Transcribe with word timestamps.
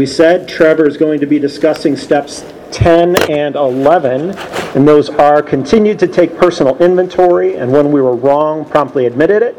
We 0.00 0.06
said 0.06 0.48
Trevor 0.48 0.86
is 0.86 0.96
going 0.96 1.18
to 1.18 1.26
be 1.26 1.40
discussing 1.40 1.96
steps 1.96 2.44
10 2.70 3.28
and 3.28 3.56
11, 3.56 4.30
and 4.76 4.86
those 4.86 5.10
are 5.10 5.42
continued 5.42 5.98
to 5.98 6.06
take 6.06 6.36
personal 6.36 6.78
inventory, 6.78 7.56
and 7.56 7.72
when 7.72 7.90
we 7.90 8.00
were 8.00 8.14
wrong, 8.14 8.64
promptly 8.64 9.06
admitted 9.06 9.42
it, 9.42 9.56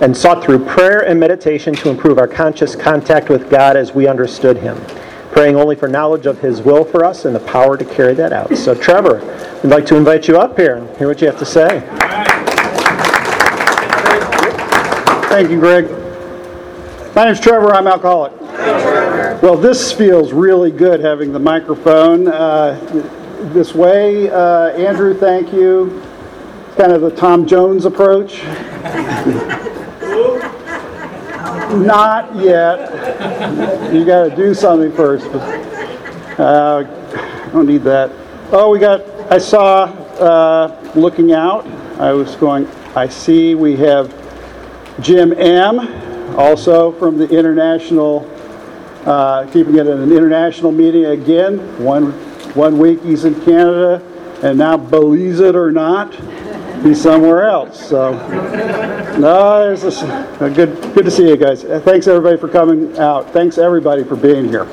and 0.00 0.16
sought 0.16 0.44
through 0.44 0.64
prayer 0.66 1.00
and 1.00 1.18
meditation 1.18 1.74
to 1.74 1.90
improve 1.90 2.16
our 2.16 2.28
conscious 2.28 2.76
contact 2.76 3.28
with 3.28 3.50
God 3.50 3.76
as 3.76 3.92
we 3.92 4.06
understood 4.06 4.56
Him, 4.56 4.80
praying 5.32 5.56
only 5.56 5.74
for 5.74 5.88
knowledge 5.88 6.26
of 6.26 6.38
His 6.38 6.62
will 6.62 6.84
for 6.84 7.04
us 7.04 7.24
and 7.24 7.34
the 7.34 7.40
power 7.40 7.76
to 7.76 7.84
carry 7.84 8.14
that 8.14 8.32
out. 8.32 8.56
So, 8.56 8.72
Trevor, 8.72 9.20
I'd 9.64 9.64
like 9.64 9.86
to 9.86 9.96
invite 9.96 10.28
you 10.28 10.38
up 10.38 10.56
here 10.56 10.76
and 10.76 10.96
hear 10.96 11.08
what 11.08 11.20
you 11.20 11.26
have 11.26 11.40
to 11.40 11.44
say. 11.44 11.80
Thank 15.28 15.50
you, 15.50 15.58
Greg. 15.58 15.86
My 17.16 17.24
name 17.24 17.32
is 17.32 17.40
Trevor. 17.40 17.74
I'm 17.74 17.88
alcoholic. 17.88 18.32
Well, 19.42 19.58
this 19.58 19.92
feels 19.92 20.32
really 20.32 20.70
good 20.70 21.00
having 21.00 21.30
the 21.30 21.38
microphone 21.38 22.26
uh, 22.26 22.80
this 23.52 23.74
way. 23.74 24.30
Uh, 24.30 24.70
Andrew, 24.70 25.12
thank 25.12 25.52
you. 25.52 26.02
Kind 26.78 26.90
of 26.90 27.02
the 27.02 27.10
Tom 27.10 27.46
Jones 27.46 27.84
approach. 27.84 28.42
Not 31.74 32.34
yet. 32.36 33.92
You 33.92 34.06
got 34.06 34.30
to 34.30 34.34
do 34.34 34.54
something 34.54 34.90
first. 34.92 35.26
Uh, 36.38 36.86
I 36.86 37.50
don't 37.52 37.66
need 37.66 37.82
that. 37.82 38.10
Oh, 38.52 38.70
we 38.70 38.78
got. 38.78 39.02
I 39.30 39.36
saw 39.36 39.84
uh, 39.84 40.92
looking 40.94 41.32
out. 41.32 41.66
I 42.00 42.12
was 42.12 42.36
going. 42.36 42.66
I 42.96 43.06
see 43.06 43.54
we 43.54 43.76
have 43.76 44.14
Jim 45.02 45.34
M. 45.34 45.78
Also 46.38 46.92
from 46.92 47.18
the 47.18 47.28
international 47.28 48.32
uh, 49.06 49.46
keeping 49.52 49.76
it 49.76 49.86
at 49.86 49.98
an 49.98 50.12
international 50.12 50.72
meeting 50.72 51.06
again. 51.06 51.58
One, 51.82 52.12
one 52.54 52.78
week 52.78 53.02
he's 53.02 53.24
in 53.24 53.34
Canada, 53.44 54.02
and 54.42 54.58
now, 54.58 54.76
believe 54.76 55.40
it 55.40 55.54
or 55.54 55.70
not, 55.70 56.14
he's 56.82 57.00
somewhere 57.00 57.48
else. 57.48 57.88
So, 57.88 58.12
no, 59.18 59.64
there's 59.64 59.82
this, 59.82 60.02
uh, 60.02 60.50
good, 60.54 60.80
good 60.94 61.04
to 61.04 61.10
see 61.10 61.28
you 61.28 61.36
guys. 61.36 61.64
Uh, 61.64 61.80
Thanks 61.80 62.06
everybody 62.06 62.36
for 62.36 62.48
coming 62.48 62.98
out. 62.98 63.32
Thanks 63.32 63.58
everybody 63.58 64.04
for 64.04 64.16
being 64.16 64.46
here. 64.46 64.66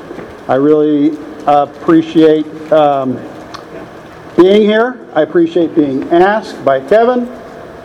I 0.48 0.56
really 0.56 1.16
appreciate 1.46 2.46
um, 2.72 3.14
being 4.36 4.62
here. 4.62 5.08
I 5.14 5.22
appreciate 5.22 5.74
being 5.74 6.02
asked 6.10 6.62
by 6.64 6.80
Kevin. 6.86 7.28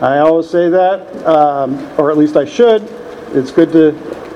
I 0.01 0.19
always 0.19 0.49
say 0.49 0.69
that, 0.69 1.25
um, 1.25 1.77
or 1.99 2.09
at 2.09 2.17
least 2.17 2.35
I 2.35 2.45
should. 2.45 2.83
It's 3.33 3.51
good 3.51 3.71
to 3.73 3.91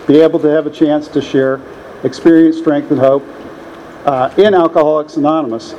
be 0.08 0.20
able 0.20 0.40
to 0.40 0.48
have 0.50 0.68
a 0.68 0.70
chance 0.70 1.08
to 1.08 1.22
share 1.22 1.60
experience, 2.04 2.58
strength, 2.58 2.92
and 2.92 3.00
hope 3.00 3.24
uh, 4.06 4.34
in 4.38 4.54
Alcoholics 4.54 5.18
Anonymous. 5.18 5.74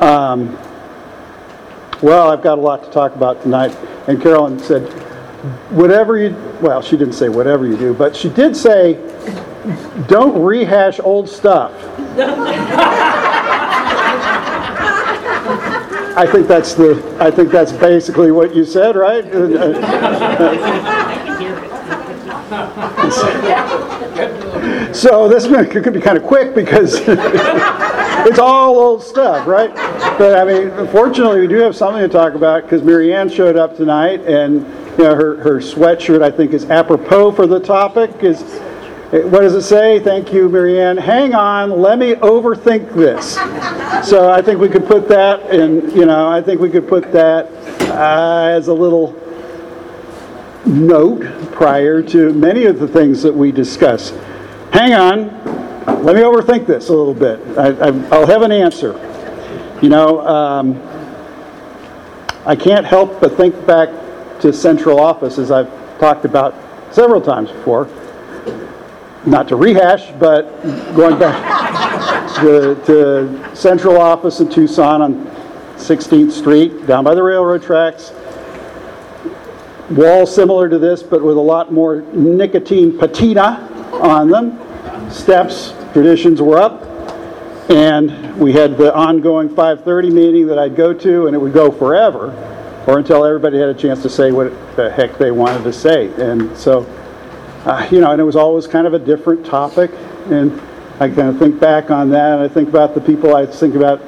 Um, 0.00 0.56
well, 2.02 2.30
I've 2.30 2.42
got 2.42 2.58
a 2.58 2.60
lot 2.60 2.84
to 2.84 2.90
talk 2.90 3.14
about 3.14 3.42
tonight. 3.42 3.76
And 4.06 4.22
Carolyn 4.22 4.58
said, 4.58 4.88
whatever 5.70 6.16
you, 6.16 6.36
well, 6.60 6.80
she 6.80 6.96
didn't 6.96 7.14
say 7.14 7.28
whatever 7.28 7.66
you 7.66 7.76
do, 7.76 7.92
but 7.92 8.16
she 8.16 8.28
did 8.28 8.56
say, 8.56 8.94
don't 10.06 10.40
rehash 10.42 11.00
old 11.00 11.28
stuff. 11.28 11.72
I 16.16 16.26
think 16.30 16.48
that's 16.48 16.74
the, 16.74 17.16
I 17.20 17.30
think 17.30 17.50
that's 17.50 17.72
basically 17.72 18.32
what 18.32 18.54
you 18.54 18.64
said, 18.64 18.96
right? 18.96 19.24
So 24.98 25.28
this 25.28 25.46
could 25.70 25.92
be 25.92 26.00
kind 26.00 26.18
of 26.18 26.24
quick 26.24 26.56
because 26.56 26.94
it's 27.06 28.38
all 28.40 28.76
old 28.80 29.00
stuff, 29.00 29.46
right? 29.46 29.72
But 30.18 30.36
I 30.36 30.44
mean, 30.44 30.88
fortunately, 30.88 31.40
we 31.40 31.46
do 31.46 31.58
have 31.58 31.76
something 31.76 32.02
to 32.02 32.08
talk 32.08 32.34
about 32.34 32.64
because 32.64 32.82
Marianne 32.82 33.28
showed 33.28 33.56
up 33.56 33.76
tonight, 33.76 34.22
and 34.22 34.62
you 34.98 35.04
know 35.04 35.14
her 35.14 35.36
her 35.36 35.60
sweatshirt 35.60 36.20
I 36.20 36.32
think 36.32 36.52
is 36.52 36.68
apropos 36.68 37.30
for 37.30 37.46
the 37.46 37.60
topic. 37.60 38.24
Is 38.24 38.42
what 39.12 39.42
does 39.42 39.54
it 39.54 39.62
say? 39.62 40.00
Thank 40.00 40.32
you, 40.32 40.48
Marianne. 40.48 40.96
Hang 40.96 41.32
on, 41.32 41.70
let 41.70 42.00
me 42.00 42.14
overthink 42.14 42.92
this. 42.92 43.34
So 44.08 44.32
I 44.32 44.42
think 44.42 44.58
we 44.58 44.68
could 44.68 44.84
put 44.84 45.06
that 45.10 45.54
in. 45.54 45.90
You 45.96 46.06
know, 46.06 46.28
I 46.28 46.42
think 46.42 46.60
we 46.60 46.70
could 46.70 46.88
put 46.88 47.12
that 47.12 47.46
uh, 47.82 48.48
as 48.50 48.66
a 48.66 48.74
little 48.74 49.14
note 50.66 51.22
prior 51.52 52.02
to 52.02 52.32
many 52.32 52.64
of 52.64 52.80
the 52.80 52.88
things 52.88 53.22
that 53.22 53.32
we 53.32 53.52
discuss. 53.52 54.12
Hang 54.72 54.92
on, 54.92 56.04
let 56.04 56.14
me 56.14 56.22
overthink 56.22 56.66
this 56.66 56.88
a 56.88 56.92
little 56.92 57.14
bit. 57.14 57.40
I, 57.56 57.90
will 57.90 58.26
have 58.26 58.42
an 58.42 58.52
answer. 58.52 58.92
You 59.80 59.88
know, 59.88 60.26
um, 60.26 60.80
I 62.44 62.54
can't 62.54 62.84
help 62.84 63.20
but 63.20 63.36
think 63.36 63.66
back 63.66 63.88
to 64.40 64.52
central 64.52 65.00
office, 65.00 65.38
as 65.38 65.50
I've 65.50 65.70
talked 65.98 66.24
about 66.24 66.54
several 66.92 67.20
times 67.20 67.50
before. 67.50 67.88
Not 69.26 69.48
to 69.48 69.56
rehash, 69.56 70.10
but 70.18 70.62
going 70.94 71.18
back 71.18 72.36
to, 72.40 72.74
to 72.86 73.56
central 73.56 73.98
office 73.98 74.40
in 74.40 74.50
Tucson 74.50 75.02
on 75.02 75.26
16th 75.76 76.32
Street, 76.32 76.86
down 76.86 77.04
by 77.04 77.14
the 77.14 77.22
railroad 77.22 77.62
tracks 77.62 78.12
Wall 79.90 80.26
similar 80.26 80.68
to 80.68 80.78
this, 80.78 81.02
but 81.02 81.22
with 81.22 81.38
a 81.38 81.40
lot 81.40 81.72
more 81.72 82.02
nicotine 82.12 82.98
patina 82.98 83.67
on 83.92 84.30
them. 84.30 84.58
Steps, 85.10 85.74
traditions 85.92 86.40
were 86.40 86.58
up. 86.58 86.84
And 87.70 88.38
we 88.38 88.52
had 88.52 88.78
the 88.78 88.94
ongoing 88.94 89.48
5:30 89.50 90.10
meeting 90.10 90.46
that 90.46 90.58
I'd 90.58 90.74
go 90.74 90.94
to, 90.94 91.26
and 91.26 91.34
it 91.36 91.38
would 91.38 91.52
go 91.52 91.70
forever, 91.70 92.32
or 92.86 92.98
until 92.98 93.24
everybody 93.24 93.58
had 93.58 93.68
a 93.68 93.74
chance 93.74 94.00
to 94.02 94.08
say 94.08 94.32
what 94.32 94.52
the 94.76 94.90
heck 94.90 95.18
they 95.18 95.30
wanted 95.30 95.64
to 95.64 95.72
say. 95.72 96.10
And 96.16 96.56
so, 96.56 96.86
uh, 97.66 97.86
you 97.90 98.00
know, 98.00 98.10
and 98.12 98.20
it 98.20 98.24
was 98.24 98.36
always 98.36 98.66
kind 98.66 98.86
of 98.86 98.94
a 98.94 98.98
different 98.98 99.44
topic. 99.44 99.90
And 100.30 100.58
I 100.98 101.08
kind 101.08 101.28
of 101.28 101.38
think 101.38 101.60
back 101.60 101.90
on 101.90 102.08
that, 102.10 102.38
and 102.38 102.42
I 102.42 102.48
think 102.48 102.70
about 102.70 102.94
the 102.94 103.02
people 103.02 103.36
I 103.36 103.44
think 103.44 103.74
about 103.74 104.00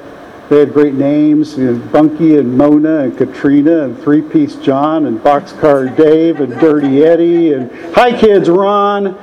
they 0.49 0.59
had 0.59 0.73
great 0.73 0.95
names, 0.95 1.57
you 1.57 1.71
know, 1.71 1.79
Bunky 1.93 2.37
and 2.37 2.59
Mona 2.59 3.01
and 3.01 3.17
Katrina 3.17 3.85
and 3.85 3.97
Three 4.03 4.21
Piece 4.21 4.57
John 4.57 5.07
and 5.07 5.21
Boxcar 5.21 5.97
Dave 5.97 6.41
and 6.41 6.59
Dirty 6.59 7.05
Eddie 7.05 7.53
and 7.53 7.71
Hi 7.95 8.19
Kids 8.19 8.51
Ron, 8.51 9.17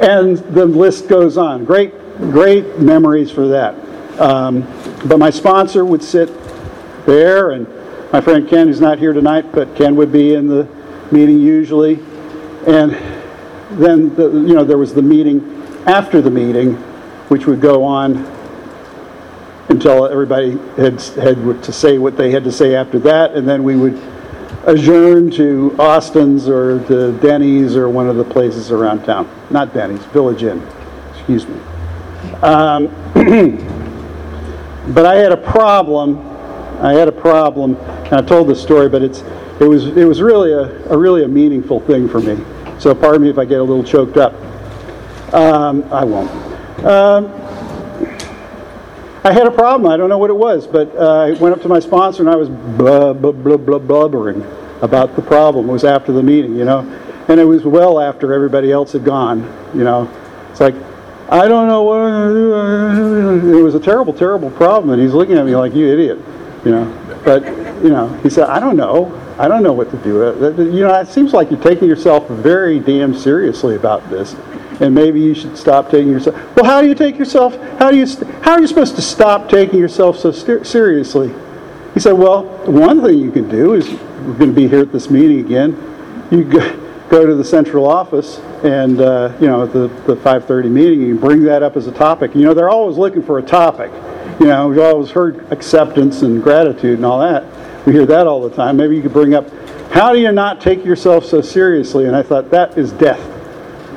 and 0.00 0.38
the 0.54 0.66
list 0.66 1.08
goes 1.08 1.36
on. 1.36 1.64
Great, 1.64 1.92
great 2.18 2.78
memories 2.78 3.30
for 3.30 3.48
that. 3.48 3.74
Um, 4.20 4.62
but 5.06 5.18
my 5.18 5.30
sponsor 5.30 5.84
would 5.84 6.02
sit 6.02 6.30
there, 7.06 7.50
and 7.50 7.66
my 8.12 8.20
friend 8.20 8.48
Ken, 8.48 8.68
who's 8.68 8.80
not 8.80 8.98
here 8.98 9.12
tonight, 9.12 9.52
but 9.52 9.74
Ken 9.76 9.96
would 9.96 10.12
be 10.12 10.34
in 10.34 10.46
the 10.46 10.68
meeting 11.10 11.40
usually. 11.40 11.98
And 12.66 12.92
then, 13.72 14.14
the, 14.14 14.30
you 14.30 14.54
know, 14.54 14.64
there 14.64 14.78
was 14.78 14.94
the 14.94 15.02
meeting 15.02 15.62
after 15.86 16.22
the 16.22 16.30
meeting, 16.30 16.74
which 17.28 17.46
would 17.46 17.60
go 17.60 17.82
on 17.84 18.24
until 19.68 20.06
everybody 20.06 20.52
had, 20.76 21.00
had 21.00 21.62
to 21.62 21.72
say 21.72 21.98
what 21.98 22.16
they 22.16 22.30
had 22.30 22.44
to 22.44 22.52
say 22.52 22.74
after 22.74 22.98
that, 23.00 23.32
and 23.34 23.48
then 23.48 23.64
we 23.64 23.76
would 23.76 24.00
adjourn 24.66 25.30
to 25.32 25.74
Austin's 25.78 26.48
or 26.48 26.78
the 26.78 27.12
Denny's 27.20 27.76
or 27.76 27.88
one 27.88 28.08
of 28.08 28.16
the 28.16 28.24
places 28.24 28.70
around 28.70 29.04
town. 29.04 29.28
Not 29.50 29.74
Denny's, 29.74 30.04
Village 30.06 30.42
Inn, 30.42 30.66
excuse 31.14 31.46
me. 31.46 31.60
Um, 32.42 32.88
but 34.94 35.06
I 35.06 35.16
had 35.16 35.32
a 35.32 35.36
problem. 35.36 36.18
I 36.80 36.92
had 36.92 37.08
a 37.08 37.12
problem, 37.12 37.76
and 37.76 38.14
I 38.14 38.22
told 38.22 38.48
this 38.48 38.60
story, 38.60 38.88
but 38.88 39.02
it's 39.02 39.22
it 39.60 39.68
was 39.68 39.86
it 39.86 40.04
was 40.04 40.20
really 40.20 40.52
a, 40.52 40.92
a 40.92 40.98
really 40.98 41.24
a 41.24 41.28
meaningful 41.28 41.80
thing 41.80 42.08
for 42.08 42.20
me. 42.20 42.42
So 42.78 42.94
pardon 42.94 43.22
me 43.22 43.30
if 43.30 43.38
I 43.38 43.44
get 43.44 43.60
a 43.60 43.62
little 43.62 43.84
choked 43.84 44.16
up. 44.16 44.34
Um, 45.32 45.84
I 45.92 46.04
won't. 46.04 46.30
Um, 46.84 47.43
I 49.26 49.32
had 49.32 49.46
a 49.46 49.50
problem. 49.50 49.90
I 49.90 49.96
don't 49.96 50.10
know 50.10 50.18
what 50.18 50.28
it 50.28 50.36
was, 50.36 50.66
but 50.66 50.94
uh, 50.96 51.22
I 51.22 51.32
went 51.32 51.54
up 51.54 51.62
to 51.62 51.68
my 51.68 51.80
sponsor 51.80 52.22
and 52.22 52.30
I 52.30 52.36
was 52.36 52.50
blah, 52.50 53.14
blah, 53.14 53.32
blah, 53.32 53.56
blah, 53.56 53.78
blubbering 53.78 54.44
about 54.82 55.16
the 55.16 55.22
problem. 55.22 55.70
It 55.70 55.72
was 55.72 55.84
after 55.84 56.12
the 56.12 56.22
meeting, 56.22 56.54
you 56.56 56.66
know, 56.66 56.80
and 57.28 57.40
it 57.40 57.44
was 57.44 57.64
well 57.64 57.98
after 57.98 58.34
everybody 58.34 58.70
else 58.70 58.92
had 58.92 59.02
gone, 59.02 59.40
you 59.74 59.82
know. 59.82 60.10
It's 60.50 60.60
like, 60.60 60.74
I 61.30 61.48
don't 61.48 61.68
know 61.68 61.82
what 61.84 62.00
I'm 62.00 62.34
do. 63.40 63.58
It 63.58 63.62
was 63.62 63.74
a 63.74 63.80
terrible, 63.80 64.12
terrible 64.12 64.50
problem, 64.50 64.90
and 64.90 65.00
he's 65.00 65.14
looking 65.14 65.38
at 65.38 65.46
me 65.46 65.56
like, 65.56 65.74
you 65.74 65.90
idiot, 65.90 66.18
you 66.62 66.70
know. 66.70 67.20
But, 67.24 67.46
you 67.82 67.88
know, 67.88 68.08
he 68.22 68.28
said, 68.28 68.50
I 68.50 68.60
don't 68.60 68.76
know. 68.76 69.18
I 69.38 69.48
don't 69.48 69.62
know 69.62 69.72
what 69.72 69.90
to 69.90 69.96
do. 69.96 70.16
You 70.70 70.80
know, 70.80 71.00
it 71.00 71.08
seems 71.08 71.32
like 71.32 71.50
you're 71.50 71.62
taking 71.62 71.88
yourself 71.88 72.28
very 72.28 72.78
damn 72.78 73.14
seriously 73.14 73.74
about 73.74 74.08
this 74.10 74.36
and 74.80 74.94
maybe 74.94 75.20
you 75.20 75.34
should 75.34 75.56
stop 75.56 75.90
taking 75.90 76.10
yourself. 76.10 76.36
Well, 76.56 76.64
how 76.64 76.80
do 76.80 76.88
you 76.88 76.94
take 76.94 77.18
yourself? 77.18 77.56
How 77.78 77.90
do 77.90 77.96
you? 77.96 78.06
How 78.42 78.52
are 78.52 78.60
you 78.60 78.66
supposed 78.66 78.96
to 78.96 79.02
stop 79.02 79.48
taking 79.48 79.78
yourself 79.78 80.18
so 80.18 80.32
seriously? 80.32 81.32
He 81.94 82.00
said, 82.00 82.12
well, 82.12 82.42
one 82.66 83.02
thing 83.02 83.18
you 83.18 83.30
can 83.30 83.48
do 83.48 83.74
is 83.74 83.88
we're 83.88 84.34
going 84.34 84.50
to 84.50 84.52
be 84.52 84.66
here 84.66 84.80
at 84.80 84.90
this 84.90 85.10
meeting 85.10 85.38
again. 85.38 85.72
You 86.30 86.44
go, 86.44 87.24
to 87.24 87.34
the 87.36 87.44
central 87.44 87.86
office 87.86 88.38
and, 88.64 89.00
uh, 89.00 89.32
you 89.40 89.46
know, 89.46 89.62
at 89.62 89.72
the, 89.72 89.86
the 90.12 90.16
5:30 90.16 90.68
meeting, 90.68 91.00
you 91.02 91.16
bring 91.16 91.44
that 91.44 91.62
up 91.62 91.76
as 91.76 91.86
a 91.86 91.92
topic. 91.92 92.34
You 92.34 92.42
know, 92.42 92.54
they're 92.54 92.70
always 92.70 92.96
looking 92.96 93.22
for 93.22 93.38
a 93.38 93.42
topic. 93.42 93.92
You 94.40 94.46
know, 94.46 94.66
we've 94.66 94.80
always 94.80 95.10
heard 95.10 95.46
acceptance 95.52 96.22
and 96.22 96.42
gratitude 96.42 96.96
and 96.96 97.06
all 97.06 97.20
that. 97.20 97.44
We 97.86 97.92
hear 97.92 98.06
that 98.06 98.26
all 98.26 98.42
the 98.42 98.54
time. 98.54 98.76
Maybe 98.76 98.96
you 98.96 99.02
could 99.02 99.12
bring 99.12 99.34
up, 99.34 99.48
how 99.92 100.12
do 100.12 100.18
you 100.18 100.32
not 100.32 100.60
take 100.60 100.84
yourself 100.84 101.24
so 101.24 101.40
seriously? 101.40 102.06
And 102.06 102.16
I 102.16 102.22
thought, 102.24 102.50
that 102.50 102.76
is 102.76 102.90
death. 102.90 103.20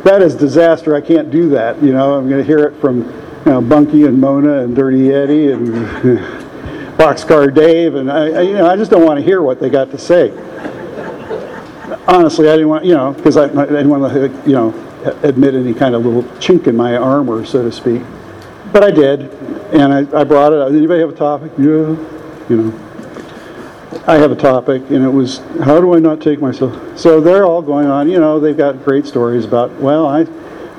That 0.07 0.21
is 0.21 0.35
disaster. 0.35 0.95
I 0.95 1.01
can't 1.01 1.29
do 1.29 1.49
that. 1.49 1.83
You 1.83 1.91
know, 1.91 2.17
I'm 2.17 2.29
going 2.29 2.39
to 2.39 2.47
hear 2.47 2.65
it 2.65 2.79
from, 2.79 2.99
you 3.45 3.51
know, 3.51 3.61
Bunky 3.61 4.05
and 4.05 4.19
Mona 4.19 4.59
and 4.63 4.75
Dirty 4.75 5.13
Eddie 5.13 5.51
and 5.51 5.67
Boxcar 6.97 7.53
Dave, 7.53 7.95
and 7.95 8.09
I, 8.09 8.41
you 8.41 8.53
know, 8.53 8.67
I 8.67 8.75
just 8.77 8.89
don't 8.89 9.05
want 9.05 9.19
to 9.19 9.23
hear 9.23 9.41
what 9.41 9.59
they 9.59 9.69
got 9.69 9.91
to 9.91 9.97
say 9.97 10.31
honestly, 12.07 12.47
I 12.47 12.53
didn't 12.53 12.69
want, 12.69 12.85
you 12.85 12.93
know, 12.93 13.13
because 13.13 13.37
I, 13.37 13.45
I 13.45 13.65
didn't 13.65 13.89
want 13.89 14.11
to, 14.13 14.49
you 14.49 14.55
know, 14.55 14.73
admit 15.23 15.53
any 15.53 15.73
kind 15.73 15.93
of 15.93 16.05
little 16.05 16.23
chink 16.39 16.67
in 16.67 16.75
my 16.75 16.95
armor, 16.95 17.45
so 17.45 17.63
to 17.63 17.71
speak. 17.71 18.01
But 18.71 18.83
I 18.83 18.91
did, 18.91 19.21
and 19.73 19.93
I, 19.93 20.19
I 20.19 20.23
brought 20.23 20.53
it 20.53 20.59
up. 20.59 20.71
Anybody 20.71 21.01
have 21.01 21.09
a 21.09 21.15
topic? 21.15 21.51
Yeah, 21.57 21.95
you 22.49 22.55
know. 22.55 22.86
I 24.07 24.15
have 24.15 24.31
a 24.31 24.37
topic, 24.37 24.83
and 24.89 25.03
it 25.03 25.09
was, 25.09 25.39
how 25.61 25.81
do 25.81 25.93
I 25.93 25.99
not 25.99 26.21
take 26.21 26.39
myself? 26.39 26.97
So 26.97 27.19
they're 27.19 27.45
all 27.45 27.61
going 27.61 27.87
on, 27.87 28.09
you 28.09 28.21
know, 28.21 28.39
they've 28.39 28.55
got 28.55 28.85
great 28.85 29.05
stories 29.05 29.43
about, 29.43 29.69
well, 29.81 30.07
I, 30.07 30.25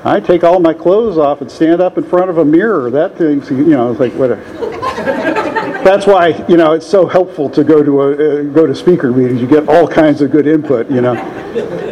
I 0.03 0.19
take 0.19 0.43
all 0.43 0.59
my 0.59 0.73
clothes 0.73 1.19
off 1.19 1.41
and 1.41 1.51
stand 1.51 1.79
up 1.79 1.99
in 1.99 2.03
front 2.03 2.31
of 2.31 2.39
a 2.39 2.45
mirror. 2.45 2.89
That 2.89 3.17
thing's, 3.17 3.51
you 3.51 3.65
know, 3.65 3.91
it's 3.91 3.99
like, 3.99 4.13
whatever 4.13 5.38
that's 5.83 6.05
why 6.05 6.45
you 6.47 6.57
know 6.57 6.73
it's 6.73 6.87
so 6.87 7.07
helpful 7.07 7.49
to 7.49 7.63
go 7.63 7.83
to 7.83 8.01
a 8.01 8.11
uh, 8.11 8.43
go 8.43 8.65
to 8.65 8.75
speaker 8.75 9.11
meetings. 9.11 9.41
You 9.41 9.47
get 9.47 9.67
all 9.69 9.87
kinds 9.87 10.21
of 10.21 10.31
good 10.31 10.47
input, 10.47 10.89
you 10.89 11.01
know. 11.01 11.15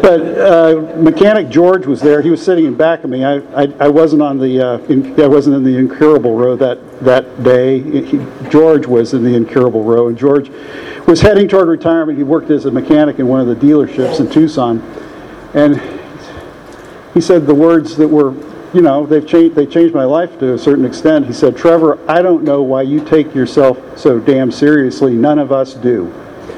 But 0.01 0.21
uh, 0.21 0.95
mechanic 0.97 1.49
George 1.49 1.85
was 1.85 2.01
there. 2.01 2.21
He 2.21 2.29
was 2.29 2.43
sitting 2.43 2.65
in 2.65 2.75
back 2.75 3.03
of 3.03 3.09
me. 3.09 3.23
I 3.23 3.37
I, 3.55 3.73
I 3.79 3.87
wasn't 3.87 4.21
on 4.21 4.39
the 4.39 4.61
uh, 4.61 4.77
in, 4.89 5.19
I 5.19 5.27
wasn't 5.27 5.55
in 5.55 5.63
the 5.63 5.77
incurable 5.77 6.35
row 6.35 6.55
that 6.55 6.99
that 7.01 7.43
day. 7.43 7.79
He, 8.01 8.25
George 8.49 8.85
was 8.85 9.13
in 9.13 9.23
the 9.23 9.35
incurable 9.35 9.83
row, 9.83 10.07
and 10.07 10.17
George 10.17 10.49
was 11.07 11.21
heading 11.21 11.47
toward 11.47 11.67
retirement. 11.67 12.17
He 12.17 12.23
worked 12.23 12.49
as 12.49 12.65
a 12.65 12.71
mechanic 12.71 13.19
in 13.19 13.27
one 13.27 13.41
of 13.41 13.47
the 13.47 13.55
dealerships 13.55 14.19
in 14.19 14.29
Tucson, 14.29 14.81
and 15.53 15.81
he 17.13 17.21
said 17.21 17.47
the 17.47 17.55
words 17.55 17.97
that 17.97 18.07
were 18.07 18.31
you 18.73 18.81
know, 18.81 19.05
they've 19.05 19.25
changed, 19.25 19.55
they 19.55 19.65
changed 19.65 19.93
my 19.93 20.03
life 20.03 20.37
to 20.39 20.53
a 20.53 20.57
certain 20.57 20.85
extent. 20.85 21.25
He 21.25 21.33
said, 21.33 21.55
Trevor, 21.55 21.99
I 22.09 22.21
don't 22.21 22.43
know 22.43 22.61
why 22.61 22.81
you 22.81 23.03
take 23.03 23.33
yourself 23.33 23.97
so 23.97 24.19
damn 24.19 24.51
seriously. 24.51 25.13
None 25.13 25.39
of 25.39 25.51
us 25.51 25.73
do. 25.73 26.11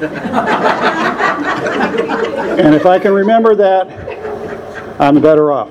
and 2.60 2.74
if 2.74 2.86
I 2.86 2.98
can 2.98 3.12
remember 3.12 3.54
that, 3.54 5.00
I'm 5.00 5.20
better 5.20 5.52
off. 5.52 5.70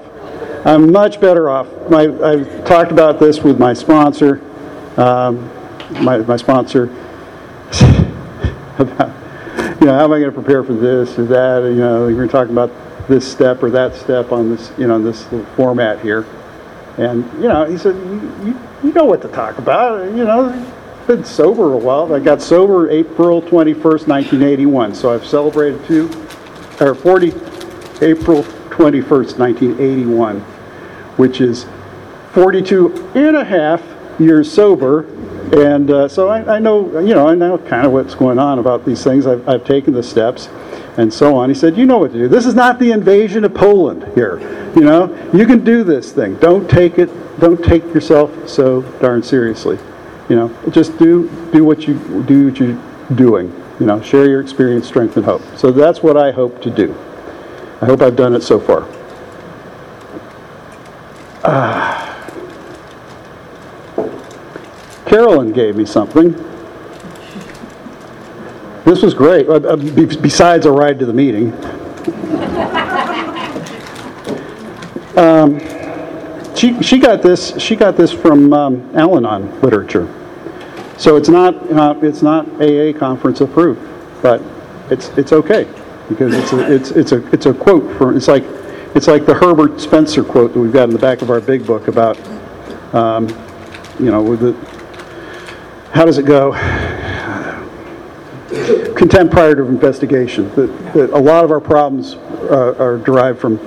I'm 0.65 0.91
much 0.91 1.19
better 1.19 1.49
off. 1.49 1.67
My, 1.89 2.03
I've 2.03 2.65
talked 2.65 2.91
about 2.91 3.19
this 3.19 3.39
with 3.39 3.59
my 3.59 3.73
sponsor, 3.73 4.41
um, 4.97 5.49
my, 6.03 6.17
my 6.19 6.37
sponsor, 6.37 6.83
about, 8.77 9.13
you 9.79 9.87
know, 9.87 9.93
how 9.93 10.05
am 10.05 10.13
I 10.13 10.19
going 10.19 10.25
to 10.25 10.31
prepare 10.31 10.63
for 10.63 10.73
this 10.73 11.17
or 11.17 11.25
that? 11.25 11.63
You 11.63 11.75
know, 11.75 12.05
we're 12.05 12.27
talking 12.27 12.53
about 12.53 12.71
this 13.09 13.29
step 13.29 13.61
or 13.61 13.69
that 13.71 13.95
step 13.95 14.31
on 14.31 14.49
this, 14.55 14.71
you 14.77 14.87
know, 14.87 15.01
this 15.01 15.29
little 15.31 15.45
format 15.55 15.99
here. 15.99 16.25
And, 16.97 17.25
you 17.41 17.47
know, 17.47 17.65
he 17.65 17.77
said, 17.77 17.95
you, 17.95 18.57
you, 18.83 18.93
know 18.93 19.05
what 19.05 19.21
to 19.23 19.27
talk 19.29 19.57
about. 19.57 20.05
You 20.15 20.25
know, 20.25 20.73
been 21.07 21.25
sober 21.25 21.73
a 21.73 21.77
while. 21.77 22.13
I 22.13 22.19
got 22.19 22.41
sober 22.41 22.89
April 22.89 23.41
21st, 23.41 24.07
1981. 24.07 24.95
So 24.95 25.11
I've 25.13 25.25
celebrated 25.25 25.83
two, 25.85 26.05
or 26.79 26.93
40, 26.93 27.27
April 28.01 28.43
21st, 28.69 29.37
1981, 29.39 30.41
which 31.17 31.41
is 31.41 31.65
42 32.33 33.11
and 33.15 33.35
a 33.35 33.43
half 33.43 33.81
years 34.19 34.51
sober. 34.51 35.05
And 35.51 35.89
uh, 35.89 36.07
so 36.07 36.29
I, 36.29 36.57
I 36.57 36.59
know, 36.59 36.99
you 36.99 37.15
know, 37.15 37.27
I 37.27 37.33
know 37.33 37.57
kind 37.57 37.85
of 37.87 37.91
what's 37.91 38.13
going 38.13 38.37
on 38.37 38.59
about 38.59 38.85
these 38.85 39.03
things. 39.03 39.25
I've, 39.25 39.47
I've 39.49 39.65
taken 39.65 39.93
the 39.93 40.03
steps 40.03 40.47
and 40.99 41.13
so 41.13 41.37
on. 41.37 41.47
He 41.47 41.55
said, 41.55 41.77
You 41.77 41.85
know 41.85 41.97
what 41.97 42.11
to 42.11 42.17
do. 42.17 42.27
This 42.27 42.45
is 42.45 42.53
not 42.53 42.77
the 42.77 42.91
invasion 42.91 43.45
of 43.45 43.53
Poland 43.53 44.03
here. 44.15 44.39
You 44.75 44.81
know, 44.81 45.31
you 45.33 45.45
can 45.45 45.63
do 45.63 45.83
this 45.85 46.11
thing. 46.11 46.35
Don't 46.35 46.69
take 46.69 46.99
it, 46.99 47.09
don't 47.39 47.63
take 47.63 47.85
yourself 47.93 48.49
so 48.49 48.81
darn 48.99 49.23
seriously. 49.23 49.79
You 50.27 50.35
know, 50.35 50.69
just 50.69 50.97
do 50.97 51.29
do 51.53 51.63
what 51.63 51.87
you 51.87 51.97
do 52.23 52.47
what 52.47 52.59
you're 52.59 52.77
doing. 53.15 53.47
You 53.79 53.85
know, 53.85 54.01
share 54.01 54.27
your 54.27 54.41
experience, 54.41 54.87
strength, 54.87 55.15
and 55.15 55.25
hope. 55.25 55.41
So 55.55 55.71
that's 55.71 56.03
what 56.03 56.17
I 56.17 56.31
hope 56.31 56.61
to 56.63 56.69
do. 56.69 56.93
I 57.81 57.85
hope 57.85 58.01
I've 58.01 58.17
done 58.17 58.35
it 58.35 58.43
so 58.43 58.59
far. 58.59 58.85
Uh, 61.45 61.95
Carolyn 65.05 65.53
gave 65.53 65.77
me 65.77 65.85
something. 65.85 66.33
This 68.89 69.03
was 69.03 69.13
great, 69.13 69.47
uh, 69.47 69.53
uh, 69.53 69.75
besides 69.75 70.65
a 70.65 70.71
ride 70.71 70.97
to 70.97 71.05
the 71.05 71.13
meeting. 71.13 71.53
Um, 75.17 75.59
she, 76.55 76.81
she 76.81 76.97
got 76.97 77.21
this 77.21 77.59
she 77.59 77.75
got 77.75 77.97
this 77.97 78.09
from 78.09 78.53
um, 78.53 78.89
Al-Anon 78.95 79.59
literature, 79.59 80.07
so 80.97 81.17
it's 81.17 81.27
not 81.27 81.55
uh, 81.73 81.93
it's 82.01 82.21
not 82.21 82.45
AA 82.61 82.97
conference 82.97 83.41
approved, 83.41 83.81
but 84.21 84.41
it's 84.89 85.09
it's 85.17 85.33
okay 85.33 85.67
because 86.07 86.33
it's 86.33 86.53
a, 86.53 86.73
it's 86.73 86.91
it's 86.91 87.11
a 87.11 87.27
it's 87.33 87.47
a 87.47 87.53
quote 87.53 87.97
from 87.97 88.15
it's 88.15 88.29
like 88.29 88.43
it's 88.95 89.07
like 89.07 89.25
the 89.25 89.33
Herbert 89.33 89.81
Spencer 89.81 90.23
quote 90.23 90.53
that 90.53 90.59
we've 90.59 90.71
got 90.71 90.85
in 90.85 90.91
the 90.91 90.99
back 90.99 91.21
of 91.21 91.29
our 91.29 91.41
big 91.41 91.67
book 91.67 91.89
about 91.89 92.17
um, 92.93 93.27
you 93.99 94.09
know 94.11 94.21
with 94.21 94.39
the 94.39 94.53
how 95.91 96.05
does 96.05 96.17
it 96.17 96.25
go 96.25 96.53
contempt 98.95 99.31
prior 99.31 99.55
to 99.55 99.63
investigation. 99.63 100.49
That, 100.55 100.93
that 100.93 101.09
a 101.11 101.17
lot 101.19 101.43
of 101.43 101.51
our 101.51 101.59
problems 101.59 102.15
uh, 102.15 102.75
are 102.79 102.97
derived 102.97 103.39
from 103.39 103.57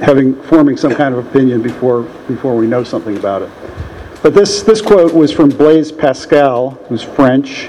having 0.00 0.40
forming 0.42 0.76
some 0.76 0.94
kind 0.94 1.14
of 1.14 1.26
opinion 1.26 1.62
before 1.62 2.02
before 2.28 2.56
we 2.56 2.66
know 2.66 2.84
something 2.84 3.16
about 3.16 3.42
it. 3.42 3.50
But 4.22 4.34
this 4.34 4.62
this 4.62 4.80
quote 4.80 5.12
was 5.12 5.32
from 5.32 5.50
Blaise 5.50 5.92
Pascal, 5.92 6.70
who's 6.88 7.02
French, 7.02 7.68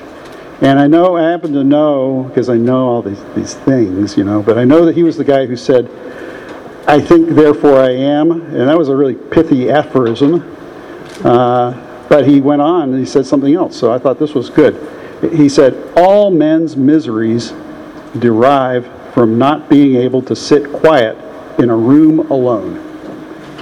and 0.61 0.79
I 0.79 0.87
know 0.87 1.17
I 1.17 1.29
happen 1.29 1.53
to 1.53 1.63
know 1.63 2.23
because 2.23 2.49
I 2.49 2.55
know 2.55 2.87
all 2.87 3.01
these 3.01 3.23
these 3.35 3.53
things, 3.53 4.17
you 4.17 4.23
know. 4.23 4.41
But 4.41 4.57
I 4.57 4.63
know 4.63 4.85
that 4.85 4.95
he 4.95 5.03
was 5.03 5.17
the 5.17 5.25
guy 5.25 5.45
who 5.45 5.57
said, 5.57 5.89
"I 6.87 7.01
think, 7.01 7.29
therefore 7.29 7.79
I 7.79 7.91
am," 7.91 8.31
and 8.31 8.69
that 8.69 8.77
was 8.77 8.89
a 8.89 8.95
really 8.95 9.15
pithy 9.15 9.69
aphorism. 9.69 10.53
Uh, 11.23 11.83
but 12.07 12.25
he 12.25 12.39
went 12.39 12.61
on 12.61 12.91
and 12.91 12.99
he 12.99 13.05
said 13.05 13.25
something 13.25 13.53
else, 13.53 13.75
so 13.75 13.91
I 13.91 13.97
thought 13.97 14.17
this 14.17 14.33
was 14.33 14.49
good 14.49 14.96
he 15.21 15.49
said, 15.49 15.93
All 15.95 16.31
men's 16.31 16.75
miseries 16.75 17.53
derive 18.19 18.87
from 19.13 19.37
not 19.37 19.69
being 19.69 19.95
able 19.95 20.21
to 20.21 20.35
sit 20.35 20.71
quiet 20.71 21.17
in 21.59 21.69
a 21.69 21.75
room 21.75 22.31
alone. 22.31 22.77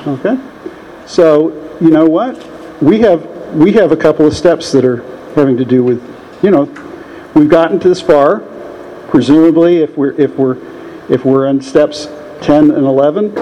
Okay? 0.06 0.38
So, 1.06 1.78
you 1.80 1.90
know 1.90 2.06
what? 2.06 2.36
We 2.82 3.00
have 3.02 3.26
we 3.56 3.72
have 3.74 3.92
a 3.92 3.98
couple 3.98 4.28
of 4.28 4.36
steps 4.36 4.72
that 4.74 4.84
are 4.84 4.98
having 5.34 5.56
to 5.58 5.66
do 5.66 5.84
with, 5.84 6.04
you 6.44 6.52
know, 6.52 6.64
we've 7.36 7.50
gotten 7.50 7.80
to 7.80 7.90
this 7.90 8.02
far. 8.02 8.40
Presumably, 9.08 9.78
if 9.78 9.98
we're 9.98 10.12
if 10.20 10.36
we're 10.36 10.58
if 11.10 11.24
we're 11.24 11.48
in 11.48 11.62
steps 11.62 12.08
10 12.42 12.72
and 12.72 12.86
11, 12.86 13.34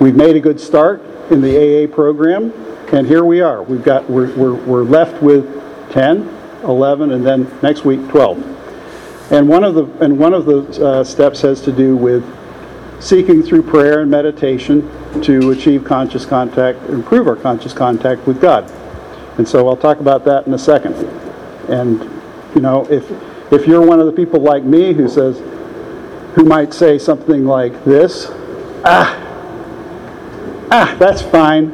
we've 0.00 0.16
made 0.16 0.34
a 0.34 0.40
good 0.40 0.58
start 0.60 1.02
in 1.30 1.40
the 1.40 1.84
AA 1.84 1.86
program, 1.86 2.52
and 2.92 3.06
here 3.06 3.24
we 3.24 3.40
are. 3.40 3.62
We've 3.62 3.84
got 3.84 4.08
we're 4.10 4.34
we're, 4.34 4.54
we're 4.54 4.82
left 4.82 5.22
with 5.22 5.46
10, 5.92 6.39
11, 6.62 7.12
and 7.12 7.26
then 7.26 7.50
next 7.62 7.84
week 7.84 8.06
12. 8.08 9.32
And 9.32 9.48
one 9.48 9.62
of 9.62 9.74
the 9.76 9.84
and 10.04 10.18
one 10.18 10.34
of 10.34 10.44
the 10.44 10.84
uh, 10.84 11.04
steps 11.04 11.40
has 11.42 11.60
to 11.62 11.72
do 11.72 11.96
with 11.96 12.24
seeking 13.00 13.42
through 13.42 13.62
prayer 13.62 14.00
and 14.00 14.10
meditation 14.10 14.82
to 15.22 15.50
achieve 15.50 15.84
conscious 15.84 16.26
contact, 16.26 16.78
improve 16.90 17.26
our 17.28 17.36
conscious 17.36 17.72
contact 17.72 18.26
with 18.26 18.40
God. 18.40 18.70
And 19.38 19.48
so 19.48 19.68
I'll 19.68 19.76
talk 19.76 20.00
about 20.00 20.24
that 20.24 20.46
in 20.46 20.54
a 20.54 20.58
second. 20.58 20.94
And 21.68 22.00
you 22.54 22.60
know, 22.60 22.90
if 22.90 23.08
if 23.52 23.66
you're 23.66 23.84
one 23.86 24.00
of 24.00 24.06
the 24.06 24.12
people 24.12 24.40
like 24.40 24.64
me 24.64 24.92
who 24.92 25.08
says 25.08 25.38
who 26.34 26.44
might 26.44 26.74
say 26.74 26.98
something 26.98 27.44
like 27.44 27.84
this, 27.84 28.26
ah, 28.84 29.16
ah, 30.72 30.96
that's 30.98 31.22
fine. 31.22 31.70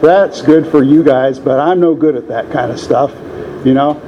That's 0.00 0.42
good 0.42 0.66
for 0.66 0.82
you 0.82 1.02
guys, 1.02 1.38
but 1.38 1.58
I'm 1.58 1.80
no 1.80 1.94
good 1.94 2.16
at 2.16 2.28
that 2.28 2.50
kind 2.50 2.70
of 2.70 2.78
stuff. 2.80 3.12
You 3.64 3.74
know, 3.74 4.00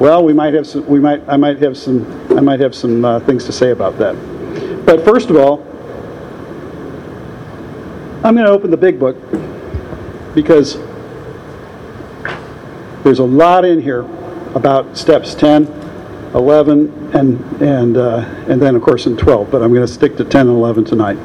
well, 0.00 0.24
we 0.24 0.32
might 0.32 0.52
have 0.54 0.66
some, 0.66 0.84
we 0.86 0.98
might, 0.98 1.22
I 1.28 1.36
might 1.36 1.58
have 1.62 1.76
some, 1.76 2.04
I 2.36 2.40
might 2.40 2.58
have 2.58 2.74
some 2.74 3.04
uh, 3.04 3.20
things 3.20 3.44
to 3.44 3.52
say 3.52 3.70
about 3.70 3.98
that. 3.98 4.14
But 4.84 5.04
first 5.04 5.30
of 5.30 5.36
all, 5.36 5.62
I'm 8.24 8.34
going 8.34 8.46
to 8.46 8.50
open 8.50 8.72
the 8.72 8.76
big 8.76 8.98
book 8.98 9.16
because 10.34 10.74
there's 13.04 13.20
a 13.20 13.24
lot 13.24 13.64
in 13.64 13.80
here 13.80 14.00
about 14.56 14.98
steps 14.98 15.34
10, 15.36 15.66
11, 16.34 17.16
and 17.16 17.62
and 17.62 17.96
uh, 17.96 18.18
and 18.48 18.60
then 18.60 18.74
of 18.74 18.82
course 18.82 19.06
in 19.06 19.16
12. 19.16 19.50
But 19.50 19.62
I'm 19.62 19.72
going 19.72 19.86
to 19.86 19.92
stick 19.92 20.16
to 20.16 20.24
10 20.24 20.48
and 20.48 20.56
11 20.56 20.84
tonight. 20.84 21.16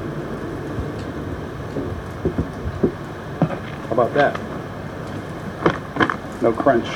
How 3.39 3.91
about 3.91 4.13
that? 4.13 4.39
No 6.43 6.53
crunch. 6.53 6.87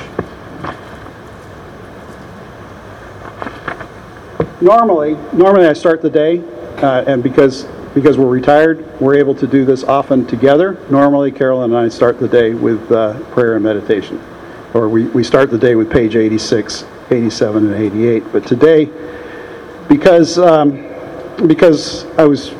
Normally, 4.60 5.16
normally 5.34 5.66
I 5.66 5.74
start 5.74 6.00
the 6.00 6.08
day, 6.08 6.38
uh, 6.78 7.04
and 7.06 7.22
because, 7.22 7.64
because 7.94 8.16
we're 8.16 8.26
retired, 8.26 8.98
we're 9.02 9.16
able 9.16 9.34
to 9.34 9.46
do 9.46 9.66
this 9.66 9.84
often 9.84 10.26
together. 10.26 10.78
Normally, 10.88 11.30
Carolyn 11.30 11.72
and 11.72 11.78
I 11.78 11.90
start 11.90 12.18
the 12.18 12.28
day 12.28 12.54
with 12.54 12.90
uh, 12.90 13.20
prayer 13.32 13.56
and 13.56 13.64
meditation. 13.64 14.18
Or 14.72 14.88
we, 14.88 15.08
we 15.08 15.22
start 15.22 15.50
the 15.50 15.58
day 15.58 15.74
with 15.74 15.92
page 15.92 16.16
86, 16.16 16.86
87, 17.10 17.66
and 17.66 17.74
88. 17.74 18.32
But 18.32 18.46
today, 18.46 18.88
because, 19.88 20.38
um, 20.38 20.72
because 21.46 22.06
I 22.18 22.24
was, 22.24 22.54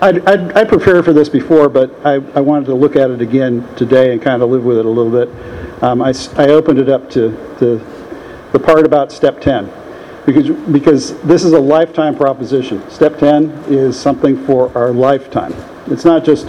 I'd, 0.00 0.26
I 0.26 0.64
prepared 0.64 1.04
for 1.04 1.12
this 1.12 1.28
before, 1.28 1.68
but 1.68 1.90
I, 2.06 2.14
I 2.34 2.40
wanted 2.40 2.66
to 2.66 2.74
look 2.74 2.96
at 2.96 3.10
it 3.10 3.20
again 3.20 3.68
today 3.76 4.14
and 4.14 4.22
kind 4.22 4.42
of 4.42 4.48
live 4.48 4.64
with 4.64 4.78
it 4.78 4.86
a 4.86 4.90
little 4.90 5.12
bit. 5.12 5.82
Um, 5.82 6.00
I, 6.00 6.14
I 6.36 6.48
opened 6.48 6.78
it 6.78 6.88
up 6.88 7.10
to, 7.10 7.32
to 7.58 7.84
the 8.52 8.58
part 8.58 8.86
about 8.86 9.12
step 9.12 9.42
10 9.42 9.70
because, 10.26 10.50
because 10.72 11.18
this 11.22 11.44
is 11.44 11.52
a 11.52 11.60
lifetime 11.60 12.16
proposition. 12.16 12.88
Step 12.90 13.16
10 13.18 13.50
is 13.68 13.98
something 13.98 14.44
for 14.44 14.76
our 14.76 14.90
lifetime. 14.90 15.54
It's 15.86 16.04
not 16.04 16.24
just, 16.24 16.48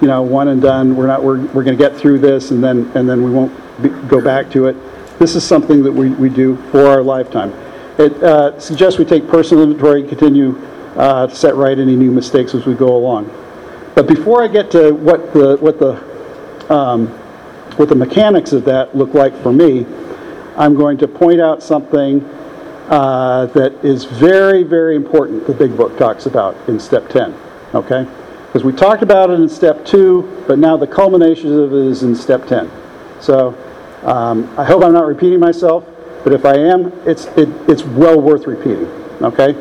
you 0.00 0.08
know, 0.08 0.22
one 0.22 0.48
and 0.48 0.60
done, 0.60 0.96
we're 0.96 1.06
not, 1.06 1.22
we're, 1.22 1.40
we're 1.48 1.62
going 1.62 1.76
to 1.76 1.84
get 1.84 1.94
through 1.96 2.18
this 2.18 2.50
and 2.50 2.64
then, 2.64 2.90
and 2.94 3.08
then 3.08 3.22
we 3.22 3.30
won't 3.30 3.52
be, 3.82 3.90
go 4.08 4.22
back 4.22 4.50
to 4.52 4.66
it. 4.66 5.18
This 5.18 5.36
is 5.36 5.44
something 5.44 5.82
that 5.82 5.92
we, 5.92 6.08
we 6.08 6.30
do 6.30 6.56
for 6.70 6.86
our 6.86 7.02
lifetime. 7.02 7.52
It 7.98 8.22
uh, 8.22 8.58
suggests 8.58 8.98
we 8.98 9.04
take 9.04 9.28
personal 9.28 9.64
inventory 9.64 10.00
and 10.00 10.08
continue 10.08 10.58
uh, 10.96 11.26
to 11.26 11.36
set 11.36 11.54
right 11.54 11.78
any 11.78 11.96
new 11.96 12.10
mistakes 12.10 12.54
as 12.54 12.64
we 12.64 12.74
go 12.74 12.96
along. 12.96 13.30
But 13.94 14.08
before 14.08 14.42
I 14.42 14.48
get 14.48 14.70
to 14.70 14.92
what 14.94 15.34
the, 15.34 15.58
what 15.58 15.78
the, 15.78 16.72
um, 16.74 17.08
what 17.76 17.90
the 17.90 17.94
mechanics 17.94 18.52
of 18.52 18.64
that 18.64 18.96
look 18.96 19.12
like 19.12 19.36
for 19.42 19.52
me, 19.52 19.84
I'm 20.56 20.74
going 20.74 20.96
to 20.98 21.08
point 21.08 21.40
out 21.40 21.62
something 21.62 22.26
uh, 22.90 23.46
that 23.46 23.72
is 23.84 24.04
very, 24.04 24.64
very 24.64 24.96
important, 24.96 25.46
the 25.46 25.54
Big 25.54 25.76
Book 25.76 25.96
talks 25.96 26.26
about 26.26 26.56
in 26.68 26.80
step 26.80 27.08
10, 27.08 27.32
okay? 27.72 28.06
Because 28.46 28.64
we 28.64 28.72
talked 28.72 29.02
about 29.02 29.30
it 29.30 29.34
in 29.38 29.48
step 29.48 29.86
2, 29.86 30.44
but 30.48 30.58
now 30.58 30.76
the 30.76 30.88
culmination 30.88 31.56
of 31.56 31.72
it 31.72 31.86
is 31.86 32.02
in 32.02 32.16
step 32.16 32.46
10. 32.48 32.68
So 33.20 33.56
um, 34.02 34.52
I 34.58 34.64
hope 34.64 34.82
I'm 34.82 34.92
not 34.92 35.06
repeating 35.06 35.38
myself, 35.38 35.84
but 36.24 36.32
if 36.32 36.44
I 36.44 36.56
am, 36.56 36.92
it's, 37.06 37.26
it, 37.36 37.48
it's 37.68 37.84
well 37.84 38.20
worth 38.20 38.48
repeating, 38.48 38.86
okay? 39.22 39.54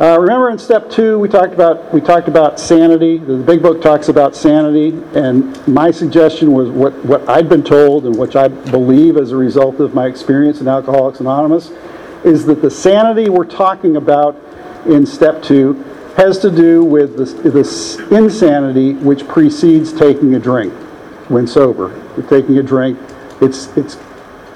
Uh, 0.00 0.18
remember 0.18 0.50
in 0.50 0.58
step 0.58 0.90
two, 0.90 1.18
we 1.18 1.26
talked 1.26 1.54
about 1.54 1.92
we 1.92 2.02
talked 2.02 2.28
about 2.28 2.60
sanity. 2.60 3.16
The 3.16 3.38
big 3.38 3.62
book 3.62 3.80
talks 3.80 4.10
about 4.10 4.36
sanity, 4.36 4.88
and 5.14 5.66
my 5.66 5.90
suggestion 5.90 6.52
was 6.52 6.68
what, 6.68 6.92
what 7.06 7.26
I'd 7.26 7.48
been 7.48 7.64
told 7.64 8.04
and 8.04 8.14
which 8.14 8.36
I 8.36 8.48
believe 8.48 9.16
as 9.16 9.32
a 9.32 9.36
result 9.36 9.80
of 9.80 9.94
my 9.94 10.04
experience 10.04 10.60
in 10.60 10.68
Alcoholics 10.68 11.20
Anonymous, 11.20 11.72
is 12.26 12.44
that 12.44 12.60
the 12.60 12.70
sanity 12.70 13.28
we're 13.28 13.44
talking 13.44 13.96
about 13.96 14.36
in 14.86 15.06
step 15.06 15.42
two 15.42 15.72
has 16.16 16.38
to 16.40 16.50
do 16.50 16.84
with 16.84 17.16
this, 17.16 17.32
this 17.34 17.98
insanity 18.10 18.94
which 18.94 19.26
precedes 19.28 19.92
taking 19.92 20.34
a 20.34 20.38
drink 20.38 20.72
when 21.28 21.46
sober. 21.46 21.88
With 22.16 22.28
taking 22.28 22.58
a 22.58 22.62
drink, 22.62 22.98
it's 23.40 23.68
it's 23.76 23.96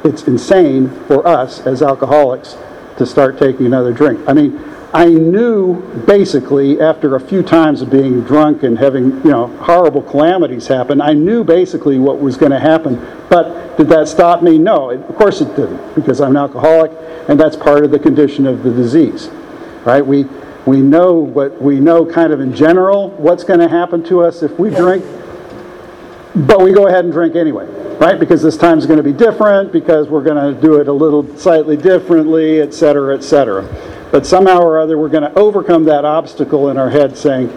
it's 0.03 0.27
insane 0.27 0.89
for 1.07 1.27
us 1.27 1.61
as 1.61 1.83
alcoholics 1.83 2.57
to 2.97 3.07
start 3.07 3.39
taking 3.39 3.67
another 3.67 3.93
drink. 3.93 4.27
I 4.27 4.33
mean, 4.33 4.59
I 4.93 5.07
knew 5.07 5.81
basically 6.07 6.81
after 6.81 7.15
a 7.15 7.21
few 7.21 7.43
times 7.43 7.81
of 7.81 7.91
being 7.91 8.23
drunk 8.23 8.65
and 8.65 8.77
having, 8.77 9.13
you 9.25 9.31
know, 9.31 9.47
horrible 9.59 10.03
calamities 10.03 10.67
happen, 10.67 11.01
I 11.01 11.13
knew 11.13 11.45
basically 11.45 11.99
what 11.99 12.21
was 12.21 12.37
going 12.37 12.51
to 12.51 12.59
happen. 12.59 12.97
But 13.29 13.77
did 13.77 13.89
that 13.89 14.09
stop 14.09 14.43
me? 14.43 14.59
No, 14.59 14.91
it, 14.91 15.01
of 15.03 15.15
course 15.15 15.41
it 15.41 15.55
didn't, 15.55 15.95
because 15.95 16.21
I'm 16.21 16.31
an 16.31 16.37
alcoholic 16.39 16.91
and 17.29 17.39
that's 17.39 17.57
part 17.57 17.85
of 17.85 17.93
the 17.93 17.99
condition 17.99 18.47
of 18.47 18.65
the 18.65 18.71
disease. 18.73 19.29
Right? 19.85 20.05
We 20.05 20.27
we 20.67 20.81
know 20.83 21.15
what 21.15 21.61
we 21.63 21.81
know 21.81 22.05
kind 22.05 22.33
of 22.33 22.41
in 22.41 22.55
general 22.55 23.11
what's 23.11 23.45
going 23.45 23.61
to 23.61 23.69
happen 23.69 24.03
to 24.05 24.23
us 24.23 24.43
if 24.43 24.59
we 24.59 24.71
drink 24.71 25.05
but 26.35 26.63
we 26.63 26.73
go 26.73 26.87
ahead 26.87 27.05
and 27.05 27.13
drink 27.13 27.35
anyway, 27.35 27.67
right? 27.99 28.19
Because 28.19 28.43
this 28.43 28.57
time's 28.57 28.87
going 28.87 28.99
to 28.99 29.03
be 29.03 29.13
different, 29.13 29.73
because 29.73 30.09
we're 30.09 30.23
going 30.23 30.55
to 30.55 30.61
do 30.61 30.81
it 30.81 30.87
a 30.87 30.93
little 30.93 31.27
slightly 31.37 31.77
differently, 31.77 32.61
et 32.61 32.73
cetera, 32.73 33.17
et 33.17 33.23
cetera. 33.23 33.65
But 34.11 34.27
somehow 34.27 34.61
or 34.61 34.81
other, 34.81 34.99
we're 34.99 35.09
going 35.09 35.23
to 35.23 35.39
overcome 35.39 35.85
that 35.85 36.05
obstacle 36.05 36.71
in 36.71 36.77
our 36.77 36.91
head 36.91 37.17
saying, 37.17 37.49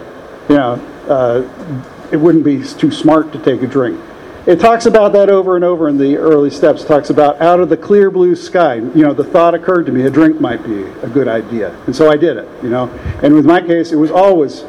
you 0.48 0.56
know, 0.56 0.74
uh, 1.08 2.08
it 2.12 2.16
wouldn't 2.16 2.44
be 2.44 2.62
too 2.62 2.90
smart 2.90 3.32
to 3.32 3.38
take 3.38 3.62
a 3.62 3.66
drink. 3.66 4.00
It 4.46 4.60
talks 4.60 4.84
about 4.84 5.14
that 5.14 5.30
over 5.30 5.56
and 5.56 5.64
over 5.64 5.88
in 5.88 5.96
the 5.96 6.16
early 6.16 6.50
steps. 6.50 6.84
It 6.84 6.86
talks 6.86 7.08
about 7.08 7.40
out 7.40 7.60
of 7.60 7.70
the 7.70 7.78
clear 7.78 8.10
blue 8.10 8.36
sky. 8.36 8.74
You 8.74 9.02
know, 9.02 9.14
the 9.14 9.24
thought 9.24 9.54
occurred 9.54 9.86
to 9.86 9.92
me, 9.92 10.02
a 10.02 10.10
drink 10.10 10.38
might 10.38 10.62
be 10.62 10.82
a 10.82 11.08
good 11.08 11.28
idea. 11.28 11.74
And 11.86 11.96
so 11.96 12.10
I 12.10 12.16
did 12.18 12.36
it, 12.36 12.48
you 12.62 12.68
know. 12.68 12.88
And 13.22 13.34
with 13.34 13.46
my 13.46 13.62
case, 13.62 13.90
it 13.90 13.96
was 13.96 14.10
always 14.10 14.64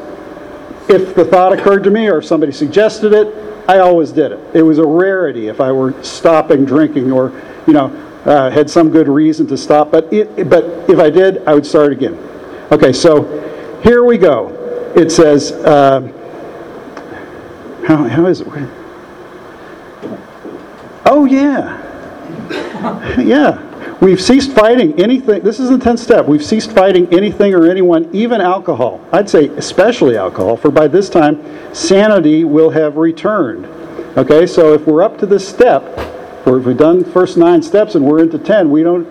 if 0.88 1.16
the 1.16 1.26
thought 1.26 1.52
occurred 1.52 1.84
to 1.84 1.92
me 1.92 2.10
or 2.10 2.22
somebody 2.22 2.52
suggested 2.52 3.12
it, 3.12 3.28
I 3.68 3.80
always 3.80 4.12
did 4.12 4.32
it. 4.32 4.40
It 4.54 4.62
was 4.62 4.78
a 4.78 4.86
rarity 4.86 5.48
if 5.48 5.60
I 5.60 5.72
were 5.72 6.02
stopping 6.04 6.64
drinking 6.64 7.12
or, 7.12 7.32
you 7.68 7.74
know, 7.74 7.90
uh, 8.26 8.50
had 8.50 8.70
some 8.70 8.90
good 8.90 9.08
reason 9.08 9.48
to 9.48 9.58
stop. 9.58 9.92
But 9.92 10.12
it, 10.12 10.50
but 10.50 10.64
if 10.90 11.00
I 11.00 11.10
did, 11.10 11.46
I 11.48 11.54
would 11.54 11.66
start 11.66 11.92
again. 11.92 12.16
Okay, 12.72 12.92
so 12.92 13.80
here 13.84 14.04
we 14.04 14.18
go. 14.18 14.50
It 14.96 15.12
says, 15.12 15.52
uh, 15.52 16.02
how, 17.86 18.04
how 18.08 18.26
is 18.26 18.42
it? 18.42 18.48
Oh 21.06 21.26
yeah, 21.26 21.82
yeah. 23.22 23.62
We've 24.02 24.22
ceased 24.22 24.52
fighting 24.52 25.02
anything. 25.02 25.42
This 25.42 25.60
is 25.60 25.70
the 25.70 25.78
10th 25.78 26.00
step. 26.00 26.26
We've 26.26 26.44
ceased 26.44 26.72
fighting 26.74 27.08
anything 27.14 27.54
or 27.54 27.66
anyone, 27.70 28.10
even 28.14 28.42
alcohol. 28.42 29.00
I'd 29.14 29.30
say 29.30 29.48
especially 29.50 30.18
alcohol, 30.18 30.58
for 30.58 30.70
by 30.70 30.88
this 30.88 31.10
time, 31.10 31.42
sanity 31.74 32.44
will 32.44 32.70
have 32.72 32.98
returned. 32.98 33.66
Okay, 34.18 34.46
so 34.48 34.74
if 34.74 34.86
we're 34.86 35.02
up 35.02 35.18
to 35.20 35.26
this 35.26 35.48
step, 35.48 35.84
or 36.46 36.60
if 36.60 36.66
we've 36.66 36.78
done 36.78 37.00
the 37.00 37.12
first 37.12 37.38
nine 37.38 37.62
steps 37.62 37.96
and 37.96 38.06
we're 38.06 38.20
into 38.20 38.38
10, 38.38 38.70
we 38.70 38.84
don't, 38.84 39.08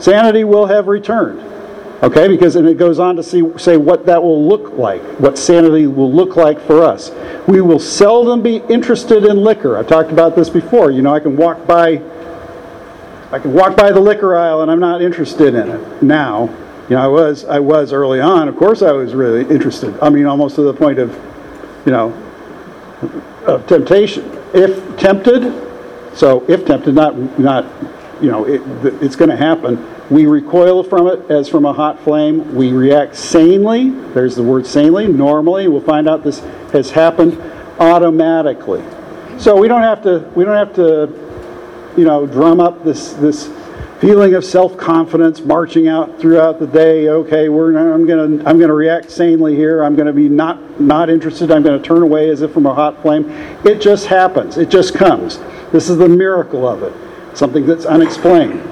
sanity 0.00 0.44
will 0.44 0.66
have 0.66 0.86
returned. 0.86 1.40
Okay, 2.00 2.28
because 2.28 2.54
and 2.54 2.68
it 2.68 2.78
goes 2.78 3.00
on 3.00 3.16
to 3.16 3.24
see, 3.24 3.42
say 3.58 3.76
what 3.76 4.06
that 4.06 4.22
will 4.22 4.46
look 4.46 4.70
like, 4.78 5.02
what 5.18 5.36
sanity 5.36 5.88
will 5.88 6.12
look 6.12 6.36
like 6.36 6.60
for 6.60 6.84
us. 6.84 7.10
We 7.48 7.60
will 7.60 7.80
seldom 7.80 8.40
be 8.40 8.58
interested 8.68 9.24
in 9.24 9.38
liquor. 9.38 9.76
I've 9.76 9.88
talked 9.88 10.12
about 10.12 10.36
this 10.36 10.48
before. 10.48 10.92
You 10.92 11.02
know, 11.02 11.12
I 11.12 11.18
can 11.18 11.36
walk 11.36 11.66
by 11.66 12.00
I 13.30 13.38
can 13.38 13.52
walk 13.52 13.76
by 13.76 13.92
the 13.92 14.00
liquor 14.00 14.36
aisle 14.36 14.62
and 14.62 14.70
I'm 14.70 14.80
not 14.80 15.02
interested 15.02 15.54
in 15.54 15.68
it 15.68 16.02
now. 16.02 16.44
You 16.88 16.96
know, 16.96 17.02
I 17.02 17.08
was 17.08 17.44
I 17.44 17.58
was 17.58 17.92
early 17.92 18.20
on. 18.20 18.48
Of 18.48 18.56
course, 18.56 18.80
I 18.80 18.92
was 18.92 19.12
really 19.12 19.42
interested. 19.52 19.98
I 20.00 20.08
mean, 20.08 20.24
almost 20.24 20.54
to 20.54 20.62
the 20.62 20.72
point 20.72 21.00
of, 21.00 21.12
you 21.84 21.90
know, 21.92 22.12
of 23.44 23.66
temptation. 23.66 24.24
If 24.54 24.96
tempted, 24.96 25.67
so 26.18 26.44
if 26.48 26.66
tempted, 26.66 26.94
not 26.94 27.38
not, 27.38 27.64
you 28.20 28.30
know, 28.30 28.44
it, 28.44 28.60
it's 29.02 29.16
going 29.16 29.30
to 29.30 29.36
happen. 29.36 29.86
We 30.10 30.26
recoil 30.26 30.82
from 30.82 31.06
it 31.06 31.30
as 31.30 31.48
from 31.48 31.64
a 31.64 31.72
hot 31.72 32.00
flame. 32.00 32.54
We 32.54 32.72
react 32.72 33.16
sanely. 33.16 33.90
There's 33.90 34.36
the 34.36 34.42
word 34.42 34.66
sanely. 34.66 35.06
Normally, 35.06 35.68
we'll 35.68 35.80
find 35.80 36.08
out 36.08 36.24
this 36.24 36.40
has 36.72 36.90
happened 36.90 37.40
automatically. 37.78 38.82
So 39.38 39.56
we 39.56 39.68
don't 39.68 39.82
have 39.82 40.02
to. 40.02 40.30
We 40.34 40.44
don't 40.44 40.56
have 40.56 40.74
to 40.74 41.28
you 41.98 42.04
know, 42.04 42.26
drum 42.26 42.60
up 42.60 42.84
this 42.84 43.12
this 43.14 43.48
feeling 44.00 44.34
of 44.34 44.44
self-confidence 44.44 45.40
marching 45.40 45.88
out 45.88 46.20
throughout 46.20 46.60
the 46.60 46.66
day. 46.66 47.08
Okay, 47.08 47.48
we're 47.48 47.76
I'm 47.76 48.06
going 48.06 48.38
to 48.38 48.48
I'm 48.48 48.58
going 48.58 48.68
to 48.68 48.74
react 48.74 49.10
sanely 49.10 49.56
here. 49.56 49.82
I'm 49.82 49.96
going 49.96 50.06
to 50.06 50.12
be 50.12 50.28
not 50.28 50.80
not 50.80 51.10
interested. 51.10 51.50
I'm 51.50 51.62
going 51.62 51.80
to 51.80 51.86
turn 51.86 52.02
away 52.02 52.30
as 52.30 52.42
if 52.42 52.52
from 52.52 52.66
a 52.66 52.74
hot 52.74 53.02
flame. 53.02 53.28
It 53.64 53.80
just 53.80 54.06
happens. 54.06 54.56
It 54.56 54.68
just 54.68 54.94
comes. 54.94 55.38
This 55.72 55.90
is 55.90 55.98
the 55.98 56.08
miracle 56.08 56.66
of 56.66 56.82
it. 56.82 56.92
Something 57.36 57.66
that's 57.66 57.84
unexplained. 57.84 58.62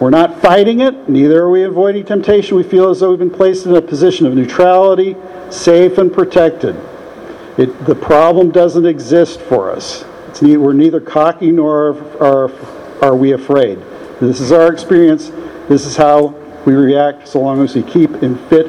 We're 0.00 0.10
not 0.10 0.42
fighting 0.42 0.80
it, 0.80 1.08
neither 1.08 1.44
are 1.44 1.50
we 1.50 1.62
avoiding 1.62 2.04
temptation. 2.04 2.56
We 2.56 2.62
feel 2.64 2.90
as 2.90 3.00
though 3.00 3.10
we've 3.10 3.18
been 3.18 3.30
placed 3.30 3.64
in 3.64 3.74
a 3.74 3.80
position 3.80 4.26
of 4.26 4.34
neutrality, 4.34 5.16
safe 5.48 5.96
and 5.96 6.12
protected. 6.12 6.76
It, 7.56 7.86
the 7.86 7.94
problem 7.94 8.50
doesn't 8.50 8.84
exist 8.84 9.40
for 9.40 9.70
us. 9.70 10.04
It's 10.28 10.42
we're 10.42 10.74
neither 10.74 11.00
cocky 11.00 11.50
nor 11.50 11.96
are, 12.22 12.50
are 13.02 13.16
we 13.16 13.32
afraid. 13.32 13.78
This 14.20 14.40
is 14.40 14.50
our 14.50 14.72
experience. 14.72 15.30
This 15.68 15.84
is 15.84 15.96
how 15.96 16.28
we 16.64 16.74
react 16.74 17.28
so 17.28 17.40
long 17.40 17.62
as 17.62 17.74
we 17.74 17.82
keep 17.82 18.10
in 18.22 18.36
fit 18.48 18.66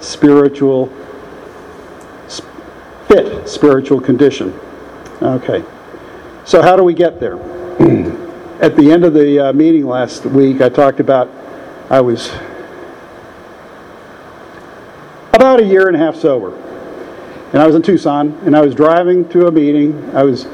spiritual 0.00 0.92
sp- 2.26 2.50
fit 3.06 3.48
spiritual 3.48 4.00
condition. 4.00 4.58
Okay. 5.22 5.64
So 6.44 6.62
how 6.62 6.76
do 6.76 6.82
we 6.82 6.94
get 6.94 7.20
there? 7.20 7.36
At 8.60 8.74
the 8.74 8.90
end 8.90 9.04
of 9.04 9.14
the 9.14 9.38
uh, 9.38 9.52
meeting 9.52 9.86
last 9.86 10.26
week, 10.26 10.60
I 10.60 10.68
talked 10.68 10.98
about 10.98 11.30
I 11.90 12.00
was 12.00 12.32
about 15.32 15.60
a 15.60 15.64
year 15.64 15.86
and 15.86 15.94
a 15.94 15.98
half 15.98 16.16
sober. 16.16 16.56
And 17.52 17.62
I 17.62 17.66
was 17.66 17.76
in 17.76 17.82
Tucson, 17.82 18.38
and 18.44 18.56
I 18.56 18.60
was 18.60 18.74
driving 18.74 19.26
to 19.30 19.46
a 19.46 19.52
meeting. 19.52 20.14
I 20.14 20.22
was 20.22 20.46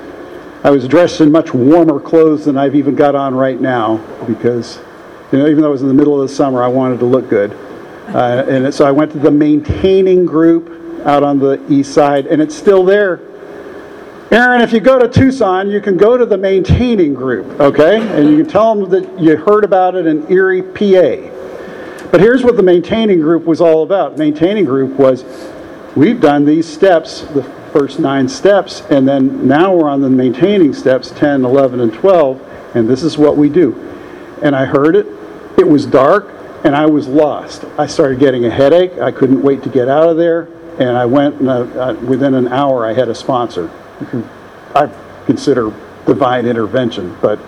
I 0.65 0.71
was 0.71 0.89
dressed 0.89 1.21
in 1.21 1.31
much 1.31 1.53
warmer 1.53 2.01
clothes 2.01 2.47
than 2.47 2.57
I've 2.57 2.75
even 2.75 2.95
got 2.95 3.15
on 3.15 3.35
right 3.35 3.61
now 3.61 3.99
because, 4.27 4.79
you 5.31 5.39
know, 5.39 5.47
even 5.47 5.61
though 5.61 5.69
it 5.69 5.73
was 5.73 5.83
in 5.83 5.89
the 5.89 5.95
middle 5.95 6.19
of 6.19 6.27
the 6.27 6.35
summer, 6.35 6.63
I 6.63 6.69
wanted 6.69 7.01
to 7.01 7.05
look 7.05 7.29
good. 7.29 7.53
Uh, 8.09 8.47
and 8.49 8.73
so 8.73 8.87
I 8.87 8.91
went 8.91 9.13
to 9.13 9.19
the 9.19 9.31
maintaining 9.31 10.25
group 10.25 11.05
out 11.05 11.23
on 11.23 11.39
the 11.39 11.63
east 11.71 11.93
side, 11.93 12.27
and 12.29 12.41
it's 12.41 12.55
still 12.55 12.83
there. 12.83 13.21
Aaron, 14.31 14.63
if 14.63 14.73
you 14.73 14.81
go 14.81 14.99
to 14.99 15.07
Tucson, 15.07 15.69
you 15.69 15.83
can 15.83 15.99
go 15.99 16.17
to 16.17 16.25
the 16.25 16.39
maintaining 16.39 17.13
group, 17.13 17.61
okay? 17.61 18.01
And 18.19 18.31
you 18.31 18.39
can 18.39 18.47
tell 18.47 18.75
them 18.75 18.89
that 18.89 19.21
you 19.21 19.37
heard 19.37 19.65
about 19.65 19.95
it 19.95 20.07
in 20.07 20.27
Erie, 20.33 20.63
PA. 20.63 21.31
But 22.11 22.21
here's 22.21 22.43
what 22.43 22.57
the 22.57 22.63
maintaining 22.63 23.21
group 23.21 23.45
was 23.45 23.61
all 23.61 23.83
about. 23.83 24.17
Maintaining 24.17 24.65
group 24.65 24.99
was 24.99 25.27
we've 25.95 26.23
done 26.23 26.47
these 26.47 26.67
steps, 26.67 27.21
the 27.21 27.43
first 27.75 27.99
nine 27.99 28.29
steps, 28.29 28.83
and 28.83 29.07
then 29.07 29.49
now 29.49 29.75
we're 29.75 29.89
on 29.89 30.01
the 30.01 30.09
maintaining 30.09 30.73
steps 30.73 31.11
10, 31.11 31.45
11, 31.45 31.81
and 31.81 31.93
12, 31.93 32.41
and 32.77 32.89
this 32.89 33.03
is 33.03 33.19
what 33.19 33.37
we 33.37 33.49
do. 33.49 33.75
And 34.43 34.55
I 34.55 34.65
heard 34.65 34.95
it, 34.95 35.07
it 35.59 35.67
was 35.67 35.85
dark, 35.85 36.31
and 36.63 36.77
I 36.77 36.87
was 36.87 37.09
lost. 37.09 37.65
I 37.77 37.89
started 37.89 38.21
getting 38.21 38.45
a 38.45 38.51
headache, 38.51 38.93
I 38.99 39.11
couldn't 39.11 39.43
wait 39.43 39.65
to 39.65 39.69
get 39.69 39.89
out 39.89 40.09
of 40.09 40.17
there, 40.17 40.43
and 40.79 40.97
I 40.97 41.05
went, 41.05 41.41
and 41.41 41.49
uh, 41.49 41.63
uh, 41.63 41.95
within 41.95 42.35
an 42.35 42.47
hour, 42.47 42.87
I 42.87 42.93
had 42.93 43.09
a 43.09 43.15
sponsor. 43.15 43.69
I 44.73 44.89
consider 45.27 45.73
divine 46.07 46.47
intervention, 46.47 47.17
but 47.21 47.41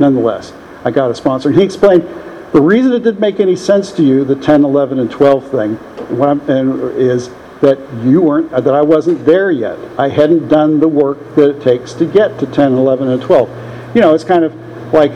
nonetheless, 0.00 0.54
I 0.82 0.92
got 0.92 1.10
a 1.10 1.14
sponsor. 1.14 1.50
And 1.50 1.58
he 1.58 1.64
explained 1.64 2.08
the 2.52 2.62
reason 2.62 2.90
it 2.92 3.00
didn't 3.00 3.20
make 3.20 3.38
any 3.38 3.54
sense 3.56 3.92
to 3.92 4.02
you, 4.02 4.24
the 4.24 4.36
10, 4.36 4.64
11, 4.64 4.98
and 4.98 5.10
12 5.10 5.50
thing, 5.50 5.74
what 6.16 6.30
I'm, 6.30 6.40
and 6.48 6.96
is 6.96 7.28
that 7.64 7.78
you 8.04 8.20
weren't, 8.20 8.52
uh, 8.52 8.60
that 8.60 8.74
I 8.74 8.82
wasn't 8.82 9.24
there 9.24 9.50
yet. 9.50 9.78
I 9.98 10.10
hadn't 10.10 10.48
done 10.48 10.80
the 10.80 10.88
work 10.88 11.34
that 11.36 11.56
it 11.56 11.62
takes 11.62 11.94
to 11.94 12.04
get 12.04 12.38
to 12.40 12.46
10, 12.46 12.74
11, 12.74 13.08
and 13.08 13.22
12. 13.22 13.96
You 13.96 14.02
know, 14.02 14.14
it's 14.14 14.24
kind 14.24 14.44
of 14.44 14.54
like 14.92 15.12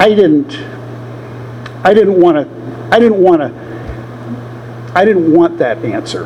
I 0.00 0.08
didn't, 0.08 0.56
I 1.84 1.94
didn't 1.94 2.20
want 2.20 2.36
to, 2.36 2.94
I 2.94 2.98
didn't 2.98 3.22
want 3.22 3.42
to, 3.42 4.92
I 4.94 5.04
didn't 5.04 5.32
want 5.32 5.58
that 5.58 5.78
answer. 5.84 6.24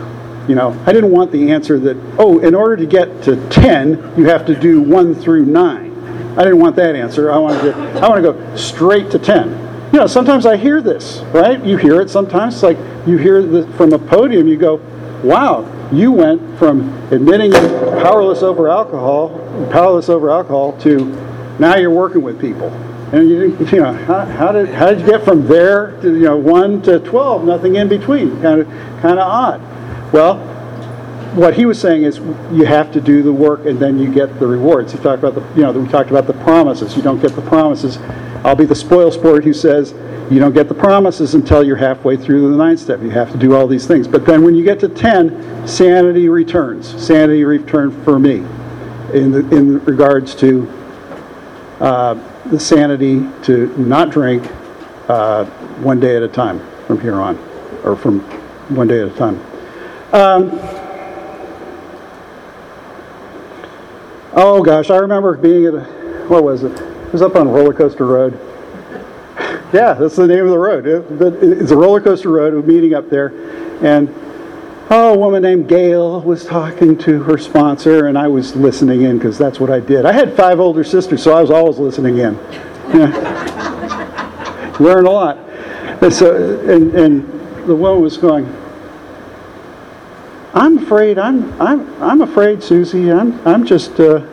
You 0.48 0.54
know, 0.54 0.72
I 0.86 0.92
didn't 0.92 1.10
want 1.10 1.32
the 1.32 1.52
answer 1.52 1.78
that, 1.80 1.96
oh, 2.18 2.38
in 2.38 2.54
order 2.54 2.76
to 2.78 2.86
get 2.86 3.22
to 3.24 3.36
10, 3.50 4.14
you 4.16 4.24
have 4.30 4.46
to 4.46 4.58
do 4.58 4.80
1 4.80 5.14
through 5.16 5.44
9. 5.44 6.38
I 6.38 6.44
didn't 6.44 6.60
want 6.60 6.76
that 6.76 6.94
answer. 6.94 7.30
I 7.30 7.36
wanted 7.36 7.72
to, 7.72 7.74
I 8.00 8.08
want 8.08 8.24
to 8.24 8.32
go 8.32 8.56
straight 8.56 9.10
to 9.10 9.18
10. 9.18 9.50
You 9.92 10.00
know, 10.00 10.06
sometimes 10.06 10.46
I 10.46 10.56
hear 10.56 10.80
this, 10.80 11.18
right? 11.34 11.62
You 11.62 11.76
hear 11.76 12.00
it 12.00 12.08
sometimes. 12.08 12.54
It's 12.54 12.62
like 12.62 12.78
you 13.06 13.18
hear 13.18 13.42
the, 13.42 13.66
from 13.72 13.92
a 13.92 13.98
podium, 13.98 14.48
you 14.48 14.56
go, 14.56 14.80
wow, 15.22 15.90
you 15.92 16.12
went 16.12 16.58
from 16.58 16.92
admitting 17.12 17.52
powerless 17.52 18.42
over 18.42 18.68
alcohol, 18.68 19.30
powerless 19.70 20.08
over 20.08 20.30
alcohol, 20.30 20.76
to 20.80 21.04
now 21.58 21.76
you're 21.76 21.90
working 21.90 22.22
with 22.22 22.40
people. 22.40 22.68
And 23.12 23.28
you, 23.28 23.56
you 23.72 23.80
know, 23.80 23.92
how, 23.92 24.24
how 24.24 24.52
did 24.52 24.68
how 24.68 24.90
did 24.90 25.00
you 25.00 25.06
get 25.06 25.24
from 25.24 25.46
there 25.46 26.00
to 26.02 26.12
you 26.12 26.22
know 26.22 26.36
one 26.36 26.82
to 26.82 26.98
twelve, 27.00 27.44
nothing 27.44 27.76
in 27.76 27.88
between? 27.88 28.40
Kind 28.42 28.62
of 28.62 28.66
kind 29.00 29.18
of 29.18 29.28
odd. 29.28 29.60
Well, 30.12 30.55
what 31.36 31.54
he 31.54 31.66
was 31.66 31.78
saying 31.78 32.04
is 32.04 32.18
you 32.50 32.64
have 32.64 32.90
to 32.92 33.00
do 33.00 33.22
the 33.22 33.32
work 33.32 33.66
and 33.66 33.78
then 33.78 33.98
you 33.98 34.12
get 34.12 34.38
the 34.40 34.46
rewards. 34.46 34.92
He 34.92 34.98
talked 34.98 35.22
about 35.22 35.34
the 35.34 35.42
you 35.54 35.62
know 35.62 35.72
we 35.72 35.86
talked 35.88 36.10
about 36.10 36.26
the 36.26 36.32
promises. 36.32 36.96
You 36.96 37.02
don't 37.02 37.20
get 37.20 37.36
the 37.36 37.42
promises. 37.42 37.98
I'll 38.42 38.56
be 38.56 38.64
the 38.64 38.74
spoil 38.74 39.10
sport 39.12 39.44
who 39.44 39.52
says 39.52 39.92
you 40.30 40.40
don't 40.40 40.54
get 40.54 40.68
the 40.68 40.74
promises 40.74 41.34
until 41.34 41.62
you're 41.62 41.76
halfway 41.76 42.16
through 42.16 42.50
the 42.50 42.56
ninth 42.56 42.80
step. 42.80 43.00
You 43.00 43.10
have 43.10 43.30
to 43.32 43.38
do 43.38 43.54
all 43.54 43.66
these 43.66 43.86
things. 43.86 44.08
But 44.08 44.24
then 44.24 44.42
when 44.44 44.54
you 44.54 44.64
get 44.64 44.80
to 44.80 44.88
10, 44.88 45.68
sanity 45.68 46.28
returns. 46.28 47.00
Sanity 47.00 47.44
returns 47.44 47.94
for 48.04 48.18
me 48.18 48.36
in, 49.12 49.30
the, 49.30 49.56
in 49.56 49.84
regards 49.84 50.34
to 50.36 50.72
uh, 51.80 52.14
the 52.46 52.58
sanity 52.58 53.28
to 53.42 53.66
not 53.78 54.10
drink 54.10 54.44
uh, 55.08 55.44
one 55.82 56.00
day 56.00 56.16
at 56.16 56.22
a 56.22 56.28
time 56.28 56.60
from 56.86 57.00
here 57.00 57.20
on, 57.20 57.36
or 57.84 57.94
from 57.94 58.20
one 58.74 58.88
day 58.88 59.00
at 59.00 59.08
a 59.08 59.16
time. 59.16 59.40
Um, 60.12 60.85
oh 64.36 64.62
gosh, 64.62 64.90
I 64.90 64.98
remember 64.98 65.36
being 65.36 65.66
at 65.66 65.74
a, 65.74 65.84
what 66.28 66.44
was 66.44 66.62
it? 66.62 66.72
It 66.72 67.12
was 67.12 67.22
up 67.22 67.34
on 67.34 67.48
Roller 67.48 67.72
Coaster 67.74 68.06
Road. 68.06 68.38
Yeah, 69.72 69.94
that's 69.94 70.16
the 70.16 70.28
name 70.28 70.44
of 70.44 70.50
the 70.50 70.58
road. 70.58 70.86
It, 70.86 71.42
it's 71.42 71.72
a 71.72 71.76
roller 71.76 72.00
coaster 72.00 72.30
road. 72.30 72.54
We're 72.54 72.62
meeting 72.62 72.94
up 72.94 73.10
there, 73.10 73.28
and 73.84 74.08
oh, 74.90 75.14
a 75.14 75.18
woman 75.18 75.42
named 75.42 75.68
Gail 75.68 76.20
was 76.20 76.44
talking 76.44 76.96
to 76.98 77.24
her 77.24 77.36
sponsor, 77.36 78.06
and 78.06 78.16
I 78.16 78.28
was 78.28 78.54
listening 78.54 79.02
in 79.02 79.18
because 79.18 79.36
that's 79.36 79.58
what 79.58 79.70
I 79.70 79.80
did. 79.80 80.06
I 80.06 80.12
had 80.12 80.36
five 80.36 80.60
older 80.60 80.84
sisters, 80.84 81.22
so 81.22 81.36
I 81.36 81.40
was 81.40 81.50
always 81.50 81.78
listening 81.78 82.18
in. 82.18 82.34
Yeah. 82.94 84.76
Learn 84.80 85.06
a 85.06 85.10
lot. 85.10 85.38
And 86.00 86.12
so, 86.12 86.60
and, 86.70 86.94
and 86.94 87.68
the 87.68 87.74
woman 87.74 88.02
was 88.02 88.16
going. 88.16 88.46
I'm 90.56 90.78
afraid. 90.78 91.18
I'm. 91.18 91.60
I'm. 91.60 92.02
I'm 92.02 92.22
afraid, 92.22 92.62
Susie. 92.62 93.12
I'm. 93.12 93.46
I'm 93.46 93.66
just. 93.66 94.00
Uh, 94.00 94.26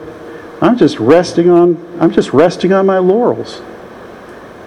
I'm 0.61 0.77
just 0.77 0.97
resting 0.97 1.49
on. 1.49 1.77
I'm 1.99 2.11
just 2.11 2.31
resting 2.31 2.71
on 2.71 2.85
my 2.85 2.97
laurels. 2.97 3.61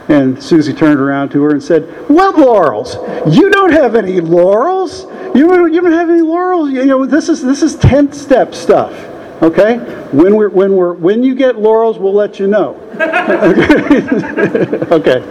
And 0.08 0.40
Susie 0.40 0.72
turned 0.72 1.00
around 1.00 1.30
to 1.30 1.42
her 1.42 1.50
and 1.50 1.62
said, 1.62 1.82
What 2.08 2.38
laurels? 2.38 2.94
You 3.34 3.50
don't 3.50 3.72
have 3.72 3.96
any 3.96 4.20
laurels. 4.20 5.04
You 5.34 5.48
don't, 5.48 5.72
you 5.72 5.80
don't 5.80 5.92
have 5.92 6.10
any 6.10 6.22
laurels. 6.22 6.70
You 6.70 6.84
know, 6.84 7.06
this 7.06 7.28
is 7.28 7.42
this 7.42 7.62
is 7.62 7.76
10th 7.76 8.14
step 8.14 8.54
stuff. 8.54 8.92
Okay? 9.42 9.78
When 10.12 10.36
we're 10.36 10.50
when 10.50 10.76
we're 10.76 10.92
when 10.92 11.22
you 11.22 11.34
get 11.34 11.56
laurels, 11.56 11.98
we'll 11.98 12.14
let 12.14 12.38
you 12.38 12.46
know. 12.46 12.74
okay. 14.92 15.22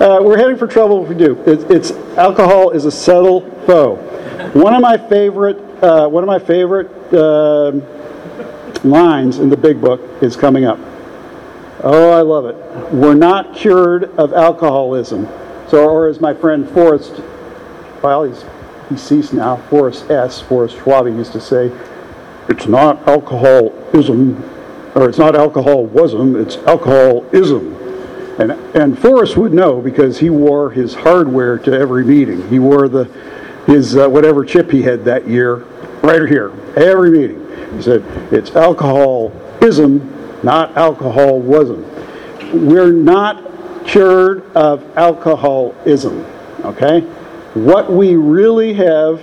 Uh, 0.00 0.22
we're 0.22 0.38
heading 0.38 0.56
for 0.56 0.66
trouble 0.66 1.02
if 1.02 1.08
we 1.08 1.14
do. 1.14 1.40
It's, 1.46 1.64
it's 1.64 1.90
alcohol 2.16 2.70
is 2.70 2.84
a 2.84 2.90
subtle 2.90 3.42
foe. 3.66 3.96
One 4.54 4.74
of 4.74 4.80
my 4.80 4.96
favorite 4.96 5.58
uh, 5.82 6.08
one 6.08 6.22
of 6.22 6.28
my 6.28 6.38
favorite 6.38 6.90
uh, 7.12 7.72
lines 8.84 9.38
in 9.38 9.48
the 9.48 9.56
big 9.56 9.80
book 9.80 10.00
is 10.22 10.36
coming 10.36 10.64
up. 10.64 10.78
Oh, 11.82 12.10
I 12.10 12.22
love 12.22 12.46
it. 12.46 12.56
We're 12.92 13.14
not 13.14 13.54
cured 13.54 14.04
of 14.18 14.32
alcoholism. 14.32 15.28
So, 15.68 15.88
or 15.88 16.08
as 16.08 16.20
my 16.20 16.32
friend 16.34 16.68
Forrest, 16.70 17.20
well, 18.02 18.24
he's 18.24 18.44
deceased 18.88 19.32
now, 19.32 19.56
Forrest 19.68 20.10
S., 20.10 20.40
Forrest 20.40 20.76
Schwabe 20.76 21.14
used 21.16 21.32
to 21.32 21.40
say, 21.40 21.72
it's 22.48 22.66
not 22.66 23.06
alcoholism, 23.08 24.42
or 24.94 25.08
it's 25.08 25.18
not 25.18 25.34
alcoholism, 25.34 26.36
it's 26.36 26.56
alcoholism. 26.58 27.74
And, 28.38 28.52
and 28.74 28.98
Forrest 28.98 29.36
would 29.36 29.52
know 29.52 29.80
because 29.80 30.18
he 30.18 30.28
wore 30.28 30.70
his 30.70 30.94
hardware 30.94 31.58
to 31.58 31.72
every 31.72 32.04
meeting. 32.04 32.48
He 32.48 32.58
wore 32.58 32.88
the, 32.88 33.04
his 33.66 33.96
uh, 33.96 34.08
whatever 34.08 34.44
chip 34.44 34.70
he 34.70 34.82
had 34.82 35.04
that 35.04 35.26
year, 35.26 35.56
right 36.02 36.28
here, 36.28 36.52
every 36.76 37.10
meeting. 37.10 37.40
He 37.76 37.82
said, 37.82 38.02
it's 38.32 38.54
alcoholism, 38.54 40.42
not 40.42 40.76
alcoholism. 40.76 41.82
We're 42.66 42.92
not 42.92 43.42
cured 43.86 44.44
of 44.54 44.84
alcoholism, 44.96 46.24
okay? 46.64 47.00
What 47.54 47.92
we 47.92 48.16
really 48.16 48.74
have, 48.74 49.20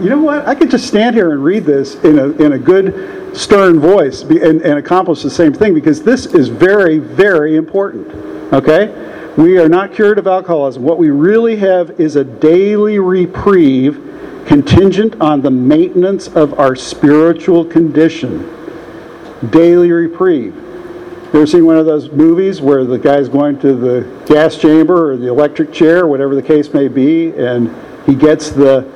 you 0.00 0.08
know 0.10 0.20
what? 0.20 0.46
I 0.46 0.54
could 0.54 0.70
just 0.70 0.86
stand 0.86 1.16
here 1.16 1.32
and 1.32 1.42
read 1.42 1.64
this 1.64 1.96
in 1.96 2.18
a, 2.18 2.30
in 2.32 2.52
a 2.52 2.58
good, 2.58 3.16
stern 3.36 3.78
voice 3.78 4.22
and, 4.22 4.62
and 4.62 4.78
accomplish 4.78 5.22
the 5.22 5.30
same 5.30 5.52
thing 5.52 5.74
because 5.74 6.02
this 6.02 6.26
is 6.26 6.48
very, 6.48 6.98
very 6.98 7.56
important, 7.56 8.08
okay? 8.52 9.05
We 9.36 9.58
are 9.58 9.68
not 9.68 9.92
cured 9.92 10.18
of 10.18 10.26
alcoholism. 10.26 10.82
What 10.82 10.96
we 10.96 11.10
really 11.10 11.56
have 11.56 12.00
is 12.00 12.16
a 12.16 12.24
daily 12.24 12.98
reprieve 12.98 14.02
contingent 14.46 15.20
on 15.20 15.42
the 15.42 15.50
maintenance 15.50 16.28
of 16.28 16.58
our 16.58 16.74
spiritual 16.74 17.64
condition 17.64 18.50
daily 19.50 19.92
reprieve. 19.92 20.54
You 20.54 21.30
ever 21.34 21.46
seen 21.46 21.66
one 21.66 21.76
of 21.76 21.84
those 21.84 22.10
movies 22.10 22.62
where 22.62 22.84
the 22.84 22.98
guy's 22.98 23.28
going 23.28 23.58
to 23.60 23.74
the 23.74 24.24
gas 24.24 24.56
chamber 24.56 25.12
or 25.12 25.16
the 25.18 25.26
electric 25.26 25.70
chair, 25.70 26.06
whatever 26.06 26.34
the 26.34 26.42
case 26.42 26.72
may 26.72 26.88
be, 26.88 27.34
and 27.34 27.70
he 28.06 28.14
gets 28.14 28.48
the 28.48 28.90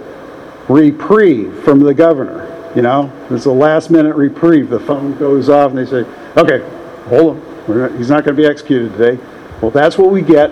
reprieve 0.68 1.62
from 1.64 1.80
the 1.80 1.92
governor? 1.92 2.46
You 2.74 2.80
know, 2.80 3.12
it's 3.28 3.44
a 3.44 3.52
last 3.52 3.90
minute 3.90 4.16
reprieve. 4.16 4.70
The 4.70 4.80
phone 4.80 5.18
goes 5.18 5.50
off 5.50 5.72
and 5.72 5.78
they 5.78 5.84
say, 5.84 6.08
okay, 6.38 6.66
hold 7.08 7.36
on. 7.36 7.78
Not, 7.78 7.92
he's 7.96 8.08
not 8.08 8.24
going 8.24 8.36
to 8.36 8.42
be 8.42 8.48
executed 8.48 8.96
today. 8.96 9.22
Well, 9.60 9.70
that's 9.70 9.98
what 9.98 10.10
we 10.10 10.22
get 10.22 10.50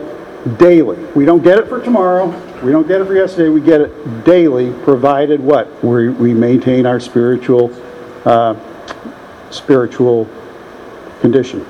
daily. 0.59 0.99
We 1.15 1.25
don't 1.25 1.43
get 1.43 1.59
it 1.59 1.69
for 1.69 1.83
tomorrow. 1.83 2.27
We 2.63 2.73
don't 2.73 2.87
get 2.87 3.01
it 3.01 3.07
for 3.07 3.15
yesterday. 3.15 3.49
We 3.49 3.61
get 3.61 3.81
it 3.81 4.25
daily, 4.25 4.73
provided 4.85 5.41
what? 5.41 5.83
We, 5.83 6.09
we 6.11 6.35
maintain 6.35 6.87
our 6.87 7.01
spiritual 7.01 7.73
uh, 8.25 8.57
spiritual 9.51 10.29
condition. 11.21 11.65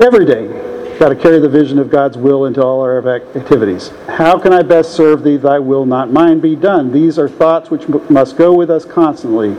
Every 0.00 0.24
day, 0.24 0.98
got 0.98 1.10
to 1.10 1.16
carry 1.16 1.38
the 1.38 1.48
vision 1.48 1.78
of 1.78 1.90
God's 1.90 2.16
will 2.16 2.46
into 2.46 2.62
all 2.62 2.80
our 2.80 3.08
activities. 3.08 3.90
How 4.08 4.38
can 4.38 4.52
I 4.52 4.62
best 4.62 4.92
serve 4.92 5.22
thee? 5.22 5.36
Thy 5.36 5.58
will, 5.58 5.86
not 5.86 6.12
mine, 6.12 6.40
be 6.40 6.56
done. 6.56 6.92
These 6.92 7.18
are 7.18 7.28
thoughts 7.28 7.70
which 7.70 7.88
must 7.88 8.36
go 8.36 8.52
with 8.52 8.70
us 8.70 8.84
constantly. 8.84 9.56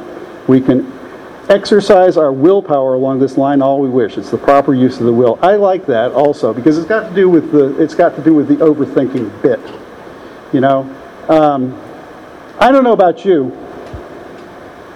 We 0.47 0.61
can 0.61 0.91
exercise 1.49 2.17
our 2.17 2.31
willpower 2.31 2.93
along 2.93 3.19
this 3.19 3.37
line 3.37 3.61
all 3.61 3.79
we 3.79 3.89
wish. 3.89 4.17
It's 4.17 4.31
the 4.31 4.37
proper 4.37 4.73
use 4.73 4.99
of 4.99 5.05
the 5.05 5.13
will. 5.13 5.37
I 5.41 5.55
like 5.55 5.85
that 5.87 6.11
also 6.11 6.53
because 6.53 6.77
it's 6.77 6.87
got 6.87 7.09
to 7.09 7.15
do 7.15 7.29
with 7.29 7.51
the 7.51 7.81
it's 7.81 7.95
got 7.95 8.15
to 8.15 8.23
do 8.23 8.33
with 8.33 8.47
the 8.47 8.55
overthinking 8.55 9.41
bit. 9.41 9.59
You 10.53 10.61
know, 10.61 10.81
um, 11.27 11.79
I 12.59 12.71
don't 12.71 12.83
know 12.83 12.93
about 12.93 13.25
you. 13.25 13.57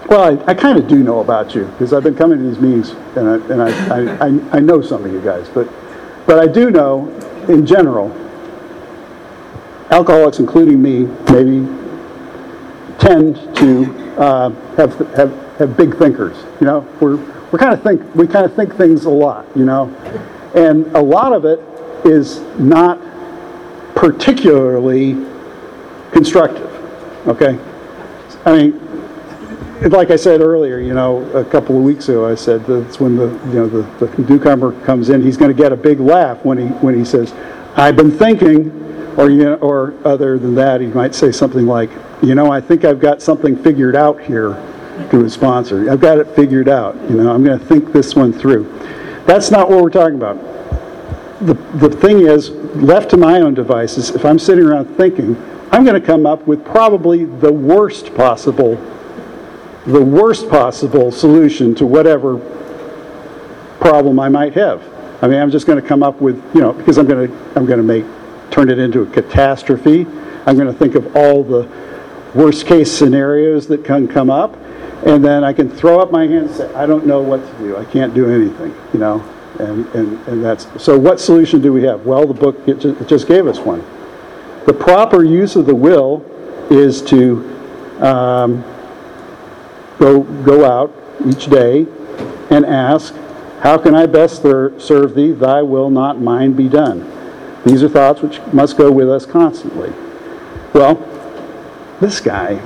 Well, 0.09 0.39
I, 0.39 0.51
I 0.51 0.53
kind 0.53 0.77
of 0.77 0.87
do 0.87 1.03
know 1.03 1.19
about 1.19 1.53
you 1.53 1.65
because 1.65 1.91
I've 1.91 2.03
been 2.03 2.15
coming 2.15 2.37
to 2.37 2.43
these 2.45 2.59
meetings 2.59 2.91
and 3.17 3.27
I, 3.27 3.33
and 3.51 3.61
I, 3.61 4.27
I, 4.53 4.57
I, 4.57 4.59
know 4.61 4.81
some 4.81 5.03
of 5.03 5.11
you 5.11 5.19
guys, 5.19 5.49
but 5.49 5.67
but 6.25 6.39
I 6.39 6.47
do 6.47 6.71
know 6.71 7.09
in 7.49 7.65
general, 7.65 8.09
alcoholics, 9.91 10.39
including 10.39 10.81
me, 10.81 11.03
maybe 11.29 11.67
tend 12.99 13.35
to 13.57 14.15
uh, 14.17 14.49
have, 14.75 14.97
have, 15.15 15.46
have 15.57 15.75
big 15.75 15.97
thinkers. 15.97 16.37
You 16.59 16.67
know, 16.67 16.87
we're, 16.99 17.17
we're 17.51 17.59
kind 17.59 17.73
of 17.73 17.81
think, 17.83 18.15
we 18.15 18.27
kind 18.27 18.45
of 18.45 18.55
think 18.55 18.75
things 18.75 19.05
a 19.05 19.09
lot, 19.09 19.45
you 19.55 19.65
know, 19.65 19.87
and 20.55 20.85
a 20.95 21.01
lot 21.01 21.33
of 21.33 21.45
it 21.45 21.59
is 22.05 22.39
not 22.59 22.99
particularly 23.95 25.13
constructive, 26.11 26.67
okay? 27.27 27.59
I 28.45 28.57
mean, 28.57 29.91
like 29.91 30.11
I 30.11 30.15
said 30.15 30.41
earlier, 30.41 30.79
you 30.79 30.93
know, 30.93 31.23
a 31.31 31.43
couple 31.43 31.77
of 31.77 31.83
weeks 31.83 32.09
ago, 32.09 32.27
I 32.27 32.35
said 32.35 32.65
that's 32.65 32.99
when 32.99 33.15
the, 33.15 33.27
you 33.47 33.53
know, 33.53 33.67
the, 33.67 34.05
the 34.05 34.21
newcomer 34.23 34.79
comes 34.85 35.09
in, 35.09 35.21
he's 35.21 35.37
going 35.37 35.55
to 35.55 35.57
get 35.57 35.71
a 35.71 35.77
big 35.77 35.99
laugh 35.99 36.43
when 36.45 36.57
he, 36.57 36.65
when 36.65 36.97
he 36.97 37.05
says, 37.05 37.33
I've 37.75 37.95
been 37.95 38.11
thinking, 38.11 38.71
or, 39.17 39.29
you 39.29 39.43
know, 39.43 39.55
or 39.55 39.93
other 40.05 40.37
than 40.37 40.55
that, 40.55 40.81
he 40.81 40.87
might 40.87 41.15
say 41.15 41.31
something 41.31 41.65
like, 41.65 41.89
you 42.21 42.35
know, 42.35 42.51
I 42.51 42.61
think 42.61 42.85
I've 42.85 42.99
got 42.99 43.21
something 43.21 43.55
figured 43.61 43.95
out 43.95 44.21
here 44.21 44.53
to 45.11 45.25
a 45.25 45.29
sponsor. 45.29 45.89
I've 45.89 46.01
got 46.01 46.17
it 46.17 46.27
figured 46.35 46.69
out. 46.69 46.95
You 47.09 47.17
know, 47.17 47.31
I'm 47.31 47.43
going 47.43 47.57
to 47.57 47.65
think 47.65 47.91
this 47.91 48.15
one 48.15 48.33
through. 48.33 48.63
That's 49.25 49.51
not 49.51 49.69
what 49.69 49.81
we're 49.81 49.89
talking 49.89 50.15
about. 50.15 50.35
The, 51.45 51.53
the 51.77 51.89
thing 51.89 52.21
is, 52.21 52.49
left 52.49 53.09
to 53.11 53.17
my 53.17 53.41
own 53.41 53.53
devices, 53.53 54.09
if 54.09 54.25
I'm 54.25 54.39
sitting 54.39 54.65
around 54.65 54.85
thinking, 54.97 55.35
I'm 55.71 55.83
going 55.83 55.99
to 55.99 56.05
come 56.05 56.25
up 56.25 56.47
with 56.47 56.65
probably 56.65 57.25
the 57.25 57.51
worst 57.51 58.15
possible, 58.15 58.75
the 59.85 60.03
worst 60.03 60.49
possible 60.49 61.11
solution 61.11 61.75
to 61.75 61.85
whatever 61.85 62.37
problem 63.79 64.19
I 64.19 64.29
might 64.29 64.53
have. 64.53 64.81
I 65.21 65.27
mean, 65.27 65.39
I'm 65.39 65.51
just 65.51 65.67
going 65.67 65.81
to 65.81 65.87
come 65.87 66.03
up 66.03 66.21
with, 66.21 66.41
you 66.53 66.61
know, 66.61 66.73
because 66.73 66.97
I'm 66.97 67.07
going 67.07 67.27
to, 67.27 67.33
I'm 67.55 67.65
going 67.65 67.77
to 67.77 67.83
make, 67.83 68.05
turn 68.51 68.69
it 68.69 68.79
into 68.79 69.01
a 69.01 69.05
catastrophe. 69.05 70.07
I'm 70.45 70.55
going 70.55 70.67
to 70.67 70.73
think 70.73 70.95
of 70.95 71.15
all 71.15 71.43
the 71.43 71.69
worst 72.33 72.65
case 72.65 72.91
scenarios 72.91 73.67
that 73.67 73.83
can 73.83 74.07
come 74.07 74.29
up, 74.29 74.55
and 75.05 75.23
then 75.23 75.43
I 75.43 75.53
can 75.53 75.69
throw 75.69 75.99
up 75.99 76.11
my 76.11 76.25
hands 76.27 76.59
and 76.59 76.69
say, 76.69 76.73
I 76.75 76.85
don't 76.85 77.05
know 77.05 77.21
what 77.21 77.45
to 77.45 77.57
do. 77.59 77.77
I 77.77 77.85
can't 77.85 78.13
do 78.13 78.29
anything, 78.29 78.75
you 78.93 78.99
know, 78.99 79.21
and, 79.59 79.85
and, 79.95 80.27
and 80.27 80.43
that's, 80.43 80.67
so 80.81 80.97
what 80.97 81.19
solution 81.19 81.61
do 81.61 81.71
we 81.71 81.83
have? 81.83 82.05
Well, 82.05 82.25
the 82.25 82.33
book 82.33 82.67
it 82.67 82.79
ju- 82.79 82.97
it 82.99 83.07
just 83.07 83.27
gave 83.27 83.47
us 83.47 83.59
one. 83.59 83.85
The 84.65 84.73
proper 84.73 85.23
use 85.23 85.55
of 85.55 85.65
the 85.65 85.75
will 85.75 86.25
is 86.69 87.01
to 87.03 87.43
um, 87.99 88.63
go, 89.99 90.23
go 90.23 90.65
out 90.65 90.93
each 91.25 91.47
day 91.47 91.87
and 92.49 92.65
ask, 92.65 93.15
How 93.61 93.77
can 93.77 93.95
I 93.95 94.05
best 94.05 94.41
ser- 94.41 94.77
serve 94.79 95.15
thee? 95.15 95.31
Thy 95.31 95.61
will, 95.61 95.89
not 95.89 96.19
mine, 96.19 96.53
be 96.53 96.67
done. 96.67 97.11
These 97.65 97.83
are 97.83 97.89
thoughts 97.89 98.21
which 98.21 98.39
must 98.53 98.77
go 98.77 98.91
with 98.91 99.09
us 99.09 99.25
constantly. 99.25 99.93
Well, 100.73 100.95
this 101.99 102.19
guy, 102.19 102.61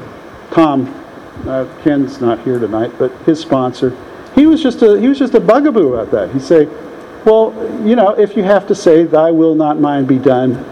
Tom, 0.51 1.00
uh, 1.45 1.65
Ken's 1.83 2.21
not 2.21 2.39
here 2.41 2.59
tonight, 2.59 2.91
but 2.97 3.11
his 3.23 3.39
sponsor, 3.39 3.95
he 4.35 4.45
was 4.45 4.61
just 4.61 4.81
a 4.81 4.99
he 4.99 5.07
was 5.07 5.19
just 5.19 5.33
a 5.33 5.39
bugaboo 5.39 5.93
about 5.93 6.11
that. 6.11 6.31
He'd 6.31 6.41
say, 6.41 6.65
"Well, 7.25 7.53
you 7.85 7.95
know, 7.95 8.09
if 8.09 8.35
you 8.37 8.43
have 8.43 8.67
to 8.67 8.75
say, 8.75 9.03
Thy 9.03 9.31
will, 9.31 9.55
not 9.55 9.79
mine, 9.79 10.05
be 10.05 10.17
done,' 10.17 10.63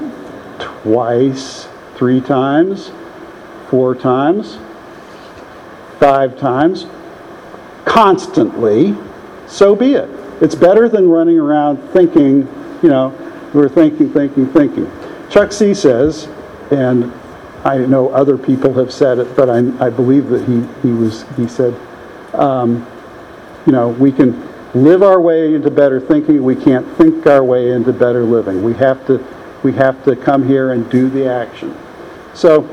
twice, 0.59 1.67
three 1.95 2.21
times, 2.21 2.91
four 3.69 3.95
times, 3.95 4.57
five 5.99 6.37
times, 6.39 6.85
constantly, 7.85 8.95
so 9.47 9.75
be 9.75 9.93
it. 9.93 10.09
It's 10.41 10.55
better 10.55 10.87
than 10.87 11.09
running 11.09 11.37
around 11.37 11.77
thinking, 11.89 12.47
you 12.81 12.89
know, 12.89 13.13
we're 13.53 13.67
thinking, 13.67 14.11
thinking, 14.13 14.47
thinking. 14.47 14.89
Chuck 15.29 15.51
C 15.51 15.73
says, 15.73 16.29
and 16.71 17.11
I 17.65 17.77
know 17.77 18.09
other 18.09 18.37
people 18.37 18.73
have 18.75 18.91
said 18.91 19.19
it, 19.19 19.35
but 19.35 19.49
I, 19.49 19.57
I 19.85 19.89
believe 19.89 20.29
that 20.29 20.45
he, 20.45 20.61
he 20.81 20.93
was 20.93 21.25
he 21.35 21.47
said, 21.47 21.75
um, 22.33 22.87
you 23.65 23.71
know, 23.71 23.89
we 23.89 24.11
can 24.11 24.47
live 24.73 25.03
our 25.03 25.19
way 25.19 25.53
into 25.53 25.69
better 25.69 25.99
thinking. 25.99 26.43
We 26.43 26.55
can't 26.55 26.87
think 26.97 27.25
our 27.27 27.43
way 27.43 27.71
into 27.71 27.91
better 27.91 28.23
living. 28.23 28.63
We 28.63 28.73
have 28.75 29.05
to 29.07 29.25
we 29.63 29.73
have 29.73 30.03
to 30.05 30.15
come 30.15 30.47
here 30.47 30.71
and 30.71 30.89
do 30.89 31.09
the 31.09 31.29
action. 31.29 31.75
So 32.33 32.67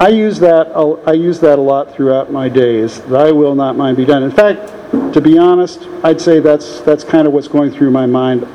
I 0.00 0.08
use 0.08 0.38
that 0.40 0.72
I 1.06 1.12
use 1.12 1.40
that 1.40 1.58
a 1.58 1.62
lot 1.62 1.94
throughout 1.94 2.32
my 2.32 2.48
days. 2.48 3.00
Thy 3.02 3.30
will, 3.30 3.54
not 3.54 3.76
mine, 3.76 3.94
be 3.94 4.04
done. 4.04 4.22
In 4.22 4.30
fact, 4.30 4.70
to 5.12 5.20
be 5.20 5.38
honest, 5.38 5.86
I'd 6.02 6.20
say 6.20 6.40
that's 6.40 6.80
that's 6.80 7.04
kind 7.04 7.26
of 7.26 7.32
what's 7.32 7.48
going 7.48 7.70
through 7.72 7.90
my 7.90 8.06
mind 8.06 8.46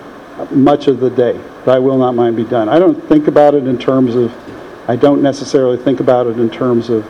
much 0.51 0.87
of 0.87 0.99
the 0.99 1.09
day. 1.09 1.39
Thy 1.65 1.79
will, 1.79 1.97
not 1.97 2.15
mine, 2.15 2.35
be 2.35 2.43
done. 2.43 2.69
I 2.69 2.79
don't 2.79 3.01
think 3.07 3.27
about 3.27 3.53
it 3.53 3.67
in 3.67 3.77
terms 3.77 4.15
of 4.15 4.33
I 4.89 4.95
don't 4.95 5.21
necessarily 5.21 5.77
think 5.77 5.99
about 5.99 6.25
it 6.25 6.39
in 6.39 6.49
terms 6.49 6.89
of 6.89 7.05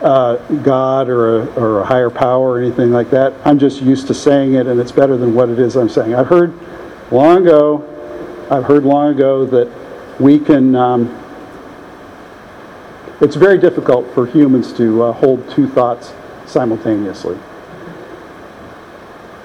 uh, 0.00 0.36
God 0.62 1.10
or 1.10 1.42
a, 1.42 1.46
or 1.60 1.80
a 1.80 1.84
higher 1.84 2.08
power 2.08 2.52
or 2.52 2.58
anything 2.58 2.90
like 2.90 3.10
that. 3.10 3.34
I'm 3.44 3.58
just 3.58 3.82
used 3.82 4.06
to 4.06 4.14
saying 4.14 4.54
it, 4.54 4.66
and 4.66 4.80
it's 4.80 4.92
better 4.92 5.18
than 5.18 5.34
what 5.34 5.50
it 5.50 5.58
is 5.58 5.76
I'm 5.76 5.90
saying. 5.90 6.14
I've 6.14 6.28
heard 6.28 6.58
long 7.10 7.42
ago, 7.42 8.46
I've 8.50 8.64
heard 8.64 8.84
long 8.84 9.12
ago 9.12 9.44
that 9.44 9.70
we 10.18 10.38
can. 10.38 10.74
Um, 10.74 11.18
it's 13.20 13.36
very 13.36 13.58
difficult 13.58 14.10
for 14.14 14.24
humans 14.24 14.72
to 14.78 15.02
uh, 15.02 15.12
hold 15.12 15.50
two 15.50 15.68
thoughts 15.68 16.14
simultaneously. 16.46 17.38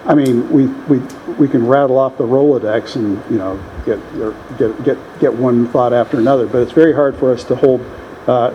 I 0.06 0.15
mean, 0.15 0.49
we, 0.49 0.67
we, 0.88 0.99
we 1.34 1.49
can 1.49 1.67
rattle 1.67 1.97
off 1.97 2.17
the 2.17 2.23
Rolodex 2.23 2.95
and, 2.95 3.21
you 3.30 3.38
know, 3.38 3.62
get, 3.88 4.00
or 4.21 4.36
get, 4.58 4.84
get, 4.84 5.19
get 5.19 5.34
one 5.34 5.67
thought 5.69 5.93
after 5.93 6.19
another, 6.19 6.45
but 6.45 6.62
it's 6.62 6.71
very 6.71 6.93
hard 6.93 7.17
for 7.17 7.34
us 7.34 7.43
to 7.45 7.56
hold 7.56 7.82
uh, 8.28 8.52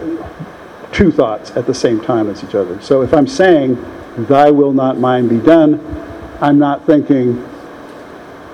two 0.93 1.11
thoughts 1.11 1.51
at 1.57 1.67
the 1.67 1.75
same 1.75 2.01
time 2.01 2.29
as 2.29 2.45
each 2.45 2.55
other. 2.55 2.81
So 2.81 3.03
if 3.03 3.13
I'm 3.13 3.27
saying, 3.27 3.83
thy 4.29 4.51
will 4.51 4.73
not 4.73 4.99
mine 4.99 5.27
be 5.27 5.39
done, 5.39 5.81
I'm 6.41 6.59
not 6.59 6.87
thinking, 6.87 7.43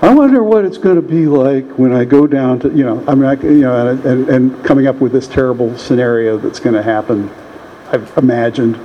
I 0.01 0.13
wonder 0.13 0.41
what 0.43 0.63
it's 0.63 0.77
going 0.77 0.95
to 0.95 1.01
be 1.01 1.27
like 1.27 1.67
when 1.77 1.91
I 1.91 2.05
go 2.05 2.25
down 2.25 2.59
to, 2.61 2.69
you 2.69 2.85
know, 2.85 3.03
I'm 3.07 3.19
not, 3.19 3.43
you 3.43 3.59
know, 3.59 3.89
and, 3.89 4.05
and, 4.05 4.29
and 4.29 4.65
coming 4.65 4.87
up 4.87 4.95
with 4.95 5.11
this 5.11 5.27
terrible 5.27 5.77
scenario 5.77 6.37
that's 6.37 6.59
going 6.59 6.75
to 6.75 6.83
happen. 6.83 7.29
I've 7.91 8.17
imagined 8.17 8.79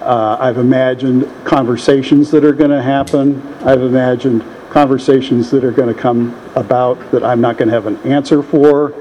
uh, 0.00 0.38
I've 0.40 0.58
imagined 0.58 1.28
conversations 1.44 2.30
that 2.30 2.44
are 2.44 2.52
going 2.52 2.70
to 2.70 2.80
happen. 2.80 3.42
I've 3.64 3.82
imagined 3.82 4.42
conversations 4.70 5.50
that 5.50 5.64
are 5.64 5.72
going 5.72 5.92
to 5.92 6.00
come 6.00 6.38
about 6.54 7.10
that 7.10 7.24
I'm 7.24 7.40
not 7.40 7.56
going 7.56 7.68
to 7.68 7.74
have 7.74 7.86
an 7.86 7.96
answer 7.98 8.42
for. 8.42 8.94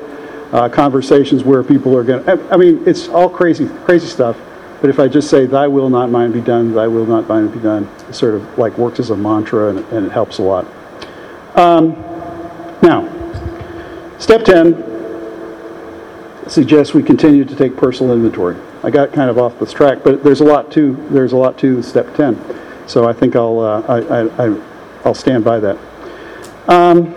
Uh, 0.51 0.69
conversations 0.69 1.43
where 1.43 1.62
people 1.62 1.95
are 1.97 2.06
going 2.06 2.23
to, 2.23 2.47
I 2.49 2.56
mean, 2.56 2.82
it's 2.88 3.10
all 3.10 3.30
crazy, 3.30 3.67
crazy 3.84 4.08
stuff. 4.08 4.38
But 4.80 4.89
if 4.89 4.99
I 4.99 5.08
just 5.08 5.30
say, 5.30 5.45
Thy 5.45 5.67
will 5.67 5.89
not 5.89 6.10
mine 6.10 6.32
be 6.32 6.39
done, 6.39 6.73
Thy 6.73 6.88
will 6.88 7.06
not 7.06 7.27
mine 7.27 7.49
be 7.49 7.60
done, 7.60 7.84
it 8.08 8.13
sort 8.13 8.36
of 8.36 8.58
like 8.58 8.77
works 8.77 8.99
as 8.99 9.10
a 9.10 9.17
mantra 9.17 9.69
and, 9.69 9.80
and 9.91 10.06
it 10.06 10.12
helps 10.12 10.38
a 10.38 10.43
lot. 10.43 10.65
Um, 11.58 11.93
now, 12.82 13.10
step 14.19 14.45
10 14.45 14.86
suggests 16.47 16.93
we 16.93 17.03
continue 17.03 17.43
to 17.43 17.56
take 17.56 17.75
personal 17.75 18.13
inventory. 18.13 18.56
I 18.84 18.91
got 18.91 19.12
kind 19.12 19.30
of 19.30 19.38
off 19.38 19.60
this 19.60 19.73
track, 19.73 19.99
but 20.03 20.23
there's 20.23 20.41
a 20.41 20.45
lot 20.45 20.71
to 20.73 20.95
there's 21.10 21.34
a 21.34 21.38
lot 21.38 21.58
to 21.60 21.82
step 21.82 22.15
10. 22.15 22.88
So 22.88 23.08
I 23.08 23.13
think 23.13 23.36
I'll 23.36 23.60
uh, 23.60 23.82
I, 23.82 24.45
I, 24.45 24.62
I'll 25.08 25.13
stand 25.13 25.46
by 25.46 25.62
that. 25.62 25.78
Um, 26.67 27.13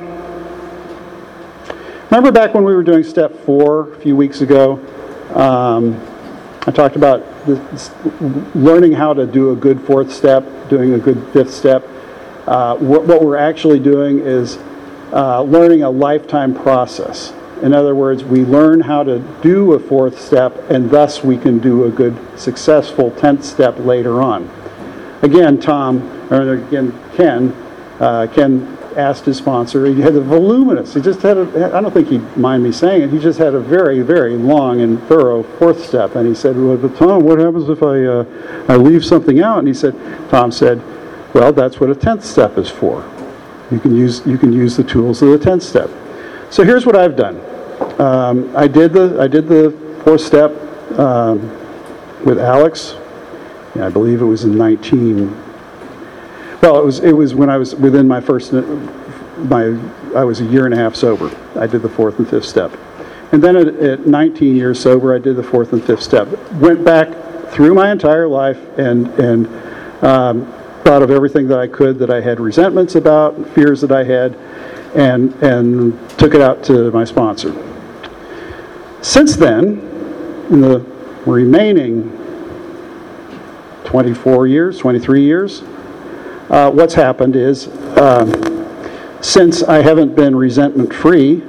remember 2.09 2.31
back 2.31 2.55
when 2.55 2.62
we 2.62 2.72
were 2.72 2.85
doing 2.85 3.03
step 3.03 3.35
four 3.40 3.92
a 3.94 3.96
few 3.96 4.14
weeks 4.14 4.42
ago? 4.42 4.74
Um, 5.35 6.00
I 6.68 6.70
talked 6.70 6.94
about 6.94 7.26
learning 8.55 8.92
how 8.92 9.12
to 9.12 9.26
do 9.26 9.50
a 9.50 9.57
good 9.57 9.81
fourth 9.81 10.12
step, 10.12 10.44
doing 10.68 10.94
a 10.94 10.98
good 10.98 11.33
fifth 11.33 11.53
step. 11.53 11.83
Uh, 12.46 12.76
what, 12.76 13.07
what, 13.07 13.24
we're 13.24 13.37
actually 13.37 13.81
doing 13.81 14.20
is 14.20 14.57
uh, 15.12 15.42
learning 15.42 15.83
a 15.83 15.90
lifetime 15.90 16.55
process. 16.55 17.33
In 17.61 17.74
other 17.74 17.96
words, 17.96 18.22
we 18.22 18.44
learn 18.44 18.83
how 18.83 19.03
to 19.03 19.18
do 19.42 19.72
a 19.72 19.81
fourth 19.81 20.20
step, 20.20 20.57
and 20.70 20.88
thus 20.90 21.24
we 21.24 21.37
can 21.37 21.59
do 21.59 21.87
a 21.87 21.90
good, 21.90 22.16
successful 22.38 23.11
tenth 23.11 23.44
step 23.44 23.81
later 23.81 24.22
on. 24.22 24.48
Again, 25.22 25.59
Tom, 25.59 26.09
or 26.33 26.53
again, 26.53 26.96
Ken, 27.16 27.53
uh, 28.00 28.26
Ken 28.28 28.78
asked 28.96 29.26
his 29.26 29.36
sponsor, 29.36 29.86
he 29.86 30.00
had 30.00 30.16
a 30.16 30.20
voluminous, 30.20 30.94
he 30.94 31.00
just 31.00 31.22
had 31.22 31.36
a, 31.36 31.76
I 31.76 31.80
don't 31.80 31.92
think 31.92 32.08
he'd 32.08 32.36
mind 32.36 32.62
me 32.62 32.72
saying 32.72 33.02
it, 33.02 33.10
he 33.10 33.18
just 33.18 33.38
had 33.38 33.54
a 33.54 33.60
very, 33.60 34.00
very 34.00 34.36
long 34.36 34.80
and 34.80 35.00
thorough 35.04 35.42
fourth 35.42 35.84
step. 35.84 36.16
And 36.16 36.26
he 36.26 36.34
said, 36.34 36.56
well, 36.56 36.76
but 36.76 36.96
Tom, 36.96 37.22
what 37.22 37.38
happens 37.38 37.68
if 37.68 37.82
I, 37.82 38.04
uh, 38.04 38.64
I 38.68 38.76
leave 38.76 39.04
something 39.04 39.40
out? 39.40 39.58
And 39.58 39.68
he 39.68 39.74
said, 39.74 39.94
Tom 40.30 40.50
said, 40.50 40.82
well, 41.34 41.52
that's 41.52 41.78
what 41.78 41.90
a 41.90 41.94
10th 41.94 42.22
step 42.22 42.58
is 42.58 42.70
for. 42.70 43.08
You 43.70 43.78
can 43.78 43.94
use, 43.94 44.26
you 44.26 44.36
can 44.36 44.52
use 44.52 44.76
the 44.76 44.82
tools 44.82 45.22
of 45.22 45.30
the 45.30 45.38
10th 45.38 45.62
step. 45.62 45.90
So 46.50 46.64
here's 46.64 46.86
what 46.86 46.96
I've 46.96 47.16
done. 47.16 47.40
Um, 48.00 48.54
I 48.56 48.66
did 48.66 48.92
the, 48.92 49.20
I 49.20 49.28
did 49.28 49.46
the 49.46 49.70
fourth 50.04 50.22
step 50.22 50.50
um, 50.98 51.40
with 52.24 52.38
Alex. 52.38 52.96
I 53.76 53.88
believe 53.88 54.20
it 54.20 54.24
was 54.24 54.44
in 54.44 54.56
19, 54.56 55.49
well, 56.62 56.78
it 56.78 56.84
was, 56.84 57.00
it 57.00 57.12
was 57.12 57.34
when 57.34 57.48
I 57.48 57.56
was 57.56 57.74
within 57.74 58.06
my 58.06 58.20
first, 58.20 58.52
my, 58.52 59.78
I 60.14 60.24
was 60.24 60.40
a 60.40 60.44
year 60.44 60.66
and 60.66 60.74
a 60.74 60.76
half 60.76 60.94
sober. 60.94 61.34
I 61.58 61.66
did 61.66 61.82
the 61.82 61.88
fourth 61.88 62.18
and 62.18 62.28
fifth 62.28 62.44
step. 62.44 62.76
And 63.32 63.42
then 63.42 63.56
at, 63.56 63.68
at 63.68 64.06
19 64.06 64.56
years 64.56 64.78
sober, 64.78 65.14
I 65.14 65.18
did 65.18 65.36
the 65.36 65.42
fourth 65.42 65.72
and 65.72 65.82
fifth 65.82 66.02
step. 66.02 66.28
Went 66.54 66.84
back 66.84 67.08
through 67.50 67.74
my 67.74 67.90
entire 67.90 68.28
life 68.28 68.58
and, 68.78 69.08
and 69.18 69.46
um, 70.04 70.52
thought 70.84 71.02
of 71.02 71.10
everything 71.10 71.48
that 71.48 71.58
I 71.58 71.66
could 71.66 71.98
that 71.98 72.10
I 72.10 72.20
had 72.20 72.40
resentments 72.40 72.94
about, 72.94 73.48
fears 73.50 73.80
that 73.80 73.92
I 73.92 74.04
had, 74.04 74.34
and, 74.94 75.32
and 75.42 76.10
took 76.18 76.34
it 76.34 76.40
out 76.40 76.64
to 76.64 76.90
my 76.90 77.04
sponsor. 77.04 77.54
Since 79.02 79.36
then, 79.36 79.78
in 80.50 80.60
the 80.60 80.80
remaining 81.24 82.16
24 83.84 84.46
years, 84.46 84.78
23 84.78 85.22
years, 85.22 85.62
uh, 86.50 86.70
what's 86.70 86.94
happened 86.94 87.36
is 87.36 87.68
um, 87.96 88.32
since 89.22 89.62
I 89.62 89.82
haven't 89.82 90.14
been 90.14 90.34
resentment 90.34 90.92
free, 90.92 91.42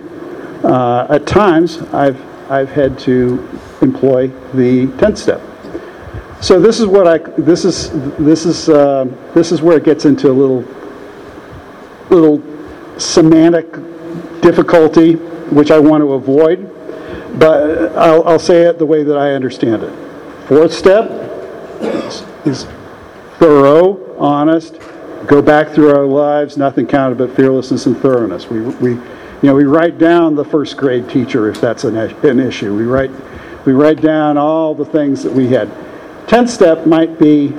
uh, 0.64 1.08
at 1.10 1.26
times 1.26 1.80
I've, 1.94 2.20
I've 2.52 2.70
had 2.70 3.00
to 3.00 3.48
employ 3.82 4.28
the 4.54 4.88
10th 4.98 5.18
step. 5.18 5.42
So 6.42 6.60
this 6.60 6.80
is 6.80 6.86
what 6.86 7.08
I, 7.08 7.18
this 7.40 7.66
is, 7.66 7.92
this 8.18 8.46
is, 8.46 8.70
uh, 8.70 9.06
this 9.34 9.52
is 9.52 9.62
where 9.62 9.78
it 9.78 9.84
gets 9.84 10.06
into 10.06 10.30
a 10.30 10.34
little, 10.34 10.64
little 12.10 12.42
semantic 13.00 13.72
difficulty, 14.42 15.14
which 15.52 15.72
I 15.72 15.80
want 15.80 16.02
to 16.02 16.14
avoid, 16.14 16.68
but 17.40 17.96
I'll, 17.96 18.28
I'll 18.28 18.40
say 18.40 18.64
it 18.64 18.80
the 18.80 18.86
way 18.86 19.04
that 19.04 19.18
I 19.18 19.34
understand 19.34 19.84
it. 19.84 19.94
Fourth 20.48 20.74
step 20.74 21.10
is- 21.82 22.24
is 22.44 22.68
thorough, 23.38 24.01
honest, 24.22 24.78
go 25.28 25.42
back 25.42 25.70
through 25.70 25.96
our 25.96 26.06
lives, 26.06 26.58
nothing 26.58 26.88
counted 26.88 27.18
but 27.18 27.36
fearlessness 27.36 27.86
and 27.86 27.98
thoroughness. 27.98 28.48
We, 28.50 28.62
we, 28.62 28.92
you 28.92 29.02
know, 29.44 29.56
we 29.56 29.66
write 29.66 29.98
down 29.98 30.36
the 30.36 30.46
first 30.46 30.78
grade 30.78 31.10
teacher 31.10 31.50
if 31.50 31.60
that's 31.60 31.84
an, 31.84 31.98
an 31.98 32.40
issue. 32.40 32.76
We 32.76 32.84
write, 32.84 33.12
we 33.66 33.74
write 33.74 34.02
down 34.02 34.38
all 34.38 34.76
the 34.76 34.86
things 34.86 35.24
that 35.24 35.34
we 35.34 35.48
had. 35.48 35.70
Tenth 36.28 36.50
step 36.50 36.86
might 36.86 37.20
be 37.20 37.50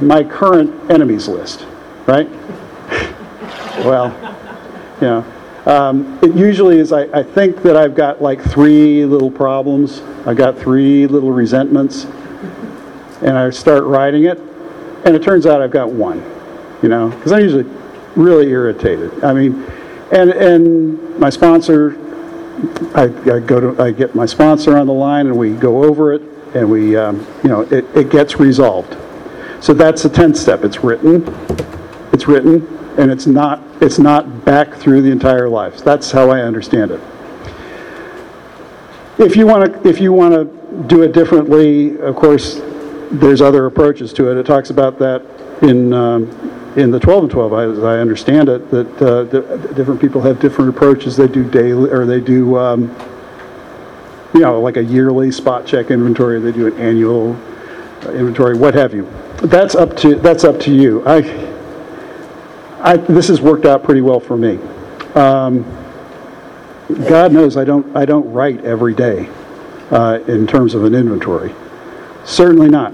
my 0.00 0.22
current 0.22 0.90
enemies 0.90 1.28
list, 1.28 1.66
right? 2.06 2.28
Well, 3.84 4.08
you 5.02 5.06
know, 5.06 5.24
um, 5.66 6.18
it 6.22 6.34
usually 6.34 6.78
is, 6.78 6.92
I, 6.92 7.02
I 7.12 7.22
think 7.22 7.62
that 7.62 7.76
I've 7.76 7.94
got 7.94 8.22
like 8.22 8.40
three 8.40 9.04
little 9.04 9.30
problems. 9.30 10.00
I've 10.24 10.36
got 10.36 10.56
three 10.56 11.06
little 11.06 11.30
resentments. 11.30 12.04
And 13.20 13.36
I 13.36 13.50
start 13.50 13.84
writing 13.84 14.24
it, 14.24 14.40
and 15.06 15.14
it 15.14 15.22
turns 15.22 15.46
out 15.46 15.62
I've 15.62 15.70
got 15.70 15.90
one, 15.90 16.18
you 16.82 16.88
know, 16.88 17.10
because 17.10 17.30
I'm 17.30 17.40
usually 17.40 17.64
really 18.16 18.48
irritated. 18.48 19.22
I 19.24 19.32
mean, 19.32 19.64
and, 20.12 20.30
and 20.30 21.18
my 21.18 21.30
sponsor, 21.30 21.96
I, 22.94 23.04
I 23.04 23.38
go 23.38 23.60
to, 23.60 23.82
I 23.82 23.92
get 23.92 24.16
my 24.16 24.26
sponsor 24.26 24.76
on 24.76 24.88
the 24.88 24.92
line 24.92 25.28
and 25.28 25.38
we 25.38 25.52
go 25.52 25.84
over 25.84 26.12
it 26.12 26.22
and 26.54 26.68
we, 26.68 26.96
um, 26.96 27.24
you 27.44 27.48
know, 27.48 27.60
it, 27.62 27.84
it 27.94 28.10
gets 28.10 28.40
resolved. 28.40 28.96
So 29.62 29.72
that's 29.72 30.02
the 30.02 30.08
10th 30.08 30.36
step. 30.36 30.64
It's 30.64 30.82
written, 30.82 31.22
it's 32.12 32.26
written, 32.26 32.66
and 32.98 33.10
it's 33.10 33.28
not, 33.28 33.62
it's 33.80 34.00
not 34.00 34.44
back 34.44 34.74
through 34.74 35.02
the 35.02 35.10
entire 35.10 35.48
life. 35.48 35.84
That's 35.84 36.10
how 36.10 36.30
I 36.30 36.40
understand 36.40 36.90
it. 36.90 37.00
If 39.18 39.36
you 39.36 39.46
want 39.46 39.72
to, 39.72 39.88
if 39.88 40.00
you 40.00 40.12
want 40.12 40.34
to 40.34 40.84
do 40.88 41.02
it 41.02 41.12
differently, 41.12 41.98
of 42.00 42.16
course, 42.16 42.60
there's 43.10 43.40
other 43.40 43.66
approaches 43.66 44.12
to 44.14 44.30
it. 44.30 44.36
It 44.36 44.46
talks 44.46 44.70
about 44.70 44.98
that 44.98 45.22
in, 45.62 45.92
um, 45.92 46.24
in 46.76 46.90
the 46.90 47.00
12 47.00 47.24
and 47.24 47.30
12, 47.32 47.78
as 47.78 47.84
I 47.84 47.98
understand 47.98 48.48
it, 48.48 48.70
that 48.70 49.02
uh, 49.02 49.24
the- 49.24 49.72
different 49.74 50.00
people 50.00 50.20
have 50.22 50.40
different 50.40 50.70
approaches. 50.70 51.16
They 51.16 51.28
do 51.28 51.48
daily, 51.48 51.90
or 51.90 52.04
they 52.04 52.20
do, 52.20 52.56
um, 52.58 52.94
you 54.34 54.40
know, 54.40 54.60
like 54.60 54.76
a 54.76 54.84
yearly 54.84 55.30
spot 55.30 55.66
check 55.66 55.90
inventory, 55.90 56.40
they 56.40 56.52
do 56.52 56.66
an 56.66 56.78
annual 56.78 57.34
uh, 58.04 58.10
inventory, 58.10 58.56
what 58.56 58.74
have 58.74 58.92
you. 58.92 59.08
That's 59.42 59.74
up 59.74 59.96
to, 59.98 60.16
that's 60.16 60.44
up 60.44 60.58
to 60.60 60.74
you. 60.74 61.02
I, 61.06 61.18
I, 62.80 62.96
this 62.96 63.28
has 63.28 63.40
worked 63.40 63.64
out 63.64 63.82
pretty 63.82 64.00
well 64.00 64.20
for 64.20 64.36
me. 64.36 64.58
Um, 65.14 65.64
God 67.08 67.32
knows 67.32 67.56
I 67.56 67.64
don't, 67.64 67.96
I 67.96 68.04
don't 68.04 68.30
write 68.32 68.64
every 68.64 68.94
day 68.94 69.28
uh, 69.90 70.20
in 70.28 70.46
terms 70.46 70.74
of 70.74 70.84
an 70.84 70.94
inventory. 70.94 71.54
Certainly 72.26 72.68
not. 72.68 72.92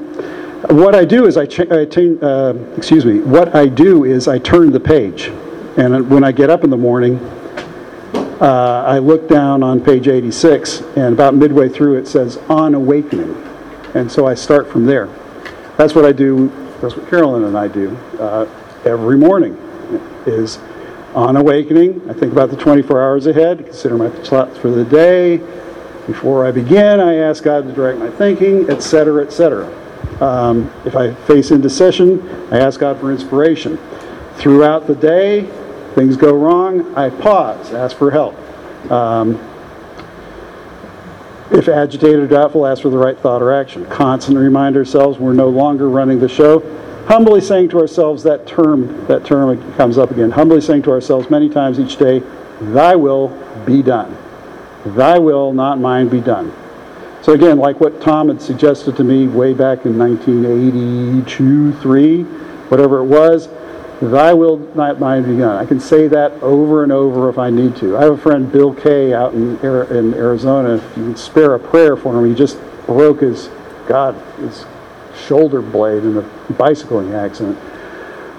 What 0.71 0.95
I 0.95 1.05
do 1.05 1.27
is 1.27 1.37
I, 1.37 1.47
cha- 1.47 1.65
uh, 1.65 2.55
excuse 2.77 3.05
me, 3.05 3.21
what 3.21 3.55
I 3.57 3.67
do 3.67 4.05
is 4.05 4.29
I 4.29 4.39
turn 4.39 4.71
the 4.71 4.79
page. 4.79 5.33
And 5.77 6.09
when 6.11 6.23
I 6.23 6.33
get 6.33 6.51
up 6.51 6.65
in 6.65 6.71
the 6.71 6.77
morning, 6.77 7.19
uh, 8.43 8.85
I 8.87 8.99
look 8.99 9.29
down 9.29 9.63
on 9.63 9.81
page 9.81 10.07
86, 10.07 10.81
and 10.97 11.15
about 11.15 11.35
midway 11.35 11.69
through 11.69 11.97
it 11.97 12.07
says 12.07 12.37
On 12.51 12.75
Awakening. 12.75 13.35
And 13.95 14.11
so 14.11 14.27
I 14.27 14.35
start 14.35 14.71
from 14.71 14.85
there. 14.85 15.07
That's 15.79 15.95
what 15.95 16.05
I 16.05 16.13
do, 16.13 16.49
that's 16.83 16.95
what 16.95 17.09
Carolyn 17.09 17.45
and 17.45 17.57
I 17.57 17.69
do 17.69 17.97
uh, 18.21 18.47
every 18.85 19.17
morning, 19.17 19.55
is 20.27 20.59
On 21.15 21.37
Awakening. 21.37 22.09
I 22.11 22.13
think 22.13 22.33
about 22.33 22.51
the 22.51 22.57
24 22.57 23.03
hours 23.03 23.27
ahead, 23.27 23.65
consider 23.65 23.97
my 23.97 24.11
thoughts 24.11 24.59
for 24.59 24.71
the 24.71 24.85
day. 24.85 25.39
Before 26.07 26.45
I 26.45 26.51
begin, 26.51 26.99
I 26.99 27.15
ask 27.17 27.45
God 27.45 27.65
to 27.65 27.73
direct 27.73 27.99
my 27.99 28.11
thinking, 28.11 28.69
etc., 28.69 29.25
etc. 29.25 29.67
Um, 30.21 30.71
if 30.85 30.97
I 30.97 31.15
face 31.15 31.51
into 31.51 31.71
session, 31.71 32.29
I 32.53 32.59
ask 32.59 32.81
God 32.81 32.99
for 32.99 33.13
inspiration. 33.13 33.79
Throughout 34.35 34.87
the 34.87 34.95
day, 34.95 35.43
things 35.95 36.17
go 36.17 36.35
wrong, 36.35 36.95
I 36.97 37.11
pause, 37.11 37.73
ask 37.73 37.97
for 37.97 38.11
help. 38.11 38.35
Um, 38.91 39.35
if 41.53 41.69
agitated 41.69 42.19
or 42.19 42.27
doubtful, 42.27 42.67
ask 42.67 42.83
for 42.83 42.89
the 42.89 42.99
right 42.99 43.19
thought 43.19 43.43
or 43.43 43.53
action. 43.53 43.85
Constantly 43.87 44.43
remind 44.43 44.77
ourselves 44.77 45.19
we're 45.19 45.35
no 45.35 45.51
longer 45.51 45.89
running 45.89 46.19
the 46.19 46.29
show. 46.29 46.61
Humbly 47.07 47.41
saying 47.41 47.69
to 47.71 47.79
ourselves 47.79 48.23
that 48.23 48.47
term, 48.47 49.07
that 49.07 49.25
term 49.25 49.75
comes 49.75 49.99
up 49.99 50.11
again. 50.11 50.31
Humbly 50.31 50.61
saying 50.61 50.83
to 50.83 50.91
ourselves 50.91 51.29
many 51.31 51.49
times 51.49 51.79
each 51.79 51.97
day, 51.97 52.23
Thy 52.61 52.97
will 52.97 53.29
be 53.67 53.83
done. 53.83 54.17
Thy 54.85 55.19
will, 55.19 55.53
not 55.53 55.79
mine, 55.79 56.09
be 56.09 56.21
done. 56.21 56.53
So 57.23 57.33
again, 57.33 57.59
like 57.59 57.81
what 57.81 58.01
Tom 58.01 58.29
had 58.29 58.43
suggested 58.43 58.97
to 58.97 59.05
me 59.05 59.29
way 59.29 59.55
back 59.55 59.87
in 59.87 59.97
1982, 59.97 61.73
3, 61.75 62.23
whatever 62.23 62.99
it 62.99 63.05
was, 63.05 63.49
Thy 64.01 64.35
will, 64.35 64.59
not 64.75 64.99
mine, 64.99 65.23
be 65.23 65.39
done. 65.39 65.57
I 65.57 65.65
can 65.65 65.79
say 65.79 66.09
that 66.09 66.33
over 66.43 66.83
and 66.83 66.91
over 66.91 67.29
if 67.29 67.39
I 67.39 67.51
need 67.51 67.77
to. 67.77 67.97
I 67.97 68.03
have 68.03 68.15
a 68.15 68.19
friend, 68.19 68.51
Bill 68.51 68.75
Kay, 68.75 69.15
out 69.15 69.33
in, 69.35 69.57
in 69.61 70.15
Arizona. 70.15 70.75
If 70.75 70.97
you 70.97 71.05
can 71.05 71.17
spare 71.17 71.55
a 71.55 71.61
prayer 71.61 71.97
for 71.97 72.19
him, 72.19 72.29
he 72.29 72.35
just 72.35 72.59
broke 72.87 73.21
his, 73.21 73.49
God, 73.87 74.17
his 74.39 74.67
shoulder 75.17 75.63
blade 75.63 76.03
in 76.03 76.17
a 76.19 76.23
bicycling 76.55 77.15
accident. 77.15 77.57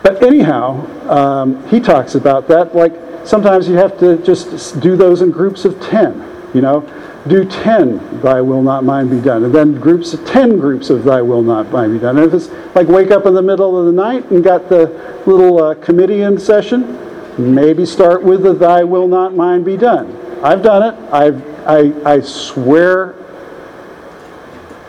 But 0.01 0.21
anyhow, 0.21 0.85
um, 1.09 1.65
he 1.69 1.79
talks 1.79 2.15
about 2.15 2.49
that. 2.49 2.75
Like 2.75 2.93
sometimes 3.23 3.69
you 3.69 3.75
have 3.75 3.97
to 3.99 4.17
just 4.17 4.81
do 4.81 4.97
those 4.97 5.21
in 5.21 5.31
groups 5.31 5.63
of 5.63 5.79
10, 5.81 6.19
you 6.53 6.61
know. 6.61 6.81
Do 7.27 7.45
10, 7.45 8.21
thy 8.21 8.41
will 8.41 8.61
not 8.61 8.83
mine 8.83 9.09
be 9.09 9.21
done. 9.21 9.45
And 9.45 9.55
then 9.55 9.79
groups 9.79 10.13
of 10.13 10.25
10 10.25 10.59
groups 10.59 10.89
of 10.89 11.03
thy 11.03 11.21
will 11.21 11.41
not 11.41 11.71
mine 11.71 11.93
be 11.93 11.99
done. 11.99 12.17
And 12.17 12.27
if 12.27 12.33
it's 12.33 12.75
like 12.75 12.87
wake 12.87 13.11
up 13.11 13.25
in 13.25 13.33
the 13.33 13.41
middle 13.41 13.79
of 13.79 13.85
the 13.85 13.93
night 13.93 14.29
and 14.29 14.43
got 14.43 14.67
the 14.67 14.87
little 15.25 15.63
uh, 15.63 15.75
committee 15.75 16.21
in 16.21 16.37
session, 16.37 16.99
maybe 17.37 17.85
start 17.85 18.23
with 18.23 18.43
the 18.43 18.53
thy 18.53 18.83
will 18.83 19.07
not 19.07 19.35
mine 19.35 19.63
be 19.63 19.77
done. 19.77 20.19
I've 20.43 20.61
done 20.61 20.83
it. 20.83 21.13
I've, 21.13 21.67
I, 21.67 22.15
I 22.17 22.19
swear 22.19 23.15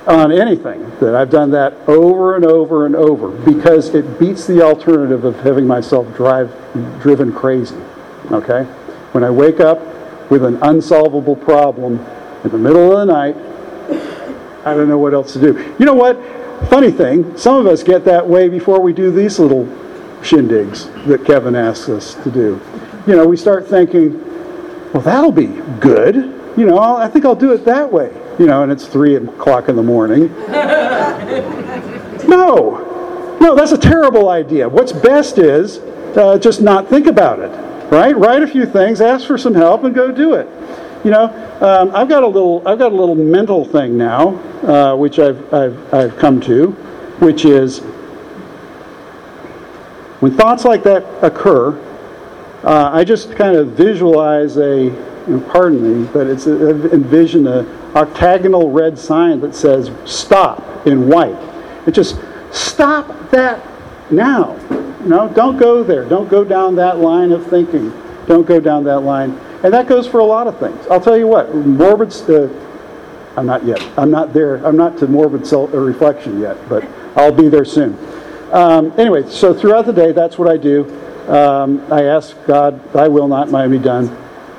on 0.07 0.33
anything 0.33 0.91
that 0.99 1.15
I've 1.15 1.31
done 1.31 1.51
that 1.53 1.73
over 1.89 2.37
and 2.37 2.45
over 2.45 2.85
and 2.85 2.95
over 2.95 3.29
because 3.29 3.95
it 3.95 4.19
beats 4.19 4.47
the 4.47 4.61
alternative 4.61 5.25
of 5.25 5.37
having 5.41 5.67
myself 5.67 6.15
drive 6.17 6.53
driven 7.01 7.33
crazy. 7.33 7.77
Okay? 8.31 8.65
When 9.13 9.25
I 9.25 9.31
wake 9.31 9.61
up 9.61 9.94
with 10.31 10.45
an 10.45 10.57
unsolvable 10.63 11.37
problem 11.37 11.99
in 12.45 12.51
the 12.51 12.59
middle 12.59 12.97
of 12.97 13.07
the 13.07 13.13
night, 13.13 13.37
I 14.67 14.75
don't 14.75 14.89
know 14.89 14.99
what 14.99 15.15
else 15.15 15.33
to 15.35 15.41
do. 15.41 15.75
You 15.79 15.87
know 15.87 15.95
what? 15.95 16.19
Funny 16.71 16.91
thing, 16.91 17.37
some 17.37 17.57
of 17.57 17.67
us 17.67 17.83
get 17.83 18.05
that 18.07 18.27
way 18.27 18.49
before 18.49 18.81
we 18.81 18.93
do 18.93 19.11
these 19.11 19.39
little 19.39 19.67
shindigs 20.23 20.89
that 21.07 21.25
Kevin 21.25 21.55
asks 21.55 21.89
us 21.89 22.15
to 22.23 22.31
do. 22.31 22.61
you 23.07 23.15
know, 23.15 23.27
we 23.27 23.37
start 23.37 23.67
thinking, 23.69 24.19
well, 24.93 25.03
that'll 25.03 25.33
be 25.33 25.49
good. 25.81 26.17
You 26.57 26.67
know, 26.67 26.79
I 26.79 27.09
think 27.09 27.25
I'll 27.25 27.35
do 27.35 27.53
it 27.53 27.65
that 27.65 27.93
way. 27.93 28.13
You 28.39 28.47
know, 28.47 28.63
and 28.63 28.73
it's 28.73 28.87
three 28.87 29.17
o'clock 29.17 29.69
in 29.69 29.77
the 29.77 29.83
morning. 29.83 30.35
No, 32.27 33.37
no, 33.41 33.55
that's 33.55 33.73
a 33.73 33.79
terrible 33.79 34.31
idea. 34.31 34.69
What's 34.69 34.93
best 34.93 35.39
is 35.39 35.79
uh, 36.17 36.39
just 36.39 36.63
not 36.63 36.89
think 36.89 37.07
about 37.07 37.39
it, 37.39 37.51
right? 37.95 38.17
Write 38.17 38.43
a 38.43 38.47
few 38.47 38.67
things, 38.67 39.01
ask 39.01 39.27
for 39.27 39.39
some 39.39 39.55
help, 39.55 39.85
and 39.85 39.95
go 39.95 40.11
do 40.11 40.35
it. 40.35 40.49
You 41.05 41.13
know, 41.13 41.25
um, 41.61 41.95
I've 41.95 42.09
got 42.09 42.25
a 42.25 42.27
little, 42.27 42.67
I've 42.67 42.79
got 42.79 42.91
a 42.91 42.95
little 42.95 43.15
mental 43.15 43.65
thing 43.65 43.97
now, 43.97 44.31
uh, 44.63 44.97
which 44.97 45.21
I've, 45.21 45.55
I've, 45.55 45.95
I've 45.95 46.19
come 46.19 46.41
to, 46.43 46.73
which 47.21 47.45
is 47.45 47.81
when 50.21 50.35
thoughts 50.35 50.65
like 50.65 50.83
that 50.85 51.05
occur, 51.23 51.79
uh, 52.65 52.91
I 52.93 53.05
just 53.05 53.37
kind 53.37 53.57
of 53.57 53.69
visualize 53.69 54.57
a, 54.57 54.91
pardon 55.53 56.03
me, 56.03 56.09
but 56.13 56.27
it's 56.27 56.47
a, 56.47 56.93
envision 56.93 57.47
a 57.47 57.65
octagonal 57.95 58.71
red 58.71 58.99
sign 58.99 59.41
that 59.41 59.55
says 59.55 59.91
"Stop" 60.05 60.87
in 60.87 61.09
white. 61.09 61.37
It 61.87 61.93
just 61.93 62.19
stop 62.51 63.31
that 63.31 63.65
now. 64.11 64.57
Know, 65.05 65.29
don't 65.29 65.57
go 65.57 65.83
there. 65.83 66.05
Don't 66.05 66.29
go 66.29 66.45
down 66.45 66.75
that 66.77 66.99
line 66.99 67.33
of 67.33 67.47
thinking. 67.47 67.91
Don't 68.27 68.47
go 68.47 68.59
down 68.61 68.85
that 68.85 69.01
line. 69.01 69.39
And 69.63 69.73
that 69.73 69.87
goes 69.87 70.07
for 70.07 70.21
a 70.21 70.25
lot 70.25 70.47
of 70.47 70.59
things. 70.59 70.87
I'll 70.91 71.01
tell 71.01 71.17
you 71.17 71.27
what. 71.27 71.55
Morbid. 71.55 72.13
Uh, 72.29 72.49
I'm 73.37 73.47
not 73.47 73.65
yet. 73.65 73.83
I'm 73.99 74.11
not 74.11 74.33
there. 74.33 74.65
I'm 74.67 74.77
not 74.77 74.97
to 74.99 75.07
morbid 75.07 75.47
self 75.47 75.75
uh, 75.75 75.79
reflection 75.79 76.41
yet, 76.41 76.57
but 76.69 76.85
I'll 77.17 77.33
be 77.33 77.49
there 77.49 77.65
soon. 77.65 77.99
Um, 78.53 78.93
anyway, 78.99 79.29
so 79.29 79.53
throughout 79.53 79.87
the 79.87 79.93
day, 79.93 80.13
that's 80.13 80.39
what 80.39 80.49
I 80.49 80.57
do. 80.57 80.85
Um, 81.29 81.93
I 81.93 82.05
ask 82.05 82.37
God, 82.47 82.93
Thy 82.93 83.09
will 83.09 83.29
not 83.29 83.51
mine 83.51 83.71
be 83.71 83.79
done. 83.79 84.09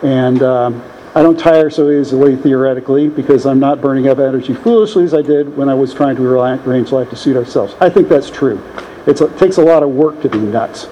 And 0.04 0.44
um, 0.44 0.84
I 1.16 1.22
don't 1.22 1.40
tire 1.40 1.70
so 1.70 1.90
easily 1.90 2.36
theoretically 2.36 3.08
because 3.08 3.46
I'm 3.46 3.60
not 3.60 3.80
burning 3.80 4.10
up 4.10 4.20
energy 4.20 4.54
foolishly 4.54 5.06
as 5.06 5.14
I 5.14 5.22
did 5.22 5.56
when 5.56 5.70
I 5.70 5.74
was 5.74 5.94
trying 5.94 6.18
to 6.18 6.28
arrange 6.28 6.92
life 6.92 7.10
to 7.12 7.16
suit 7.16 7.38
ourselves. 7.38 7.76
I 7.80 7.90
think 7.90 8.10
that's 8.10 8.30
true. 8.30 8.62
It's, 9.06 9.22
it 9.22 9.38
takes 9.38 9.58
a 9.58 9.62
lot 9.62 9.84
of 9.84 9.90
work 9.90 10.22
to 10.22 10.30
be 10.30 10.40
nuts. 10.40 10.88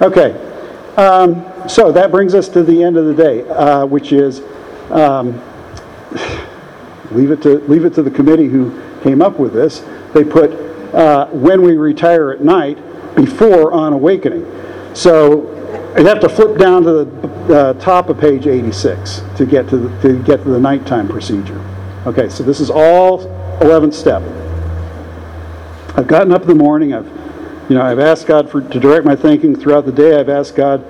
Okay, 0.00 0.32
um, 0.96 1.44
so 1.68 1.92
that 1.92 2.10
brings 2.10 2.34
us 2.34 2.48
to 2.50 2.62
the 2.62 2.82
end 2.82 2.96
of 2.96 3.06
the 3.06 3.14
day, 3.14 3.48
uh, 3.48 3.86
which 3.86 4.12
is 4.12 4.42
um, 4.90 5.40
leave 7.10 7.30
it 7.30 7.42
to 7.42 7.58
leave 7.68 7.84
it 7.84 7.94
to 7.94 8.02
the 8.02 8.10
committee 8.10 8.48
who 8.48 8.80
came 9.02 9.22
up 9.22 9.38
with 9.38 9.52
this. 9.52 9.84
They 10.12 10.24
put 10.24 10.52
uh, 10.94 11.26
when 11.28 11.62
we 11.62 11.76
retire 11.76 12.30
at 12.30 12.42
night 12.42 12.78
before 13.14 13.72
on 13.72 13.92
awakening. 13.92 14.46
So 14.94 15.54
you'd 15.96 16.06
have 16.06 16.20
to 16.20 16.28
flip 16.28 16.58
down 16.58 16.82
to 16.84 17.04
the 17.04 17.54
uh, 17.54 17.72
top 17.74 18.08
of 18.08 18.18
page 18.18 18.46
86 18.46 19.22
to 19.36 19.46
get 19.46 19.68
to 19.68 19.76
the, 19.76 20.02
to 20.02 20.22
get 20.22 20.42
to 20.42 20.50
the 20.50 20.60
nighttime 20.60 21.08
procedure. 21.08 21.58
Okay, 22.06 22.28
so 22.28 22.42
this 22.42 22.60
is 22.60 22.70
all 22.70 23.20
11th 23.60 23.94
step. 23.94 24.22
I've 25.96 26.06
gotten 26.06 26.32
up 26.32 26.42
in 26.42 26.48
the 26.48 26.54
morning. 26.54 26.94
I've 26.94 27.06
you 27.68 27.74
know 27.74 27.82
I've 27.82 27.98
asked 27.98 28.26
God 28.26 28.50
for 28.50 28.60
to 28.60 28.80
direct 28.80 29.04
my 29.04 29.16
thinking 29.16 29.54
throughout 29.54 29.86
the 29.86 29.92
day. 29.92 30.18
I've 30.18 30.28
asked 30.28 30.56
God 30.56 30.80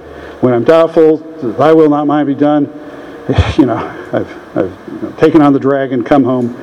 when 0.43 0.55
I'm 0.55 0.64
doubtful, 0.64 1.19
Thy 1.57 1.73
will 1.73 1.91
not 1.91 2.07
mine 2.07 2.27
be 2.27 2.35
done. 2.35 2.73
You 3.59 3.67
know 3.67 3.77
I've 4.12 4.57
I've 4.57 4.71
you 4.88 5.01
know, 5.03 5.12
taken 5.19 5.43
on 5.43 5.53
the 5.53 5.61
dragon, 5.61 6.03
come 6.03 6.25
home, 6.25 6.55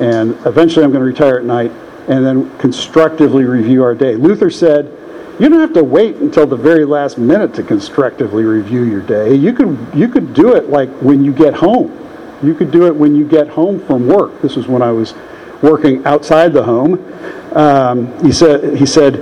and 0.00 0.30
eventually 0.46 0.84
I'm 0.84 0.90
going 0.90 1.00
to 1.00 1.06
retire 1.06 1.38
at 1.38 1.44
night, 1.44 1.70
and 2.08 2.26
then 2.26 2.58
constructively 2.58 3.44
review 3.44 3.84
our 3.84 3.94
day. 3.94 4.16
Luther 4.16 4.50
said 4.50 4.92
you 5.38 5.48
don't 5.48 5.60
have 5.60 5.74
to 5.74 5.84
wait 5.84 6.16
until 6.16 6.46
the 6.46 6.56
very 6.56 6.84
last 6.84 7.16
minute 7.16 7.54
to 7.54 7.62
constructively 7.62 8.42
review 8.42 8.82
your 8.82 9.00
day. 9.00 9.34
You 9.34 9.52
could 9.52 9.78
you 9.94 10.08
could 10.08 10.34
do 10.34 10.56
it 10.56 10.68
like 10.68 10.88
when 11.00 11.24
you 11.24 11.32
get 11.32 11.54
home. 11.54 11.94
You 12.42 12.54
could 12.54 12.72
do 12.72 12.86
it 12.86 12.94
when 12.94 13.14
you 13.14 13.26
get 13.26 13.48
home 13.48 13.78
from 13.86 14.08
work. 14.08 14.40
This 14.42 14.56
was 14.56 14.66
when 14.66 14.82
I 14.82 14.90
was 14.90 15.14
working 15.62 16.04
outside 16.06 16.52
the 16.52 16.62
home. 16.62 16.94
Um, 17.52 18.24
he 18.24 18.32
said 18.32 18.76
he 18.76 18.84
said, 18.86 19.14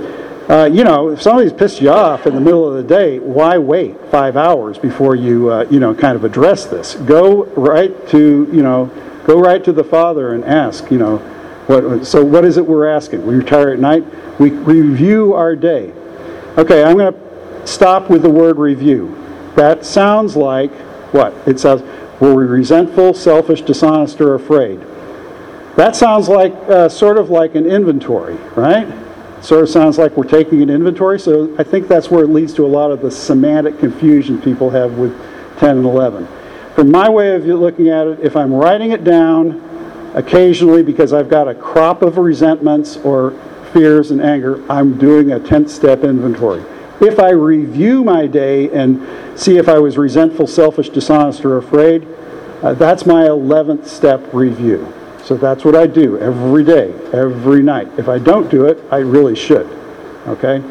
uh, 0.49 0.69
you 0.71 0.83
know, 0.83 1.09
if 1.09 1.21
somebody's 1.21 1.51
pissed 1.51 1.81
you 1.81 1.89
off 1.89 2.25
in 2.25 2.33
the 2.33 2.39
middle 2.39 2.67
of 2.67 2.75
the 2.75 2.83
day, 2.83 3.19
why 3.19 3.57
wait 3.57 3.99
five 4.09 4.37
hours 4.37 4.77
before 4.77 5.15
you 5.15 5.51
uh, 5.51 5.65
you 5.69 5.79
know 5.79 5.93
kind 5.93 6.15
of 6.15 6.23
address 6.23 6.65
this? 6.65 6.95
Go 6.95 7.45
right 7.45 8.07
to 8.09 8.49
you 8.51 8.63
know 8.63 8.89
go 9.25 9.39
right 9.39 9.61
to 9.65 9.73
the 9.73 9.83
Father 9.83 10.33
and 10.33 10.45
ask. 10.45 10.89
You 10.89 10.99
know, 10.99 11.17
what, 11.67 12.05
so 12.05 12.23
what 12.23 12.45
is 12.45 12.55
it 12.55 12.65
we're 12.65 12.87
asking? 12.87 13.27
We 13.27 13.35
retire 13.35 13.69
at 13.69 13.79
night. 13.79 14.05
We 14.39 14.51
review 14.51 15.33
our 15.33 15.55
day. 15.55 15.91
Okay, 16.57 16.83
I'm 16.83 16.97
going 16.97 17.13
to 17.13 17.67
stop 17.67 18.09
with 18.09 18.21
the 18.21 18.29
word 18.29 18.57
review. 18.57 19.13
That 19.55 19.85
sounds 19.85 20.35
like 20.37 20.71
what? 21.13 21.33
It 21.45 21.59
says, 21.59 21.81
were 22.21 22.33
we 22.33 22.45
resentful, 22.45 23.13
selfish, 23.13 23.61
dishonest, 23.61 24.21
or 24.21 24.33
afraid? 24.35 24.79
That 25.75 25.95
sounds 25.95 26.29
like 26.29 26.53
uh, 26.69 26.89
sort 26.89 27.17
of 27.17 27.29
like 27.29 27.55
an 27.55 27.65
inventory, 27.65 28.35
right? 28.55 28.87
Sort 29.47 29.63
of 29.63 29.69
sounds 29.69 29.97
like 29.97 30.17
we're 30.17 30.25
taking 30.25 30.61
an 30.61 30.69
inventory. 30.69 31.17
So 31.21 31.55
I 31.57 31.63
think 31.63 31.87
that's 31.87 32.11
where 32.11 32.25
it 32.25 32.27
leads 32.27 32.53
to 32.55 32.65
a 32.65 32.67
lot 32.67 32.91
of 32.91 33.01
the 33.01 33.09
semantic 33.09 33.79
confusion 33.79 34.41
people 34.41 34.69
have 34.71 34.97
with 34.97 35.17
10 35.59 35.77
and 35.77 35.85
11. 35.85 36.27
From 36.75 36.91
my 36.91 37.07
way 37.07 37.33
of 37.33 37.45
looking 37.45 37.87
at 37.87 38.07
it, 38.07 38.19
if 38.19 38.35
I'm 38.35 38.53
writing 38.53 38.91
it 38.91 39.05
down 39.05 39.63
occasionally 40.15 40.83
because 40.83 41.13
I've 41.13 41.29
got 41.29 41.47
a 41.47 41.55
crop 41.55 42.01
of 42.01 42.17
resentments 42.17 42.97
or 42.97 43.31
fears, 43.71 44.11
and 44.11 44.21
anger, 44.21 44.61
I'm 44.69 44.97
doing 44.97 45.31
a 45.31 45.39
10th 45.39 45.69
step 45.69 46.03
inventory. 46.03 46.65
If 46.99 47.17
I 47.17 47.29
review 47.29 48.03
my 48.03 48.27
day 48.27 48.69
and 48.71 49.01
see 49.39 49.55
if 49.55 49.69
I 49.69 49.79
was 49.79 49.97
resentful, 49.97 50.47
selfish, 50.47 50.89
dishonest, 50.89 51.45
or 51.45 51.55
afraid, 51.55 52.05
uh, 52.61 52.73
that's 52.73 53.05
my 53.05 53.23
11th 53.23 53.87
step 53.87 54.33
review. 54.33 54.93
So 55.27 55.35
that's 55.35 55.65
what 55.65 55.75
I 55.75 55.87
do 55.87 56.17
every 56.19 56.63
day, 56.63 56.93
every 57.11 57.61
night. 57.61 57.89
If 57.97 58.07
I 58.07 58.17
don't 58.17 58.49
do 58.49 58.63
it, 58.63 58.81
I 58.89 58.99
really 58.99 59.35
should. 59.35 59.67
Okay? 60.25 60.63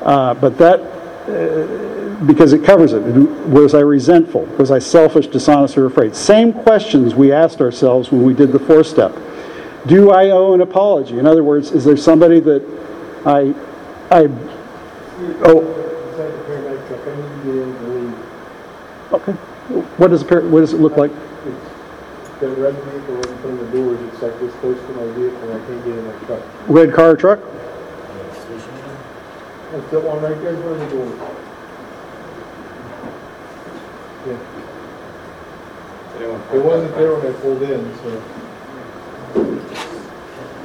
Uh, 0.00 0.32
but 0.32 0.56
that, 0.56 0.80
uh, 0.80 2.24
because 2.24 2.54
it 2.54 2.64
covers 2.64 2.94
it. 2.94 3.00
Was 3.00 3.74
I 3.74 3.80
resentful? 3.80 4.46
Was 4.56 4.70
I 4.70 4.78
selfish, 4.78 5.26
dishonest, 5.26 5.76
or 5.76 5.84
afraid? 5.84 6.16
Same 6.16 6.54
questions 6.54 7.14
we 7.14 7.32
asked 7.32 7.60
ourselves 7.60 8.10
when 8.10 8.22
we 8.22 8.32
did 8.32 8.50
the 8.50 8.58
four 8.58 8.82
step. 8.82 9.14
Do 9.86 10.10
I 10.10 10.30
owe 10.30 10.54
an 10.54 10.62
apology? 10.62 11.18
In 11.18 11.26
other 11.26 11.44
words, 11.44 11.72
is 11.72 11.84
there 11.84 11.98
somebody 11.98 12.40
that 12.40 12.62
I, 13.26 13.54
I, 14.10 14.30
oh. 15.44 15.74
Okay. 19.12 19.32
What 19.98 20.08
does, 20.08 20.24
what 20.24 20.60
does 20.60 20.72
it 20.72 20.80
look 20.80 20.96
like? 20.96 21.10
A 22.40 22.46
red 22.50 22.72
in 22.72 23.02
front 23.02 23.60
of 23.60 23.72
the 23.72 23.76
doors, 23.76 23.97
it's 24.18 24.24
like 24.24 24.40
this 24.40 24.52
close 24.56 24.76
to 24.76 24.92
my 24.94 25.06
vehicle, 25.12 25.38
and 25.42 25.62
I 25.62 25.66
can't 25.66 25.84
get 25.84 25.96
in 25.96 26.04
my 26.04 26.12
truck. 26.26 26.42
Red 26.68 26.92
car 26.92 27.10
or 27.10 27.16
truck? 27.16 27.38
That's 29.70 29.90
that 29.90 30.02
one 30.02 30.22
right 30.22 30.40
there 30.40 30.54
in 30.54 30.62
front 30.62 30.82
of 30.82 30.90
the 30.90 30.96
door. 30.96 31.06
Yeah. 34.26 34.38
It 36.52 36.64
wasn't 36.64 36.94
there 36.96 37.14
when 37.14 37.26
I 37.26 37.32
pulled 37.38 37.62
in, 37.62 37.94
so. 37.98 38.08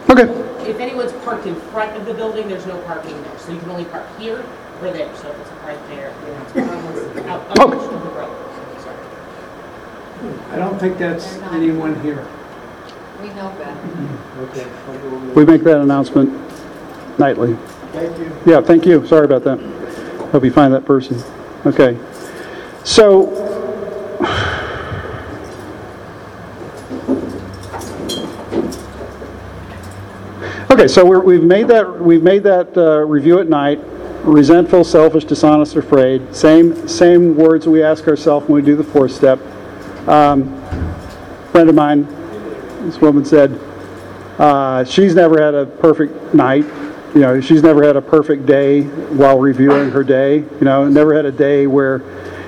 Okay. 0.09 0.27
If 0.67 0.79
anyone's 0.79 1.11
parked 1.23 1.45
in 1.45 1.55
front 1.55 1.95
of 1.95 2.05
the 2.07 2.13
building, 2.13 2.47
there's 2.47 2.65
no 2.65 2.81
parking 2.83 3.21
there, 3.21 3.37
so 3.37 3.51
you 3.51 3.59
can 3.59 3.69
only 3.69 3.85
park 3.85 4.07
here 4.17 4.43
or 4.81 4.89
there, 4.91 5.15
so 5.17 5.29
if 5.29 5.39
it's 5.39 5.51
parked 5.61 5.87
there, 5.89 6.11
you 6.25 6.33
know, 6.33 6.41
it's 6.41 7.27
out, 7.27 7.59
out 7.59 7.69
Okay. 7.69 7.77
Oh, 7.77 7.89
oh, 7.91 7.99
the 7.99 8.09
road. 8.17 8.35
Sorry. 8.81 8.97
I 10.49 10.55
don't 10.57 10.79
think 10.79 10.97
that's 10.97 11.37
anyone 11.51 12.01
here. 12.01 12.25
We 13.23 13.29
know 13.29 13.49
better. 13.57 13.79
Okay. 14.41 14.67
I'll 14.88 14.97
go 14.99 15.15
over 15.15 15.25
there. 15.27 15.36
We 15.36 15.45
make 15.45 15.63
that 15.63 15.79
announcement 15.79 16.29
nightly. 17.17 17.55
Thank 17.93 18.17
you. 18.17 18.38
Yeah, 18.45 18.59
thank 18.59 18.86
you. 18.86 19.07
Sorry 19.07 19.23
about 19.23 19.45
that. 19.45 19.59
Hope 20.33 20.43
you 20.43 20.51
find 20.51 20.73
that 20.73 20.83
person. 20.83 21.23
Okay. 21.65 21.97
So, 22.83 23.31
okay, 30.69 30.89
so 30.89 31.06
we're, 31.06 31.21
we've 31.21 31.43
made 31.43 31.69
that, 31.69 31.98
we've 32.02 32.23
made 32.23 32.43
that 32.43 32.77
uh, 32.77 33.06
review 33.06 33.39
at 33.39 33.48
night. 33.48 33.79
Resentful, 34.25 34.83
selfish, 34.83 35.23
dishonest, 35.23 35.77
afraid. 35.77 36.35
Same, 36.35 36.89
same 36.89 37.37
words 37.37 37.67
we 37.69 37.83
ask 37.83 38.06
ourselves 38.06 38.50
when 38.50 38.62
we 38.62 38.65
do 38.65 38.75
the 38.75 38.83
fourth 38.83 39.13
step. 39.13 39.39
Um, 40.10 40.62
friend 41.52 41.69
of 41.69 41.75
mine, 41.75 42.06
this 42.86 43.00
woman 43.00 43.25
said, 43.25 43.60
uh, 44.38 44.84
she's 44.84 45.15
never 45.15 45.42
had 45.42 45.54
a 45.54 45.65
perfect 45.65 46.34
night. 46.34 46.65
You 47.13 47.21
know, 47.21 47.42
she's 47.42 47.62
never 47.62 47.84
had 47.84 47.96
a 47.96 48.02
perfect 48.02 48.46
day 48.46 48.84
while 48.84 49.40
reviewing 49.40 49.92
her 49.92 50.04
day. 50.04 50.38
You 50.38 50.62
know, 50.62 50.88
never 50.88 51.13
had 51.13 51.25
a 51.25 51.31
day 51.31 51.67
where 51.67 52.02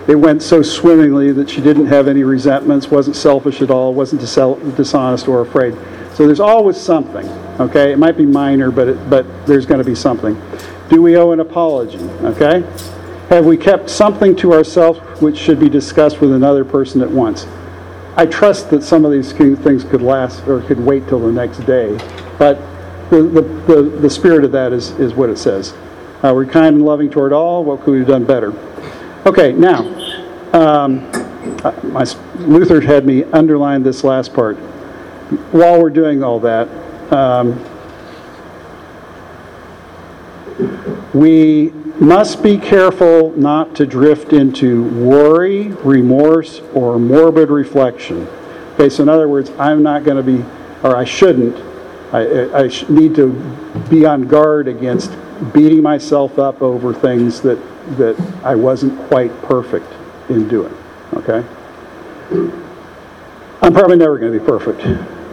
it 0.07 0.15
went 0.15 0.41
so 0.41 0.61
swimmingly 0.61 1.31
that 1.31 1.49
she 1.49 1.61
didn't 1.61 1.87
have 1.87 2.07
any 2.07 2.23
resentments, 2.23 2.89
wasn't 2.89 3.15
selfish 3.15 3.61
at 3.61 3.69
all, 3.69 3.93
wasn't 3.93 4.21
dis- 4.21 4.75
dishonest 4.75 5.27
or 5.27 5.41
afraid. 5.41 5.75
So 6.13 6.25
there's 6.25 6.39
always 6.39 6.77
something. 6.77 7.27
Okay, 7.59 7.91
it 7.91 7.97
might 7.97 8.17
be 8.17 8.25
minor, 8.25 8.71
but 8.71 8.87
it, 8.87 9.09
but 9.09 9.25
there's 9.45 9.65
going 9.65 9.79
to 9.79 9.85
be 9.85 9.95
something. 9.95 10.39
Do 10.89 11.01
we 11.01 11.17
owe 11.17 11.31
an 11.31 11.39
apology? 11.39 11.99
Okay, 12.21 12.63
Have 13.29 13.45
we 13.45 13.57
kept 13.57 13.89
something 13.89 14.35
to 14.37 14.53
ourselves 14.53 14.99
which 15.21 15.37
should 15.37 15.59
be 15.59 15.69
discussed 15.69 16.21
with 16.21 16.31
another 16.31 16.63
person 16.63 17.01
at 17.01 17.09
once? 17.09 17.47
I 18.17 18.25
trust 18.25 18.69
that 18.69 18.83
some 18.83 19.03
of 19.03 19.11
these 19.11 19.33
things 19.33 19.83
could 19.83 20.01
last 20.01 20.47
or 20.47 20.61
could 20.61 20.79
wait 20.79 21.07
till 21.07 21.19
the 21.19 21.31
next 21.31 21.59
day, 21.59 21.97
but 22.37 22.57
the, 23.09 23.21
the, 23.23 23.41
the, 23.41 23.81
the 24.01 24.09
spirit 24.09 24.43
of 24.43 24.51
that 24.53 24.73
is, 24.73 24.91
is 24.91 25.13
what 25.13 25.29
it 25.29 25.37
says. 25.37 25.73
Uh, 26.23 26.31
we're 26.33 26.45
kind 26.45 26.75
and 26.77 26.85
loving 26.85 27.09
toward 27.09 27.33
all, 27.33 27.63
what 27.63 27.81
could 27.81 27.91
we 27.91 27.99
have 27.99 28.07
done 28.07 28.23
better? 28.23 28.53
Okay, 29.25 29.51
now, 29.51 29.81
um, 30.53 31.09
uh, 31.63 31.73
my, 31.83 32.05
Luther 32.39 32.79
had 32.79 33.05
me 33.05 33.23
underline 33.25 33.83
this 33.83 34.03
last 34.03 34.33
part. 34.33 34.55
While 35.51 35.81
we're 35.81 35.89
doing 35.89 36.23
all 36.23 36.39
that, 36.39 36.69
um, 37.11 37.59
we 41.13 41.69
must 41.99 42.43
be 42.43 42.57
careful 42.57 43.31
not 43.37 43.75
to 43.75 43.85
drift 43.85 44.33
into 44.33 44.83
worry, 44.89 45.69
remorse, 45.69 46.61
or 46.73 46.99
morbid 46.99 47.49
reflection. 47.49 48.27
Okay, 48.73 48.89
so 48.89 49.03
in 49.03 49.09
other 49.09 49.29
words, 49.29 49.51
I'm 49.57 49.81
not 49.83 50.03
going 50.03 50.17
to 50.17 50.23
be, 50.23 50.43
or 50.83 50.95
I 50.95 51.05
shouldn't, 51.05 51.55
I, 52.13 52.63
I- 52.63 52.67
sh- 52.67 52.87
need 52.89 53.15
to 53.15 53.31
be 53.89 54.05
on 54.05 54.23
guard 54.23 54.67
against 54.67 55.11
beating 55.53 55.81
myself 55.81 56.37
up 56.39 56.61
over 56.61 56.93
things 56.93 57.41
that, 57.41 57.57
that 57.97 58.19
I 58.43 58.55
wasn't 58.55 58.97
quite 59.07 59.31
perfect 59.43 59.91
in 60.29 60.47
doing, 60.47 60.75
okay? 61.13 61.45
I'm 63.61 63.73
probably 63.73 63.97
never 63.97 64.17
going 64.17 64.33
to 64.33 64.39
be 64.39 64.45
perfect. 64.45 64.79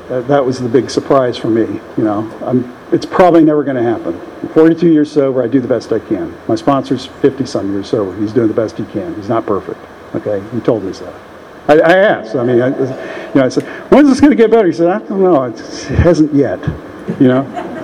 That, 0.08 0.26
that 0.28 0.44
was 0.44 0.58
the 0.60 0.68
big 0.68 0.90
surprise 0.90 1.36
for 1.36 1.48
me, 1.48 1.80
you 1.96 2.04
know. 2.04 2.30
I'm, 2.44 2.72
it's 2.92 3.06
probably 3.06 3.44
never 3.44 3.64
going 3.64 3.76
to 3.76 3.82
happen. 3.82 4.20
I'm 4.42 4.48
42 4.50 4.92
years 4.92 5.10
sober, 5.10 5.42
I 5.42 5.48
do 5.48 5.60
the 5.60 5.68
best 5.68 5.92
I 5.92 5.98
can. 5.98 6.36
My 6.46 6.54
sponsor's 6.54 7.08
50-some 7.08 7.72
years 7.72 7.90
sober, 7.90 8.18
he's 8.20 8.32
doing 8.32 8.48
the 8.48 8.54
best 8.54 8.76
he 8.76 8.84
can. 8.86 9.14
He's 9.14 9.28
not 9.28 9.46
perfect, 9.46 9.80
okay? 10.14 10.42
He 10.54 10.60
told 10.60 10.84
me 10.84 10.92
so. 10.92 11.12
I, 11.68 11.74
I 11.78 11.96
asked, 11.96 12.34
I 12.34 12.44
mean, 12.44 12.60
I, 12.60 12.68
you 12.68 13.34
know, 13.34 13.44
I 13.44 13.48
said, 13.48 13.64
when's 13.90 14.08
this 14.08 14.20
going 14.20 14.30
to 14.30 14.36
get 14.36 14.50
better? 14.50 14.66
He 14.66 14.72
said, 14.72 14.88
I 14.88 14.98
don't 14.98 15.22
know, 15.22 15.44
it 15.44 15.58
hasn't 15.58 16.34
yet, 16.34 16.60
you 17.20 17.28
know? 17.28 17.68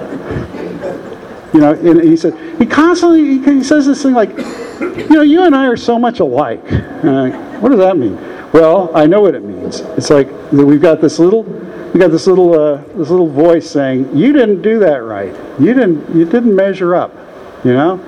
You 1.54 1.60
know, 1.60 1.72
and 1.72 2.02
he 2.02 2.14
said, 2.14 2.36
he 2.58 2.66
constantly, 2.66 3.24
he, 3.24 3.42
he 3.42 3.64
says 3.64 3.86
this 3.86 4.02
thing 4.02 4.12
like, 4.12 4.36
you 4.80 5.08
know, 5.08 5.22
you 5.22 5.44
and 5.44 5.56
I 5.56 5.66
are 5.66 5.78
so 5.78 5.98
much 5.98 6.20
alike. 6.20 6.62
I, 6.70 7.30
what 7.60 7.70
does 7.70 7.78
that 7.78 7.96
mean? 7.96 8.16
Well, 8.52 8.94
I 8.94 9.06
know 9.06 9.22
what 9.22 9.34
it 9.34 9.42
means. 9.42 9.80
It's 9.80 10.10
like 10.10 10.28
we've 10.52 10.80
got 10.80 11.00
this 11.00 11.18
little, 11.18 11.44
we 11.98 12.04
got 12.04 12.12
this 12.12 12.28
little, 12.28 12.54
uh, 12.54 12.76
this 12.94 13.10
little 13.10 13.28
voice 13.28 13.68
saying, 13.68 14.16
"You 14.16 14.32
didn't 14.32 14.62
do 14.62 14.78
that 14.78 15.02
right. 15.02 15.34
You 15.58 15.74
didn't, 15.74 16.14
you 16.14 16.24
didn't 16.24 16.54
measure 16.54 16.94
up." 16.94 17.12
You 17.64 17.72
know, 17.72 18.00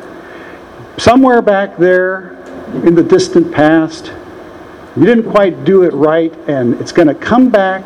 somewhere 0.97 1.43
back 1.43 1.77
there 1.77 2.39
in 2.85 2.95
the 2.95 3.03
distant 3.03 3.51
past, 3.51 4.13
you 4.97 5.05
didn't 5.05 5.29
quite 5.29 5.65
do 5.65 5.83
it 5.83 5.93
right, 5.93 6.33
and 6.47 6.81
it's 6.81 6.93
going 6.93 7.09
to 7.09 7.17
come 7.17 7.51
back, 7.51 7.83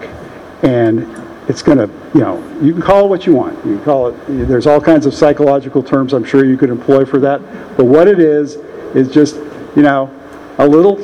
and 0.63 1.09
it's 1.49 1.63
going 1.63 1.79
to, 1.79 1.89
you 2.13 2.21
know, 2.21 2.37
you 2.61 2.75
can 2.75 2.83
call 2.83 3.07
it 3.07 3.09
what 3.09 3.25
you 3.25 3.33
want. 3.33 3.65
You 3.65 3.79
call 3.79 4.09
it. 4.09 4.15
There's 4.29 4.67
all 4.67 4.83
kinds 4.83 5.07
of 5.07 5.15
psychological 5.15 5.83
terms 5.83 6.13
I'm 6.13 6.25
sure 6.25 6.45
you 6.45 6.59
could 6.59 6.69
employ 6.69 7.07
for 7.07 7.19
that, 7.21 7.41
but 7.79 7.87
what 7.87 8.09
it 8.09 8.21
is 8.21 8.57
is 8.95 9.11
just, 9.11 9.37
you 9.75 9.81
know, 9.81 10.11
a 10.59 10.69
little 10.69 11.03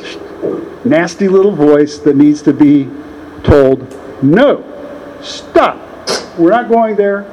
nasty 0.84 1.26
little 1.26 1.52
voice 1.52 1.96
that 2.00 2.16
needs 2.16 2.42
to 2.42 2.52
be 2.52 2.86
told, 3.42 3.80
no, 4.22 4.66
stop, 5.22 5.78
we're 6.38 6.50
not 6.50 6.68
going 6.68 6.96
there. 6.96 7.24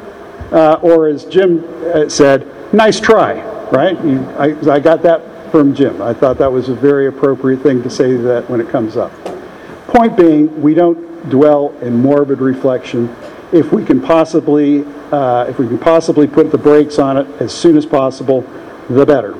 Uh, 0.51 0.79
or 0.81 1.07
as 1.07 1.25
Jim 1.25 1.63
uh, 1.93 2.07
said, 2.07 2.47
nice 2.73 2.99
try, 2.99 3.41
right? 3.69 3.97
I, 4.37 4.75
I 4.75 4.79
got 4.79 5.01
that 5.03 5.51
from 5.51 5.75
Jim. 5.75 6.01
I 6.01 6.13
thought 6.13 6.37
that 6.37 6.51
was 6.51 6.69
a 6.69 6.75
very 6.75 7.07
appropriate 7.07 7.61
thing 7.61 7.83
to 7.83 7.89
say 7.89 8.15
that 8.15 8.49
when 8.49 8.61
it 8.61 8.69
comes 8.69 8.95
up. 8.95 9.11
Point 9.87 10.15
being, 10.15 10.61
we 10.61 10.73
don't 10.73 11.29
dwell 11.29 11.73
in 11.81 11.95
morbid 11.95 12.39
reflection. 12.39 13.13
If 13.51 13.71
we 13.71 13.83
can 13.83 14.01
possibly, 14.01 14.85
uh, 15.11 15.45
if 15.49 15.59
we 15.59 15.67
can 15.67 15.79
possibly 15.79 16.27
put 16.27 16.51
the 16.51 16.57
brakes 16.57 16.99
on 16.99 17.17
it 17.17 17.27
as 17.41 17.53
soon 17.53 17.77
as 17.77 17.85
possible, 17.85 18.41
the 18.89 19.05
better. 19.05 19.35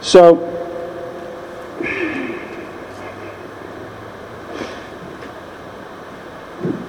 So, 0.00 0.51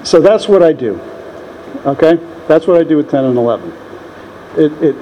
so 0.04 0.20
that's 0.20 0.48
what 0.48 0.64
I 0.64 0.74
do. 0.74 1.00
Okay, 1.86 2.16
that's 2.48 2.68
what 2.68 2.80
I 2.80 2.84
do 2.84 2.98
with 2.98 3.10
10 3.10 3.26
and 3.26 3.38
11. 3.38 3.72
It, 4.58 4.72
it, 4.84 4.96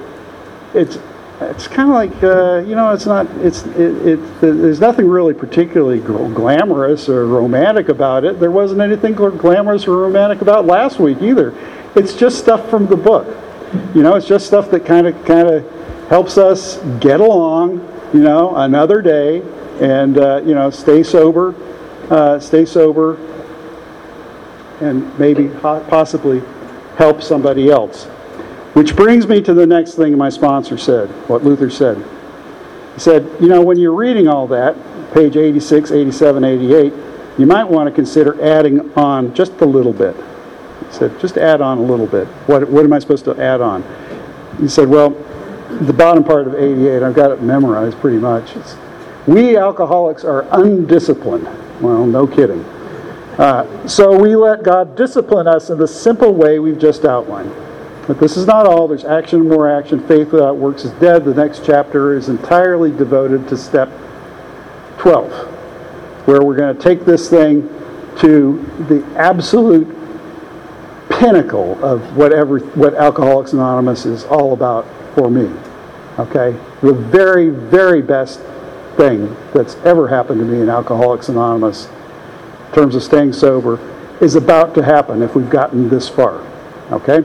it's, 0.74 0.98
it's 1.40 1.68
kind 1.68 1.88
of 1.88 1.94
like 1.94 2.22
uh, 2.22 2.58
you 2.66 2.74
know, 2.74 2.92
it's 2.92 3.06
not, 3.06 3.26
it's, 3.38 3.64
it, 3.66 4.06
it, 4.06 4.40
there's 4.40 4.80
nothing 4.80 5.08
really 5.08 5.34
particularly 5.34 5.98
glamorous 6.00 7.08
or 7.08 7.26
romantic 7.26 7.88
about 7.88 8.24
it. 8.24 8.40
There 8.40 8.50
wasn't 8.50 8.80
anything 8.80 9.14
glamorous 9.14 9.86
or 9.86 9.96
romantic 9.96 10.40
about 10.40 10.66
last 10.66 10.98
week 10.98 11.20
either. 11.20 11.54
It's 11.94 12.14
just 12.14 12.38
stuff 12.38 12.70
from 12.70 12.86
the 12.86 12.96
book. 12.96 13.26
You 13.94 14.02
know, 14.02 14.14
it's 14.16 14.26
just 14.26 14.46
stuff 14.46 14.70
that 14.70 14.84
kind 14.84 15.06
of, 15.06 15.24
kind 15.24 15.48
of 15.48 16.08
helps 16.08 16.38
us 16.38 16.78
get 17.00 17.20
along. 17.20 17.88
You 18.12 18.20
know, 18.20 18.56
another 18.56 19.00
day, 19.00 19.42
and 19.80 20.18
uh, 20.18 20.42
you 20.44 20.54
know, 20.54 20.68
stay 20.70 21.02
sober, 21.02 21.54
uh, 22.10 22.38
stay 22.38 22.66
sober, 22.66 23.16
and 24.82 25.18
maybe 25.18 25.48
possibly 25.48 26.42
help 26.96 27.22
somebody 27.22 27.70
else. 27.70 28.04
Which 28.74 28.96
brings 28.96 29.26
me 29.26 29.42
to 29.42 29.52
the 29.52 29.66
next 29.66 29.94
thing 29.94 30.16
my 30.16 30.30
sponsor 30.30 30.78
said, 30.78 31.08
what 31.28 31.44
Luther 31.44 31.70
said. 31.70 32.02
He 32.94 33.00
said, 33.00 33.30
you 33.40 33.48
know, 33.48 33.62
when 33.62 33.78
you're 33.78 33.94
reading 33.94 34.28
all 34.28 34.46
that, 34.48 34.76
page 35.12 35.36
86, 35.36 35.90
87, 35.90 36.44
88, 36.44 36.92
you 37.38 37.46
might 37.46 37.64
want 37.64 37.88
to 37.88 37.94
consider 37.94 38.40
adding 38.42 38.92
on 38.94 39.34
just 39.34 39.52
a 39.60 39.66
little 39.66 39.92
bit. 39.92 40.16
He 40.86 40.92
said, 40.92 41.18
just 41.20 41.36
add 41.36 41.60
on 41.60 41.78
a 41.78 41.82
little 41.82 42.06
bit. 42.06 42.26
What, 42.46 42.68
what 42.68 42.84
am 42.84 42.92
I 42.92 42.98
supposed 42.98 43.24
to 43.26 43.40
add 43.40 43.60
on? 43.60 43.84
He 44.60 44.68
said, 44.68 44.88
well, 44.88 45.10
the 45.80 45.92
bottom 45.92 46.24
part 46.24 46.46
of 46.46 46.54
88, 46.54 47.02
I've 47.02 47.14
got 47.14 47.30
it 47.30 47.42
memorized 47.42 47.98
pretty 47.98 48.18
much. 48.18 48.56
It's, 48.56 48.76
we 49.26 49.56
alcoholics 49.56 50.24
are 50.24 50.46
undisciplined. 50.50 51.48
Well, 51.80 52.06
no 52.06 52.26
kidding. 52.26 52.64
Uh, 53.38 53.88
so 53.88 54.16
we 54.16 54.36
let 54.36 54.62
God 54.62 54.94
discipline 54.94 55.46
us 55.46 55.70
in 55.70 55.78
the 55.78 55.88
simple 55.88 56.34
way 56.34 56.58
we've 56.58 56.78
just 56.78 57.04
outlined. 57.04 57.52
But 58.06 58.18
this 58.18 58.36
is 58.36 58.46
not 58.46 58.66
all. 58.66 58.88
There's 58.88 59.04
action, 59.04 59.48
more 59.48 59.70
action. 59.70 60.06
Faith 60.06 60.32
without 60.32 60.56
works 60.56 60.84
is 60.84 60.90
dead. 60.92 61.24
The 61.24 61.34
next 61.34 61.64
chapter 61.64 62.14
is 62.16 62.28
entirely 62.28 62.90
devoted 62.90 63.48
to 63.48 63.56
step 63.56 63.88
12, 64.98 65.32
where 66.26 66.42
we're 66.42 66.56
going 66.56 66.76
to 66.76 66.82
take 66.82 67.04
this 67.04 67.30
thing 67.30 67.68
to 68.18 68.58
the 68.88 69.04
absolute 69.16 69.88
pinnacle 71.08 71.82
of 71.84 72.16
whatever 72.16 72.58
what 72.58 72.94
Alcoholics 72.94 73.52
Anonymous 73.52 74.04
is 74.04 74.24
all 74.24 74.52
about 74.52 74.86
for 75.14 75.30
me. 75.30 75.50
Okay? 76.18 76.58
The 76.82 76.92
very, 76.92 77.48
very 77.48 78.02
best 78.02 78.40
thing 78.96 79.34
that's 79.54 79.76
ever 79.76 80.08
happened 80.08 80.40
to 80.40 80.44
me 80.44 80.60
in 80.60 80.68
Alcoholics 80.68 81.28
Anonymous 81.28 81.88
terms 82.72 82.94
of 82.94 83.02
staying 83.02 83.32
sober 83.32 83.78
is 84.20 84.34
about 84.34 84.74
to 84.74 84.82
happen 84.82 85.22
if 85.22 85.34
we've 85.34 85.50
gotten 85.50 85.88
this 85.88 86.08
far. 86.08 86.46
Okay? 86.90 87.24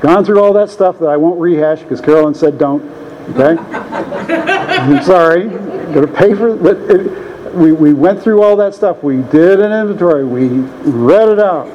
Gone 0.00 0.24
through 0.24 0.42
all 0.42 0.52
that 0.54 0.70
stuff 0.70 0.98
that 0.98 1.06
I 1.06 1.16
won't 1.16 1.40
rehash 1.40 1.80
because 1.82 2.00
Carolyn 2.00 2.34
said 2.34 2.58
don't. 2.58 2.82
Okay? 3.30 3.60
I'm 3.72 5.02
sorry. 5.02 5.48
Going 5.48 6.06
to 6.06 6.12
pay 6.12 6.34
for 6.34 6.48
it. 6.70 7.54
We, 7.54 7.72
we 7.72 7.92
went 7.92 8.22
through 8.22 8.42
all 8.42 8.56
that 8.56 8.74
stuff. 8.74 9.02
We 9.02 9.18
did 9.18 9.60
an 9.60 9.72
inventory. 9.72 10.24
We 10.24 10.48
read 10.48 11.28
it 11.28 11.38
out. 11.38 11.68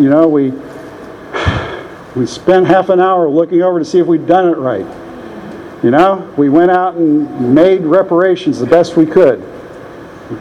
You 0.00 0.08
know, 0.08 0.28
we 0.28 0.50
we 2.16 2.26
spent 2.26 2.66
half 2.66 2.88
an 2.88 3.00
hour 3.00 3.28
looking 3.28 3.62
over 3.62 3.80
to 3.80 3.84
see 3.84 3.98
if 3.98 4.06
we'd 4.06 4.26
done 4.26 4.48
it 4.48 4.56
right. 4.56 4.86
You 5.82 5.90
know, 5.90 6.32
we 6.38 6.48
went 6.48 6.70
out 6.70 6.94
and 6.94 7.54
made 7.54 7.82
reparations 7.82 8.58
the 8.58 8.66
best 8.66 8.96
we 8.96 9.06
could 9.06 9.53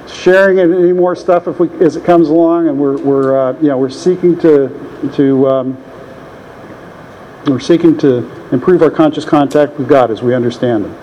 sharing 0.07 0.59
any 0.59 0.93
more 0.93 1.15
stuff 1.15 1.47
if 1.47 1.59
we, 1.59 1.69
as 1.85 1.95
it 1.95 2.05
comes 2.05 2.29
along, 2.29 2.67
and 2.67 2.77
we're, 2.77 2.97
we're, 2.97 3.39
uh, 3.39 3.53
you 3.59 3.67
know, 3.67 3.77
we're 3.77 3.89
seeking 3.89 4.37
to, 4.39 5.11
to, 5.15 5.47
um, 5.47 5.83
we're 7.47 7.59
seeking 7.59 7.97
to 7.97 8.29
improve 8.51 8.81
our 8.81 8.91
conscious 8.91 9.25
contact 9.25 9.77
with 9.77 9.89
God 9.89 10.11
as 10.11 10.21
we 10.21 10.33
understand 10.33 10.85
Him. 10.85 10.97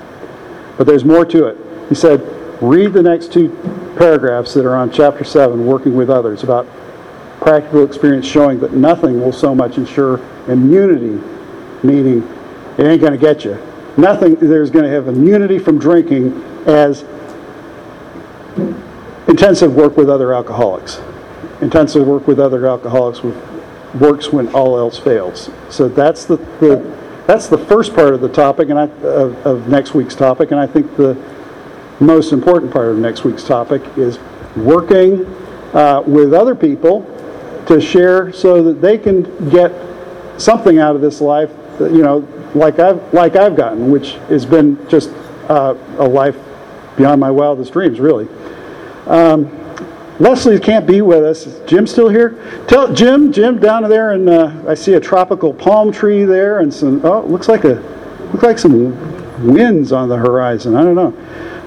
But 0.79 0.87
there's 0.87 1.05
more 1.05 1.27
to 1.27 1.47
it. 1.47 1.89
He 1.89 1.95
said, 1.95 2.21
read 2.63 2.93
the 2.93 3.03
next 3.03 3.33
two 3.33 3.51
paragraphs 3.99 4.55
that 4.55 4.65
are 4.65 4.75
on 4.75 4.91
chapter 4.91 5.25
7, 5.25 5.67
Working 5.67 5.95
with 5.95 6.09
Others, 6.09 6.43
about 6.43 6.67
practical 7.41 7.85
experience 7.85 8.27
showing 8.27 8.61
that 8.61 8.73
nothing 8.73 9.21
will 9.21 9.33
so 9.33 9.55
much 9.55 9.77
ensure 9.77 10.21
immunity, 10.49 11.23
meaning 11.83 12.23
it 12.79 12.87
ain't 12.87 13.01
going 13.01 13.13
to 13.13 13.19
get 13.19 13.45
you. 13.45 13.59
Nothing, 13.97 14.37
there's 14.37 14.71
going 14.71 14.85
to 14.85 14.91
have 14.91 15.09
immunity 15.09 15.59
from 15.59 15.79
drinking 15.79 16.43
as 16.67 17.05
intensive 19.29 19.75
work 19.75 19.97
with 19.97 20.09
other 20.09 20.35
alcoholics. 20.35 21.01
Intensive 21.61 22.07
work 22.07 22.27
with 22.27 22.39
other 22.39 22.67
alcoholics 22.67 23.23
works 23.95 24.33
when 24.33 24.49
all 24.55 24.79
else 24.79 24.99
fails. 24.99 25.51
So 25.69 25.89
that's 25.89 26.25
the, 26.25 26.37
the 26.37 27.01
that's 27.27 27.47
the 27.47 27.59
first 27.59 27.95
part 27.95 28.13
of 28.13 28.21
the 28.21 28.29
topic 28.29 28.71
and 28.71 28.79
I, 28.79 28.85
of, 28.85 29.47
of 29.47 29.69
next 29.69 29.95
week's 29.95 30.17
topic, 30.17 30.51
and 30.51 30.59
I 30.59 30.67
think 30.67 30.97
the 30.97 31.17
most 32.01 32.33
important 32.33 32.73
part 32.73 32.89
of 32.89 32.99
next 32.99 33.25
week's 33.25 33.45
topic 33.45 33.83
is 33.97 34.19
working 34.57 35.27
uh, 35.73 36.03
with 36.07 36.35
other 36.35 36.57
people 36.57 37.03
to 37.67 37.81
share 37.81 38.33
so 38.33 38.63
that 38.65 38.81
they 38.81 38.99
can 38.99 39.23
get 39.49 39.73
something 40.39 40.79
out 40.79 40.97
of 40.97 41.03
this 41.03 41.21
life, 41.21 41.51
that, 41.79 41.93
you 41.93 42.03
know, 42.03 42.27
like 42.55 42.81
I've, 42.81 43.15
like 43.15 43.37
I've 43.37 43.55
gotten, 43.55 43.93
which 43.93 44.15
has 44.29 44.45
been 44.45 44.89
just 44.89 45.11
uh, 45.49 45.77
a 45.99 46.09
life 46.09 46.37
beyond 46.97 47.21
my 47.21 47.31
wildest 47.31 47.73
dreams, 47.73 48.01
really. 48.01 48.27
Um, 49.07 49.57
Leslie 50.21 50.61
can't 50.61 50.87
be 50.87 51.01
with 51.01 51.25
us. 51.25 51.47
Is 51.47 51.67
Jim 51.67 51.87
still 51.87 52.11
here? 52.11 52.37
Tell 52.69 52.93
Jim, 52.93 53.33
Jim 53.33 53.59
down 53.59 53.89
there, 53.89 54.13
and 54.13 54.29
uh, 54.29 54.53
I 54.69 54.75
see 54.75 54.93
a 54.95 55.01
tropical 55.01 55.55
palm 55.55 55.91
tree 55.91 56.25
there, 56.25 56.61
and 56.61 56.73
some. 56.73 57.05
Oh, 57.05 57.23
looks 57.23 57.49
like 57.49 57.65
a, 57.65 57.83
looks 58.33 58.43
like 58.43 58.59
some 58.59 59.47
winds 59.47 59.93
on 59.93 60.11
the 60.11 60.17
horizon. 60.19 60.77
I 60.77 60.83
don't 60.83 60.95
know, 60.95 61.13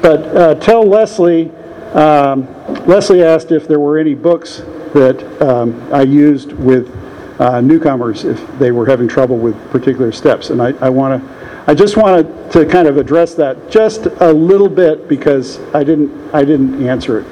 but 0.01 0.21
uh, 0.35 0.55
tell 0.55 0.85
Leslie. 0.85 1.51
Um, 1.93 2.47
Leslie 2.85 3.23
asked 3.23 3.51
if 3.51 3.67
there 3.67 3.79
were 3.79 3.97
any 3.97 4.15
books 4.15 4.57
that 4.93 5.41
um, 5.41 5.93
I 5.93 6.01
used 6.01 6.53
with 6.53 6.91
uh, 7.39 7.61
newcomers 7.61 8.23
if 8.25 8.39
they 8.59 8.71
were 8.71 8.85
having 8.85 9.07
trouble 9.07 9.37
with 9.37 9.55
particular 9.71 10.11
steps, 10.11 10.51
and 10.51 10.61
I, 10.61 10.73
I 10.79 10.89
want 10.89 11.21
to. 11.21 11.32
I 11.65 11.73
just 11.73 11.95
wanted 11.95 12.51
to 12.51 12.65
kind 12.65 12.87
of 12.89 12.97
address 12.97 13.35
that 13.35 13.69
just 13.71 14.05
a 14.05 14.33
little 14.33 14.67
bit 14.67 15.07
because 15.07 15.59
I 15.73 15.83
didn't 15.83 16.11
I 16.33 16.43
didn't 16.43 16.85
answer 16.85 17.19
it 17.19 17.27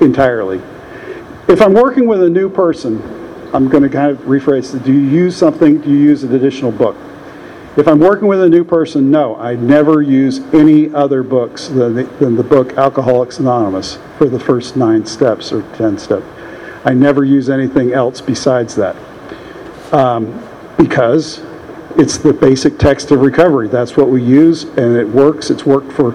entirely. 0.00 0.60
If 1.48 1.62
I'm 1.62 1.72
working 1.72 2.08
with 2.08 2.24
a 2.24 2.28
new 2.28 2.48
person, 2.48 3.00
I'm 3.54 3.68
going 3.68 3.84
to 3.84 3.88
kind 3.88 4.10
of 4.10 4.18
rephrase 4.26 4.74
it. 4.74 4.82
Do 4.82 4.92
you 4.92 4.98
use 4.98 5.36
something? 5.36 5.80
Do 5.80 5.90
you 5.90 5.96
use 5.96 6.24
an 6.24 6.34
additional 6.34 6.72
book? 6.72 6.96
If 7.76 7.86
I'm 7.86 8.00
working 8.00 8.26
with 8.26 8.42
a 8.42 8.48
new 8.48 8.64
person, 8.64 9.10
no, 9.10 9.36
I 9.36 9.54
never 9.54 10.02
use 10.02 10.40
any 10.52 10.92
other 10.92 11.22
books 11.22 11.68
than 11.68 11.94
the, 11.94 12.04
than 12.18 12.34
the 12.34 12.42
book 12.42 12.72
Alcoholics 12.72 13.38
Anonymous 13.38 13.98
for 14.18 14.26
the 14.26 14.40
first 14.40 14.76
nine 14.76 15.06
steps 15.06 15.52
or 15.52 15.62
ten 15.76 15.98
steps. 15.98 16.26
I 16.84 16.94
never 16.94 17.24
use 17.24 17.48
anything 17.48 17.92
else 17.92 18.20
besides 18.20 18.74
that. 18.76 18.96
Um, 19.92 20.42
because 20.78 21.42
it's 21.98 22.18
the 22.18 22.32
basic 22.32 22.78
text 22.78 23.10
of 23.10 23.20
recovery. 23.20 23.68
That's 23.68 23.96
what 23.96 24.08
we 24.08 24.22
use, 24.22 24.64
and 24.64 24.96
it 24.96 25.08
works. 25.08 25.50
It's 25.50 25.64
worked 25.64 25.92
for 25.92 26.12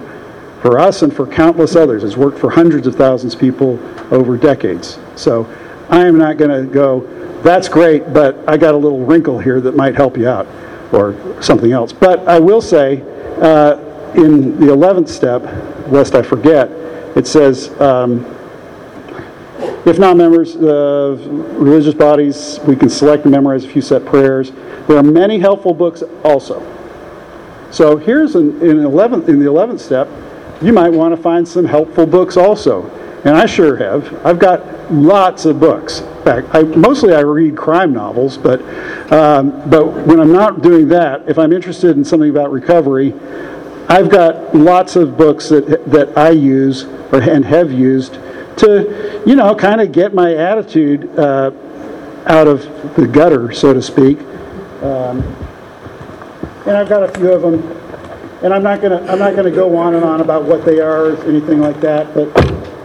for 0.62 0.78
us 0.78 1.02
and 1.02 1.14
for 1.14 1.26
countless 1.26 1.74
others. 1.74 2.04
It's 2.04 2.16
worked 2.16 2.38
for 2.38 2.48
hundreds 2.48 2.86
of 2.86 2.94
thousands 2.94 3.34
of 3.34 3.40
people 3.40 3.80
over 4.14 4.36
decades. 4.36 4.98
So 5.16 5.44
I 5.90 6.06
am 6.06 6.16
not 6.16 6.36
going 6.36 6.50
to 6.50 6.72
go, 6.72 7.00
that's 7.42 7.68
great, 7.68 8.14
but 8.14 8.48
I 8.48 8.56
got 8.56 8.72
a 8.72 8.76
little 8.76 9.04
wrinkle 9.04 9.40
here 9.40 9.60
that 9.60 9.74
might 9.74 9.96
help 9.96 10.16
you 10.16 10.28
out, 10.28 10.46
or 10.92 11.16
something 11.42 11.72
else. 11.72 11.92
But 11.92 12.26
I 12.28 12.38
will 12.38 12.62
say, 12.62 13.02
uh, 13.40 13.76
in 14.14 14.60
the 14.60 14.66
11th 14.66 15.08
step, 15.08 15.42
lest 15.88 16.14
I 16.14 16.22
forget, 16.22 16.70
it 17.16 17.26
says, 17.26 17.68
um, 17.80 18.24
if 19.84 19.98
not 19.98 20.16
members 20.16 20.54
of 20.56 21.26
religious 21.26 21.94
bodies, 21.94 22.60
we 22.66 22.76
can 22.76 22.88
select 22.88 23.24
and 23.24 23.32
memorize 23.32 23.64
a 23.64 23.68
few 23.68 23.82
set 23.82 24.04
prayers. 24.04 24.52
There 24.86 24.96
are 24.96 25.02
many 25.02 25.38
helpful 25.38 25.74
books 25.74 26.02
also. 26.24 26.60
So 27.72 27.96
here's 27.96 28.34
an, 28.36 28.60
in 28.62 28.76
11th, 28.78 29.28
in 29.28 29.38
the 29.38 29.46
11th 29.46 29.80
step, 29.80 30.08
you 30.62 30.72
might 30.72 30.90
want 30.90 31.16
to 31.16 31.20
find 31.20 31.46
some 31.46 31.64
helpful 31.64 32.06
books 32.06 32.36
also. 32.36 32.88
And 33.24 33.36
I 33.36 33.46
sure 33.46 33.76
have. 33.76 34.26
I've 34.26 34.38
got 34.38 34.92
lots 34.92 35.46
of 35.46 35.58
books. 35.58 36.00
In 36.00 36.22
fact, 36.22 36.48
I, 36.52 36.62
mostly 36.62 37.14
I 37.14 37.20
read 37.20 37.56
crime 37.56 37.92
novels, 37.92 38.36
but, 38.36 38.60
um, 39.12 39.68
but 39.70 39.86
when 40.06 40.20
I'm 40.20 40.32
not 40.32 40.62
doing 40.62 40.88
that, 40.88 41.28
if 41.28 41.38
I'm 41.38 41.52
interested 41.52 41.96
in 41.96 42.04
something 42.04 42.30
about 42.30 42.52
recovery, 42.52 43.14
I've 43.88 44.10
got 44.10 44.54
lots 44.54 44.96
of 44.96 45.16
books 45.16 45.48
that, 45.48 45.84
that 45.90 46.16
I 46.16 46.30
use 46.30 46.84
or, 46.84 47.20
and 47.20 47.44
have 47.44 47.72
used 47.72 48.18
to, 48.62 49.22
you 49.26 49.36
know, 49.36 49.54
kind 49.54 49.80
of 49.80 49.92
get 49.92 50.14
my 50.14 50.34
attitude 50.34 51.18
uh, 51.18 51.50
out 52.26 52.48
of 52.48 52.62
the 52.96 53.06
gutter, 53.06 53.52
so 53.52 53.72
to 53.72 53.82
speak. 53.82 54.18
Um, 54.82 55.22
and 56.66 56.76
I've 56.76 56.88
got 56.88 57.02
a 57.02 57.18
few 57.18 57.32
of 57.32 57.42
them 57.42 57.82
and 58.42 58.52
I'm 58.52 58.62
not 58.62 58.82
gonna, 58.82 59.00
I'm 59.06 59.20
not 59.20 59.36
gonna 59.36 59.52
go 59.52 59.76
on 59.76 59.94
and 59.94 60.04
on 60.04 60.20
about 60.20 60.42
what 60.44 60.64
they 60.64 60.80
are 60.80 61.10
or 61.10 61.24
anything 61.24 61.60
like 61.60 61.80
that, 61.80 62.12
but, 62.12 62.26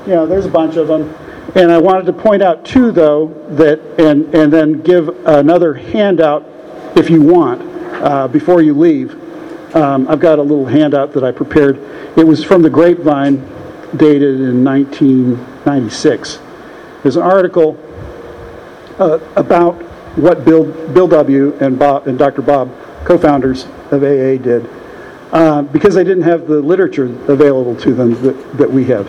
you 0.05 0.13
know, 0.13 0.27
there's 0.27 0.45
a 0.45 0.49
bunch 0.49 0.75
of 0.75 0.87
them. 0.87 1.13
And 1.55 1.71
I 1.71 1.79
wanted 1.79 2.05
to 2.05 2.13
point 2.13 2.43
out 2.43 2.63
too, 2.63 2.91
though, 2.91 3.27
that, 3.51 3.79
and, 3.99 4.33
and 4.35 4.53
then 4.53 4.81
give 4.81 5.09
another 5.25 5.73
handout 5.73 6.45
if 6.95 7.09
you 7.09 7.23
want, 7.23 7.61
uh, 8.03 8.27
before 8.27 8.61
you 8.61 8.75
leave. 8.75 9.15
Um, 9.75 10.07
I've 10.07 10.19
got 10.19 10.37
a 10.37 10.43
little 10.43 10.65
handout 10.65 11.13
that 11.13 11.23
I 11.23 11.31
prepared. 11.31 11.77
It 12.15 12.25
was 12.25 12.43
from 12.43 12.61
the 12.61 12.69
Grapevine, 12.69 13.43
dated 13.95 14.39
in 14.39 14.63
1996. 15.67 16.39
There's 17.03 17.15
an 17.17 17.23
article 17.23 17.77
uh, 18.99 19.19
about 19.35 19.75
what 20.17 20.45
Bill, 20.45 20.65
Bill 20.93 21.07
W. 21.07 21.55
and 21.59 21.77
Bob, 21.77 22.07
and 22.07 22.17
Dr. 22.17 22.41
Bob, 22.41 22.71
co-founders 23.05 23.65
of 23.91 24.03
AA, 24.03 24.37
did 24.37 24.67
uh, 25.31 25.61
because 25.61 25.93
they 25.93 26.03
didn't 26.03 26.23
have 26.23 26.47
the 26.47 26.61
literature 26.61 27.05
available 27.31 27.75
to 27.75 27.93
them 27.93 28.19
that, 28.21 28.57
that 28.57 28.71
we 28.71 28.85
have. 28.85 29.07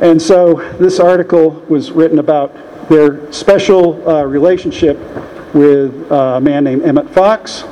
And 0.00 0.20
so 0.20 0.54
this 0.78 1.00
article 1.00 1.50
was 1.68 1.90
written 1.90 2.18
about 2.18 2.54
their 2.88 3.30
special 3.32 4.08
uh, 4.08 4.24
relationship 4.24 4.98
with 5.54 6.10
uh, 6.10 6.36
a 6.36 6.40
man 6.40 6.64
named 6.64 6.82
Emmett 6.82 7.10
Fox, 7.10 7.64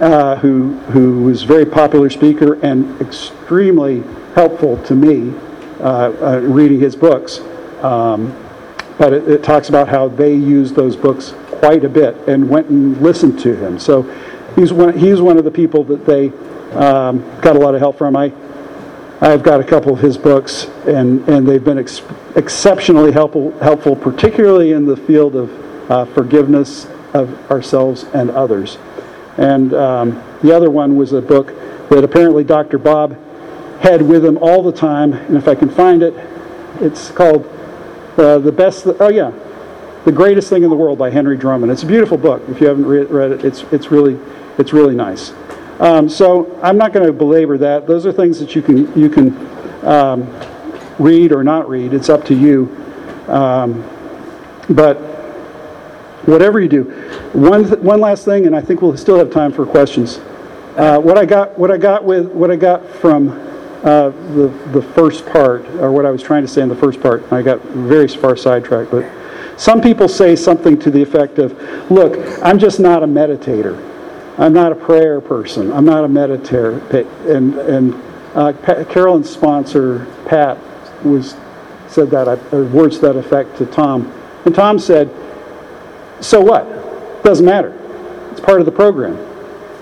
uh, 0.00 0.36
who, 0.36 0.74
who 0.92 1.24
was 1.24 1.42
a 1.42 1.46
very 1.46 1.66
popular 1.66 2.08
speaker 2.08 2.54
and 2.64 3.00
extremely 3.00 4.02
helpful 4.34 4.82
to 4.84 4.94
me 4.94 5.34
uh, 5.80 6.12
uh, 6.20 6.40
reading 6.40 6.80
his 6.80 6.94
books. 6.94 7.40
Um, 7.82 8.36
but 8.98 9.12
it, 9.14 9.28
it 9.28 9.42
talks 9.42 9.70
about 9.70 9.88
how 9.88 10.08
they 10.08 10.34
used 10.34 10.74
those 10.74 10.94
books 10.94 11.34
quite 11.48 11.84
a 11.84 11.88
bit 11.88 12.14
and 12.28 12.48
went 12.48 12.68
and 12.68 13.00
listened 13.00 13.38
to 13.40 13.56
him. 13.56 13.78
So 13.78 14.02
he's 14.56 14.72
one, 14.72 14.96
he's 14.96 15.20
one 15.20 15.38
of 15.38 15.44
the 15.44 15.50
people 15.50 15.84
that 15.84 16.04
they 16.04 16.28
um, 16.74 17.20
got 17.40 17.56
a 17.56 17.58
lot 17.58 17.74
of 17.74 17.80
help 17.80 17.96
from. 17.98 18.16
I, 18.16 18.32
I've 19.22 19.42
got 19.42 19.60
a 19.60 19.64
couple 19.64 19.92
of 19.92 20.00
his 20.00 20.16
books, 20.16 20.64
and, 20.86 21.26
and 21.28 21.46
they've 21.46 21.64
been 21.64 21.78
ex- 21.78 22.02
exceptionally 22.36 23.12
helpful, 23.12 23.52
helpful, 23.58 23.96
particularly 23.96 24.72
in 24.72 24.86
the 24.86 24.96
field 24.96 25.36
of 25.36 25.90
uh, 25.90 26.04
forgiveness 26.06 26.86
of 27.14 27.50
ourselves 27.50 28.04
and 28.14 28.30
others. 28.30 28.78
And 29.36 29.74
um, 29.74 30.22
the 30.42 30.54
other 30.54 30.70
one 30.70 30.96
was 30.96 31.12
a 31.12 31.20
book 31.20 31.48
that 31.88 32.04
apparently 32.04 32.44
Dr. 32.44 32.78
Bob 32.78 33.18
had 33.80 34.02
with 34.02 34.24
him 34.24 34.38
all 34.38 34.62
the 34.62 34.72
time, 34.72 35.12
and 35.12 35.36
if 35.36 35.48
I 35.48 35.54
can 35.54 35.70
find 35.70 36.02
it, 36.02 36.14
it's 36.80 37.10
called 37.10 37.46
uh, 38.16 38.38
The 38.38 38.52
Best, 38.52 38.86
oh 38.86 39.08
yeah, 39.08 39.32
The 40.04 40.12
Greatest 40.12 40.48
Thing 40.50 40.62
in 40.62 40.70
the 40.70 40.76
World 40.76 40.98
by 40.98 41.10
Henry 41.10 41.36
Drummond. 41.36 41.72
It's 41.72 41.82
a 41.82 41.86
beautiful 41.86 42.18
book. 42.18 42.42
If 42.48 42.60
you 42.60 42.66
haven't 42.66 42.86
re- 42.86 43.04
read 43.04 43.32
it, 43.32 43.44
it's, 43.44 43.62
it's, 43.72 43.90
really, 43.90 44.18
it's 44.58 44.72
really 44.72 44.94
nice. 44.94 45.32
Um, 45.80 46.10
so 46.10 46.60
I'm 46.62 46.76
not 46.76 46.92
going 46.92 47.06
to 47.06 47.12
belabor 47.12 47.56
that. 47.56 47.86
Those 47.86 48.04
are 48.04 48.12
things 48.12 48.38
that 48.38 48.54
you 48.54 48.60
can 48.60 48.92
you 49.00 49.08
can 49.08 49.34
um, 49.82 50.30
read 50.98 51.32
or 51.32 51.42
not 51.42 51.70
read. 51.70 51.94
It's 51.94 52.10
up 52.10 52.22
to 52.26 52.34
you. 52.34 52.68
Um, 53.28 53.82
but 54.68 54.96
whatever 56.26 56.60
you 56.60 56.68
do, 56.68 56.84
one 57.32 57.64
th- 57.64 57.78
one 57.78 57.98
last 57.98 58.26
thing, 58.26 58.44
and 58.44 58.54
I 58.54 58.60
think 58.60 58.82
we'll 58.82 58.94
still 58.98 59.16
have 59.16 59.30
time 59.30 59.52
for 59.52 59.64
questions. 59.64 60.18
Uh, 60.76 60.98
what 60.98 61.16
I 61.16 61.24
got 61.24 61.58
what 61.58 61.70
I 61.70 61.78
got 61.78 62.04
with 62.04 62.26
what 62.26 62.50
I 62.50 62.56
got 62.56 62.86
from 62.86 63.49
uh, 63.84 64.10
the 64.34 64.48
the 64.72 64.82
first 64.94 65.26
part, 65.26 65.66
or 65.76 65.92
what 65.92 66.06
I 66.06 66.10
was 66.10 66.22
trying 66.22 66.42
to 66.42 66.48
say 66.48 66.62
in 66.62 66.68
the 66.68 66.76
first 66.76 67.00
part, 67.00 67.32
I 67.32 67.42
got 67.42 67.60
very 67.62 68.08
far 68.08 68.36
sidetracked, 68.36 68.90
but. 68.90 69.04
Some 69.56 69.82
people 69.82 70.08
say 70.08 70.36
something 70.36 70.78
to 70.78 70.90
the 70.90 71.02
effect 71.02 71.38
of, 71.38 71.52
look, 71.90 72.16
I'm 72.42 72.58
just 72.58 72.80
not 72.80 73.02
a 73.02 73.06
meditator. 73.06 73.76
I'm 74.38 74.54
not 74.54 74.72
a 74.72 74.74
prayer 74.74 75.20
person. 75.20 75.70
I'm 75.70 75.84
not 75.84 76.02
a 76.02 76.08
meditator. 76.08 76.80
And, 77.28 77.54
and 77.58 77.94
uh, 78.34 78.54
Carolyn's 78.84 79.28
sponsor, 79.28 80.06
Pat, 80.24 80.56
was 81.04 81.36
said 81.88 82.08
that, 82.08 82.26
or 82.54 82.64
words 82.64 83.00
to 83.00 83.08
that 83.08 83.16
effect 83.16 83.58
to 83.58 83.66
Tom. 83.66 84.10
And 84.46 84.54
Tom 84.54 84.78
said, 84.78 85.10
so 86.20 86.40
what? 86.40 87.22
Doesn't 87.22 87.44
matter. 87.44 87.78
It's 88.30 88.40
part 88.40 88.60
of 88.60 88.64
the 88.64 88.72
program. 88.72 89.18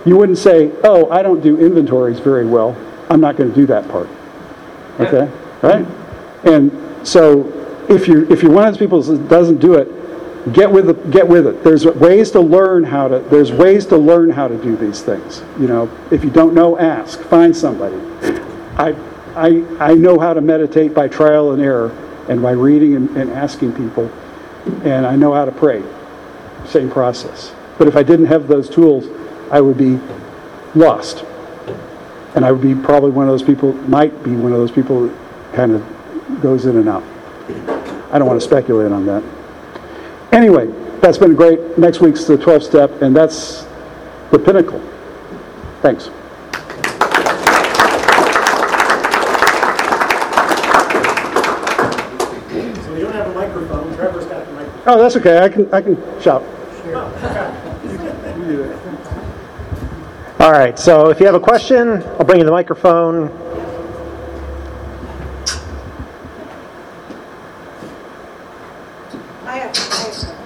You 0.05 0.16
wouldn't 0.16 0.38
say, 0.38 0.72
oh, 0.82 1.09
I 1.09 1.22
don't 1.22 1.40
do 1.40 1.57
inventories 1.61 2.18
very 2.18 2.46
well. 2.46 2.76
I'm 3.11 3.20
not 3.20 3.36
going 3.36 3.50
to 3.50 3.54
do 3.54 3.66
that 3.66 3.88
part. 3.88 4.09
Okay? 5.00 5.30
Right? 5.62 5.86
And 6.44 7.06
so 7.06 7.46
if 7.88 8.06
you're, 8.06 8.30
if 8.32 8.42
you're 8.42 8.52
one 8.52 8.66
of 8.66 8.74
those 8.74 8.78
people 8.78 9.02
that 9.02 9.28
doesn't 9.28 9.59
do 9.59 9.74
it, 9.74 9.88
get 10.52 10.70
with 10.70 10.90
it, 10.90 11.11
get 11.11 11.26
with 11.26 11.46
it. 11.46 11.62
There's 11.64 11.84
ways 11.84 12.30
to 12.32 12.40
learn 12.40 12.84
how 12.84 13.09
to 13.09 13.18
there's 13.18 13.52
ways 13.52 13.86
to 13.86 13.96
learn 13.96 14.30
how 14.30 14.48
to 14.48 14.56
do 14.56 14.76
these 14.76 15.02
things. 15.02 15.42
You 15.59 15.66
know, 15.66 15.90
if 16.11 16.24
you 16.24 16.30
don't 16.30 16.54
know, 16.54 16.78
ask. 16.78 17.20
Find 17.22 17.56
somebody. 17.56 17.96
I 18.76 18.94
I 19.34 19.64
I 19.78 19.94
know 19.94 20.18
how 20.18 20.34
to 20.34 20.40
meditate 20.40 20.94
by 20.94 21.09
trial 21.09 21.52
and 21.52 21.62
error 21.62 21.90
and 22.28 22.42
by 22.42 22.52
reading 22.52 22.94
and, 22.94 23.16
and 23.16 23.30
asking 23.30 23.72
people. 23.72 24.11
And 24.84 25.06
I 25.06 25.16
know 25.16 25.32
how 25.32 25.44
to 25.44 25.52
pray. 25.52 25.82
Same 26.66 26.90
process. 26.90 27.54
But 27.78 27.88
if 27.88 27.96
I 27.96 28.02
didn't 28.02 28.26
have 28.26 28.48
those 28.48 28.68
tools, 28.68 29.06
I 29.50 29.61
would 29.61 29.78
be 29.78 29.98
lost. 30.74 31.24
And 32.39 32.47
I 32.47 32.53
would 32.53 32.62
be 32.62 32.72
probably 32.72 33.11
one 33.11 33.26
of 33.26 33.32
those 33.32 33.43
people, 33.43 33.72
might 33.89 34.22
be 34.22 34.30
one 34.30 34.53
of 34.53 34.59
those 34.59 34.70
people 34.70 35.09
that 35.09 35.55
kind 35.55 35.72
of 35.72 35.84
goes 36.41 36.66
in 36.66 36.76
and 36.76 36.89
out. 36.89 37.03
I 38.12 38.18
don't 38.20 38.28
want 38.28 38.41
to 38.41 38.47
speculate 38.47 38.93
on 38.93 39.07
that. 39.07 39.24
Anyway, 40.30 40.68
that's 41.01 41.18
been 41.18 41.34
great. 41.34 41.76
Next 41.76 41.99
week's 42.01 42.26
the 42.26 42.36
12th 42.36 42.62
step, 42.62 43.03
and 43.03 43.16
that's 43.16 43.66
the 44.30 44.39
pinnacle. 44.39 44.78
Thanks. 45.82 46.05
So 46.05 46.11
we 52.95 53.01
don't 53.01 53.14
have 53.14 53.26
a 53.26 53.34
microphone, 53.34 53.97
Trevor's 53.97 54.26
got 54.26 54.47
the 54.47 54.53
microphone. 54.53 54.82
Oh, 54.86 55.03
that's 55.03 55.16
okay. 55.16 55.41
I 55.41 55.49
can, 55.49 55.74
I 55.74 55.80
can 55.80 56.20
shout. 56.20 56.45
All 60.41 60.53
right, 60.53 60.78
so 60.78 61.11
if 61.11 61.18
you 61.18 61.26
have 61.26 61.34
a 61.34 61.41
question, 61.41 62.01
I'll 62.05 62.24
bring 62.24 62.39
you 62.39 62.45
the 62.45 62.53
microphone. 62.53 63.28
I 69.45 69.57
have, 69.59 69.76
I 69.76 69.97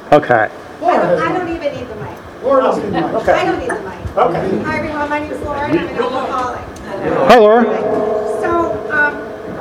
have. 0.08 0.12
Okay. 0.14 0.34
I 0.34 0.48
don't, 0.80 1.22
I 1.22 1.32
don't 1.38 1.48
even 1.54 1.74
need 1.74 1.88
the 1.88 1.96
mic. 1.96 2.18
Okay. 2.42 3.32
I 3.32 3.44
don't 3.44 3.58
need 3.58 3.68
the 3.68 3.82
mic. 3.82 4.16
Okay. 4.16 4.62
Hi, 4.64 4.78
everyone, 4.78 5.10
my 5.10 5.18
name 5.18 5.30
is 5.30 5.40
Lauren, 5.42 5.78
I'm 5.78 5.86
an 5.86 5.96
alcoholic. 5.96 6.60
Hi, 7.28 7.38
Laura. 7.38 7.64
So, 8.40 8.90
um, 8.92 9.14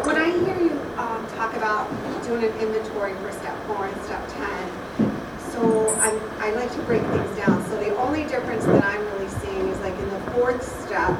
when 0.05 0.15
I 0.15 0.31
hear 0.31 0.57
you, 0.61 0.79
um, 0.97 1.27
talk 1.35 1.57
about 1.57 1.89
doing 2.23 2.45
an 2.45 2.57
inventory 2.59 3.15
for 3.15 3.33
step 3.33 3.57
four 3.67 3.85
and 3.85 4.01
step 4.03 4.25
10, 4.29 5.11
so 5.51 5.93
I'm, 5.99 6.17
I 6.39 6.51
like 6.55 6.71
to 6.71 6.81
break 6.83 7.01
things 7.01 7.37
down. 7.37 7.63
So 7.67 7.77
the 7.77 7.93
only 7.97 8.23
difference 8.23 8.65
that 8.65 8.83
I'm 8.85 9.03
really 9.13 9.27
seeing 9.27 9.67
is 9.67 9.79
like 9.81 9.93
in 9.99 10.09
the 10.09 10.19
fourth 10.31 10.63
step, 10.85 11.11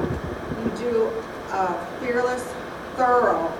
a 0.94 1.86
fearless, 2.00 2.44
thorough 2.96 3.52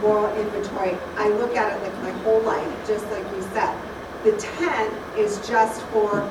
moral 0.00 0.34
inventory. 0.36 0.96
I 1.16 1.28
look 1.28 1.56
at 1.56 1.72
it 1.72 1.82
like 1.82 2.02
my 2.02 2.10
whole 2.22 2.40
life, 2.42 2.86
just 2.86 3.06
like 3.10 3.24
you 3.34 3.42
said. 3.52 3.74
The 4.24 4.32
10 4.36 4.92
is 5.18 5.46
just 5.46 5.82
for 5.86 6.28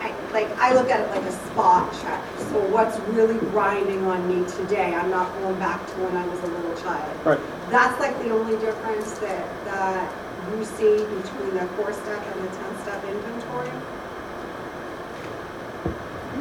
I, 0.00 0.12
like, 0.32 0.50
I 0.58 0.74
look 0.74 0.90
at 0.90 1.00
it 1.00 1.08
like 1.10 1.24
a 1.24 1.32
spot 1.32 1.90
check. 2.02 2.22
So 2.50 2.60
what's 2.68 2.98
really 3.16 3.38
grinding 3.50 4.04
on 4.04 4.28
me 4.28 4.46
today? 4.50 4.94
I'm 4.94 5.08
not 5.08 5.32
going 5.40 5.58
back 5.58 5.80
to 5.86 5.92
when 5.94 6.14
I 6.14 6.26
was 6.28 6.38
a 6.40 6.46
little 6.46 6.76
child. 6.82 7.24
Right. 7.24 7.40
That's 7.70 7.98
like 8.00 8.16
the 8.18 8.30
only 8.30 8.58
difference 8.58 9.18
that, 9.20 9.64
that 9.64 10.12
you 10.52 10.64
see 10.64 10.98
between 10.98 11.54
the 11.54 11.66
four 11.76 11.92
step 11.92 12.20
and 12.20 12.44
the 12.44 12.52
10 12.54 12.82
step 12.82 13.04
inventory? 13.04 13.70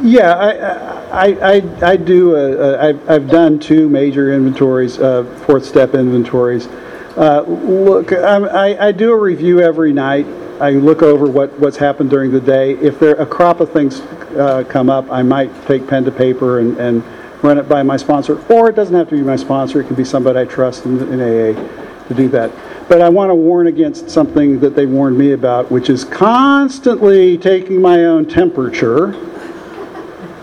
Yeah, 0.02 0.34
I, 0.34 1.28
I, 1.28 1.54
I, 1.54 1.92
I 1.92 1.96
do, 1.96 2.36
uh, 2.36 2.40
uh, 2.40 2.78
I've, 2.82 3.10
I've 3.10 3.30
done 3.30 3.60
two 3.60 3.88
major 3.88 4.34
inventories, 4.34 5.00
uh, 5.00 5.24
fourth 5.46 5.66
step 5.66 5.94
inventories. 5.94 6.68
Uh, 7.16 7.42
look, 7.42 8.12
I, 8.12 8.88
I 8.88 8.92
do 8.92 9.12
a 9.12 9.18
review 9.18 9.62
every 9.62 9.94
night. 9.94 10.26
I 10.60 10.72
look 10.72 11.04
over 11.04 11.26
what, 11.28 11.58
what's 11.60 11.78
happened 11.78 12.10
during 12.10 12.32
the 12.32 12.42
day. 12.42 12.74
If 12.76 13.00
there, 13.00 13.16
a 13.16 13.26
crop 13.26 13.60
of 13.60 13.72
things, 13.72 14.02
uh, 14.36 14.64
come 14.68 14.90
up, 14.90 15.10
I 15.12 15.22
might 15.22 15.52
take 15.68 15.88
pen 15.88 16.04
to 16.06 16.12
paper 16.12 16.60
and, 16.60 16.78
and 16.78 17.04
run 17.44 17.58
it 17.58 17.70
by 17.70 17.84
my 17.84 17.98
sponsor. 17.98 18.42
Or 18.52 18.70
it 18.70 18.76
doesn't 18.76 18.96
have 18.96 19.10
to 19.10 19.16
be 19.16 19.22
my 19.22 19.36
sponsor, 19.36 19.82
it 19.82 19.88
can 19.88 19.96
be 19.96 20.06
somebody 20.06 20.40
I 20.40 20.46
trust 20.46 20.86
in, 20.86 21.00
in 21.14 21.22
AA 21.22 22.08
to 22.08 22.14
do 22.14 22.28
that. 22.30 22.52
But 22.90 23.02
I 23.02 23.10
want 23.10 23.30
to 23.30 23.36
warn 23.36 23.68
against 23.68 24.10
something 24.10 24.60
that 24.60 24.76
they 24.76 24.86
warned 24.86 25.18
me 25.18 25.32
about, 25.32 25.72
which 25.72 25.90
is 25.90 26.04
constantly 26.04 27.38
taking 27.38 27.82
my 27.82 28.06
own 28.06 28.26
temperature. 28.26 29.16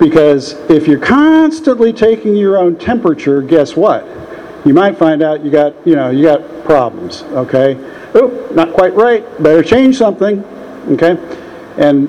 Because 0.01 0.55
if 0.71 0.89
you're 0.89 0.99
constantly 0.99 1.93
taking 1.93 2.35
your 2.35 2.57
own 2.57 2.77
temperature, 2.77 3.43
guess 3.43 3.77
what? 3.77 4.07
You 4.65 4.73
might 4.73 4.97
find 4.97 5.23
out 5.23 5.45
you 5.45 5.51
got, 5.51 5.75
you 5.87 5.95
know, 5.95 6.09
you 6.09 6.23
got 6.23 6.65
problems, 6.65 7.23
okay? 7.33 7.75
Oop, 8.17 8.55
not 8.55 8.73
quite 8.73 8.95
right, 8.95 9.25
better 9.43 9.63
change 9.63 9.99
something, 9.99 10.43
okay? 10.89 11.19
And 11.77 12.09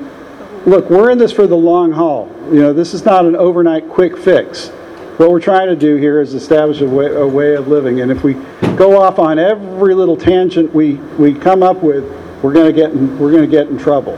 look, 0.66 0.90
we're 0.90 1.12
in 1.12 1.18
this 1.18 1.34
for 1.34 1.48
the 1.48 1.56
long 1.56 1.92
haul. 1.92 2.30
You 2.46 2.62
know, 2.62 2.74
this 2.74 2.94
is 2.94 3.04
not 3.04 3.26
an 3.26 3.36
overnight 3.36 3.90
quick 3.90 4.18
fix. 4.18 4.70
What 5.18 5.30
we're 5.30 5.42
trying 5.42 5.68
to 5.68 5.76
do 5.76 5.98
here 5.98 6.22
is 6.22 6.34
establish 6.34 6.80
a 6.80 6.88
way, 6.88 7.14
a 7.14 7.28
way 7.28 7.56
of 7.56 7.68
living, 7.68 8.00
and 8.00 8.10
if 8.10 8.24
we 8.24 8.34
go 8.78 9.00
off 9.02 9.20
on 9.20 9.38
every 9.38 9.94
little 9.94 10.16
tangent 10.16 10.74
we, 10.74 10.94
we 11.20 11.34
come 11.34 11.62
up 11.62 11.84
with, 11.84 12.04
we're 12.42 12.54
gonna 12.54 12.72
get, 12.72 12.92
in- 12.92 13.20
we're 13.20 13.32
gonna 13.32 13.46
get 13.48 13.68
in 13.68 13.78
trouble. 13.78 14.18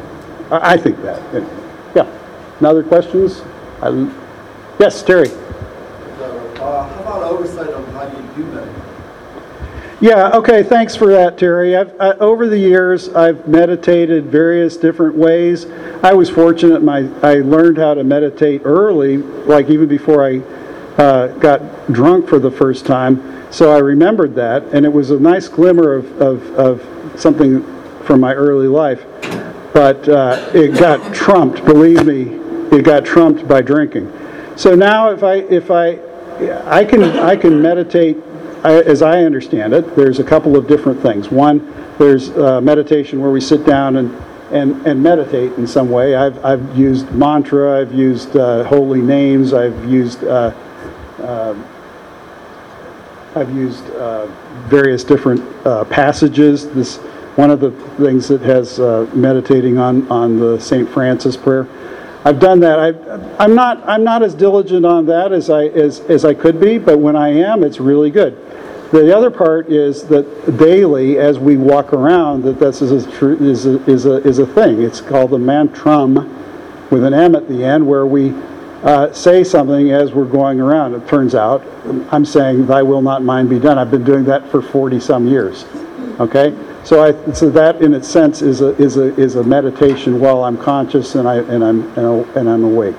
I, 0.51 0.73
I 0.73 0.77
think 0.77 1.01
that, 1.01 1.19
anyway. 1.33 1.51
yeah. 1.95 2.19
Any 2.59 2.67
other 2.69 2.83
questions? 2.83 3.41
I- 3.83 4.09
Yes, 4.79 5.03
Terry? 5.03 5.29
Uh, 5.29 6.87
How 6.87 7.01
about 7.01 7.23
oversight 7.23 7.73
on 7.73 7.83
how 7.87 8.03
you 8.03 8.43
do 8.43 8.51
that? 8.51 8.67
Yeah, 9.99 10.31
okay, 10.37 10.63
thanks 10.63 10.95
for 10.95 11.07
that, 11.07 11.37
Terry. 11.37 11.77
I've, 11.77 11.93
I, 11.99 12.11
over 12.13 12.47
the 12.47 12.57
years, 12.57 13.09
I've 13.09 13.47
meditated 13.47 14.25
various 14.25 14.75
different 14.75 15.15
ways. 15.15 15.65
I 16.01 16.13
was 16.13 16.29
fortunate, 16.29 16.81
my, 16.83 17.09
I 17.21 17.35
learned 17.35 17.77
how 17.77 17.93
to 17.93 18.03
meditate 18.03 18.61
early, 18.65 19.17
like 19.17 19.69
even 19.69 19.87
before 19.87 20.25
I 20.25 20.39
uh, 21.01 21.27
got 21.39 21.61
drunk 21.91 22.27
for 22.27 22.39
the 22.39 22.51
first 22.51 22.85
time. 22.85 23.45
So 23.51 23.71
I 23.71 23.79
remembered 23.79 24.35
that, 24.35 24.63
and 24.73 24.85
it 24.85 24.91
was 24.91 25.11
a 25.11 25.19
nice 25.19 25.47
glimmer 25.47 25.93
of, 25.93 26.21
of, 26.21 26.53
of 26.55 27.19
something 27.19 27.63
from 28.03 28.19
my 28.19 28.33
early 28.33 28.67
life. 28.67 29.05
But 29.73 30.07
uh, 30.09 30.51
it 30.53 30.77
got 30.77 31.13
trumped, 31.15 31.63
believe 31.65 32.05
me, 32.05 32.39
it 32.73 32.83
got 32.83 33.05
trumped 33.05 33.47
by 33.47 33.61
drinking. 33.61 34.11
So 34.55 34.75
now 34.75 35.11
if 35.11 35.23
I, 35.23 35.35
if 35.35 35.71
I, 35.71 35.99
I 36.65 36.83
can, 36.85 37.03
I 37.03 37.35
can 37.35 37.61
meditate, 37.61 38.17
I- 38.63 38.81
as 38.81 39.01
I 39.01 39.23
understand 39.23 39.73
it, 39.73 39.95
there's 39.95 40.19
a 40.19 40.23
couple 40.23 40.57
of 40.57 40.67
different 40.67 41.01
things. 41.01 41.29
One, 41.29 41.73
there's 41.99 42.31
uh, 42.31 42.61
meditation 42.61 43.21
where 43.21 43.31
we 43.31 43.41
sit 43.41 43.65
down 43.65 43.97
and, 43.97 44.11
and, 44.51 44.85
and 44.87 45.01
meditate 45.01 45.53
in 45.53 45.67
some 45.67 45.89
way. 45.89 46.15
I've, 46.15 46.43
I've 46.43 46.77
used 46.77 47.11
mantra, 47.11 47.79
I've 47.79 47.93
used 47.93 48.35
uh, 48.35 48.63
holy 48.63 49.01
names, 49.01 49.53
I've 49.53 49.85
used, 49.85 50.23
uh, 50.23 50.53
I've 53.35 53.51
used 53.55 53.83
uh, 53.91 54.27
various 54.67 55.03
different 55.03 55.41
uh, 55.65 55.85
passages. 55.85 56.69
This, 56.69 56.97
one 57.35 57.49
of 57.49 57.59
the 57.59 57.71
things 57.97 58.27
that 58.27 58.41
has 58.41 58.79
uh, 58.79 59.09
meditating 59.13 59.79
on, 59.79 60.07
on 60.11 60.39
the 60.39 60.59
St. 60.59 60.87
Francis 60.87 61.35
prayer. 61.35 61.67
I've 62.25 62.39
done 62.39 62.59
that. 62.61 62.79
I, 62.79 63.43
I'm 63.43 63.53
not, 63.53 63.87
I'm 63.87 64.03
not 64.03 64.23
as 64.23 64.33
diligent 64.33 64.85
on 64.85 65.05
that 65.07 65.33
as 65.33 65.49
I, 65.49 65.65
as, 65.65 65.99
as 66.01 66.23
I 66.23 66.33
could 66.33 66.59
be, 66.59 66.77
but 66.77 66.99
when 66.99 67.15
I 67.15 67.29
am, 67.29 67.63
it's 67.63 67.79
really 67.79 68.11
good. 68.11 68.37
The 68.91 69.15
other 69.15 69.31
part 69.31 69.69
is 69.69 70.03
that 70.07 70.57
daily, 70.57 71.17
as 71.17 71.39
we 71.39 71.57
walk 71.57 71.93
around, 71.93 72.43
that 72.43 72.59
this 72.59 72.81
is 72.81 72.91
a, 72.91 73.11
tr- 73.11 73.43
is 73.43 73.65
a, 73.65 73.83
is 73.89 74.05
a, 74.05 74.17
is 74.27 74.39
a 74.39 74.45
thing. 74.45 74.83
It's 74.83 75.01
called 75.01 75.31
the 75.31 75.37
mantram 75.37 76.29
with 76.91 77.03
an 77.03 77.13
M 77.13 77.35
at 77.35 77.47
the 77.47 77.63
end, 77.65 77.85
where 77.87 78.05
we 78.05 78.33
uh, 78.83 79.11
say 79.11 79.43
something 79.43 79.91
as 79.91 80.13
we're 80.13 80.25
going 80.25 80.61
around. 80.61 80.93
It 80.93 81.07
turns 81.07 81.33
out, 81.33 81.65
I'm 82.11 82.23
saying, 82.23 82.67
"Thy 82.67 82.83
will 82.83 83.01
not 83.01 83.23
mine 83.23 83.47
be 83.47 83.57
done." 83.57 83.79
I've 83.79 83.89
been 83.89 84.03
doing 84.03 84.25
that 84.25 84.47
for 84.51 84.61
40-some 84.61 85.27
years. 85.27 85.65
Okay, 86.19 86.53
so 86.83 87.03
I, 87.03 87.33
so 87.33 87.49
that 87.49 87.81
in 87.81 87.93
its 87.93 88.07
sense 88.07 88.41
is 88.41 88.61
a 88.61 88.69
is 88.81 88.97
a 88.97 89.15
is 89.19 89.35
a 89.35 89.43
meditation 89.43 90.19
while 90.19 90.43
I'm 90.43 90.57
conscious 90.57 91.15
and 91.15 91.27
I 91.27 91.37
and 91.37 91.63
I'm 91.63 91.87
and 91.97 92.49
I'm- 92.49 92.63
awake, 92.63 92.95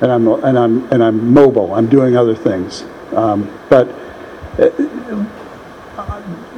and 0.00 0.12
I'm 0.12 0.28
and 0.28 0.58
I'm 0.58 0.92
and 0.92 1.02
I'm 1.02 1.32
mobile. 1.32 1.74
I'm 1.74 1.88
doing 1.88 2.16
other 2.16 2.34
things, 2.34 2.84
um, 3.14 3.50
but 3.68 3.88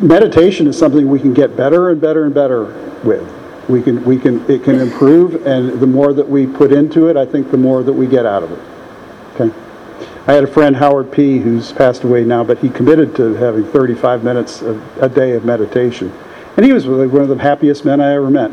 meditation 0.00 0.66
is 0.66 0.78
something 0.78 1.08
we 1.08 1.20
can 1.20 1.34
get 1.34 1.56
better 1.56 1.90
and 1.90 2.00
better 2.00 2.24
and 2.24 2.34
better 2.34 2.64
with. 3.04 3.28
We 3.68 3.82
can, 3.82 4.02
we 4.04 4.18
can, 4.18 4.48
it 4.50 4.64
can 4.64 4.80
improve, 4.80 5.46
and 5.46 5.78
the 5.78 5.86
more 5.86 6.12
that 6.12 6.28
we 6.28 6.46
put 6.46 6.72
into 6.72 7.08
it, 7.08 7.16
I 7.16 7.24
think 7.24 7.50
the 7.50 7.56
more 7.56 7.82
that 7.82 7.92
we 7.92 8.06
get 8.06 8.26
out 8.26 8.42
of 8.42 8.50
it. 8.50 8.58
Okay? 9.34 9.54
I 10.26 10.32
had 10.32 10.44
a 10.44 10.48
friend, 10.48 10.74
Howard 10.74 11.12
P., 11.12 11.38
who's 11.38 11.72
passed 11.72 12.02
away 12.02 12.24
now, 12.24 12.42
but 12.42 12.58
he 12.58 12.68
committed 12.68 13.14
to 13.16 13.34
having 13.34 13.64
35 13.64 14.24
minutes 14.24 14.60
of, 14.62 14.82
a 15.02 15.08
day 15.08 15.32
of 15.32 15.44
meditation. 15.44 16.12
And 16.60 16.66
he 16.66 16.74
was 16.74 16.86
really 16.86 17.06
one 17.06 17.22
of 17.22 17.28
the 17.28 17.38
happiest 17.38 17.86
men 17.86 18.02
I 18.02 18.12
ever 18.12 18.28
met. 18.28 18.50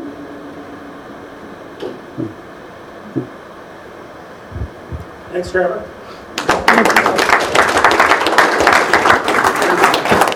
Thanks, 5.30 5.50
Trevor. 5.50 5.86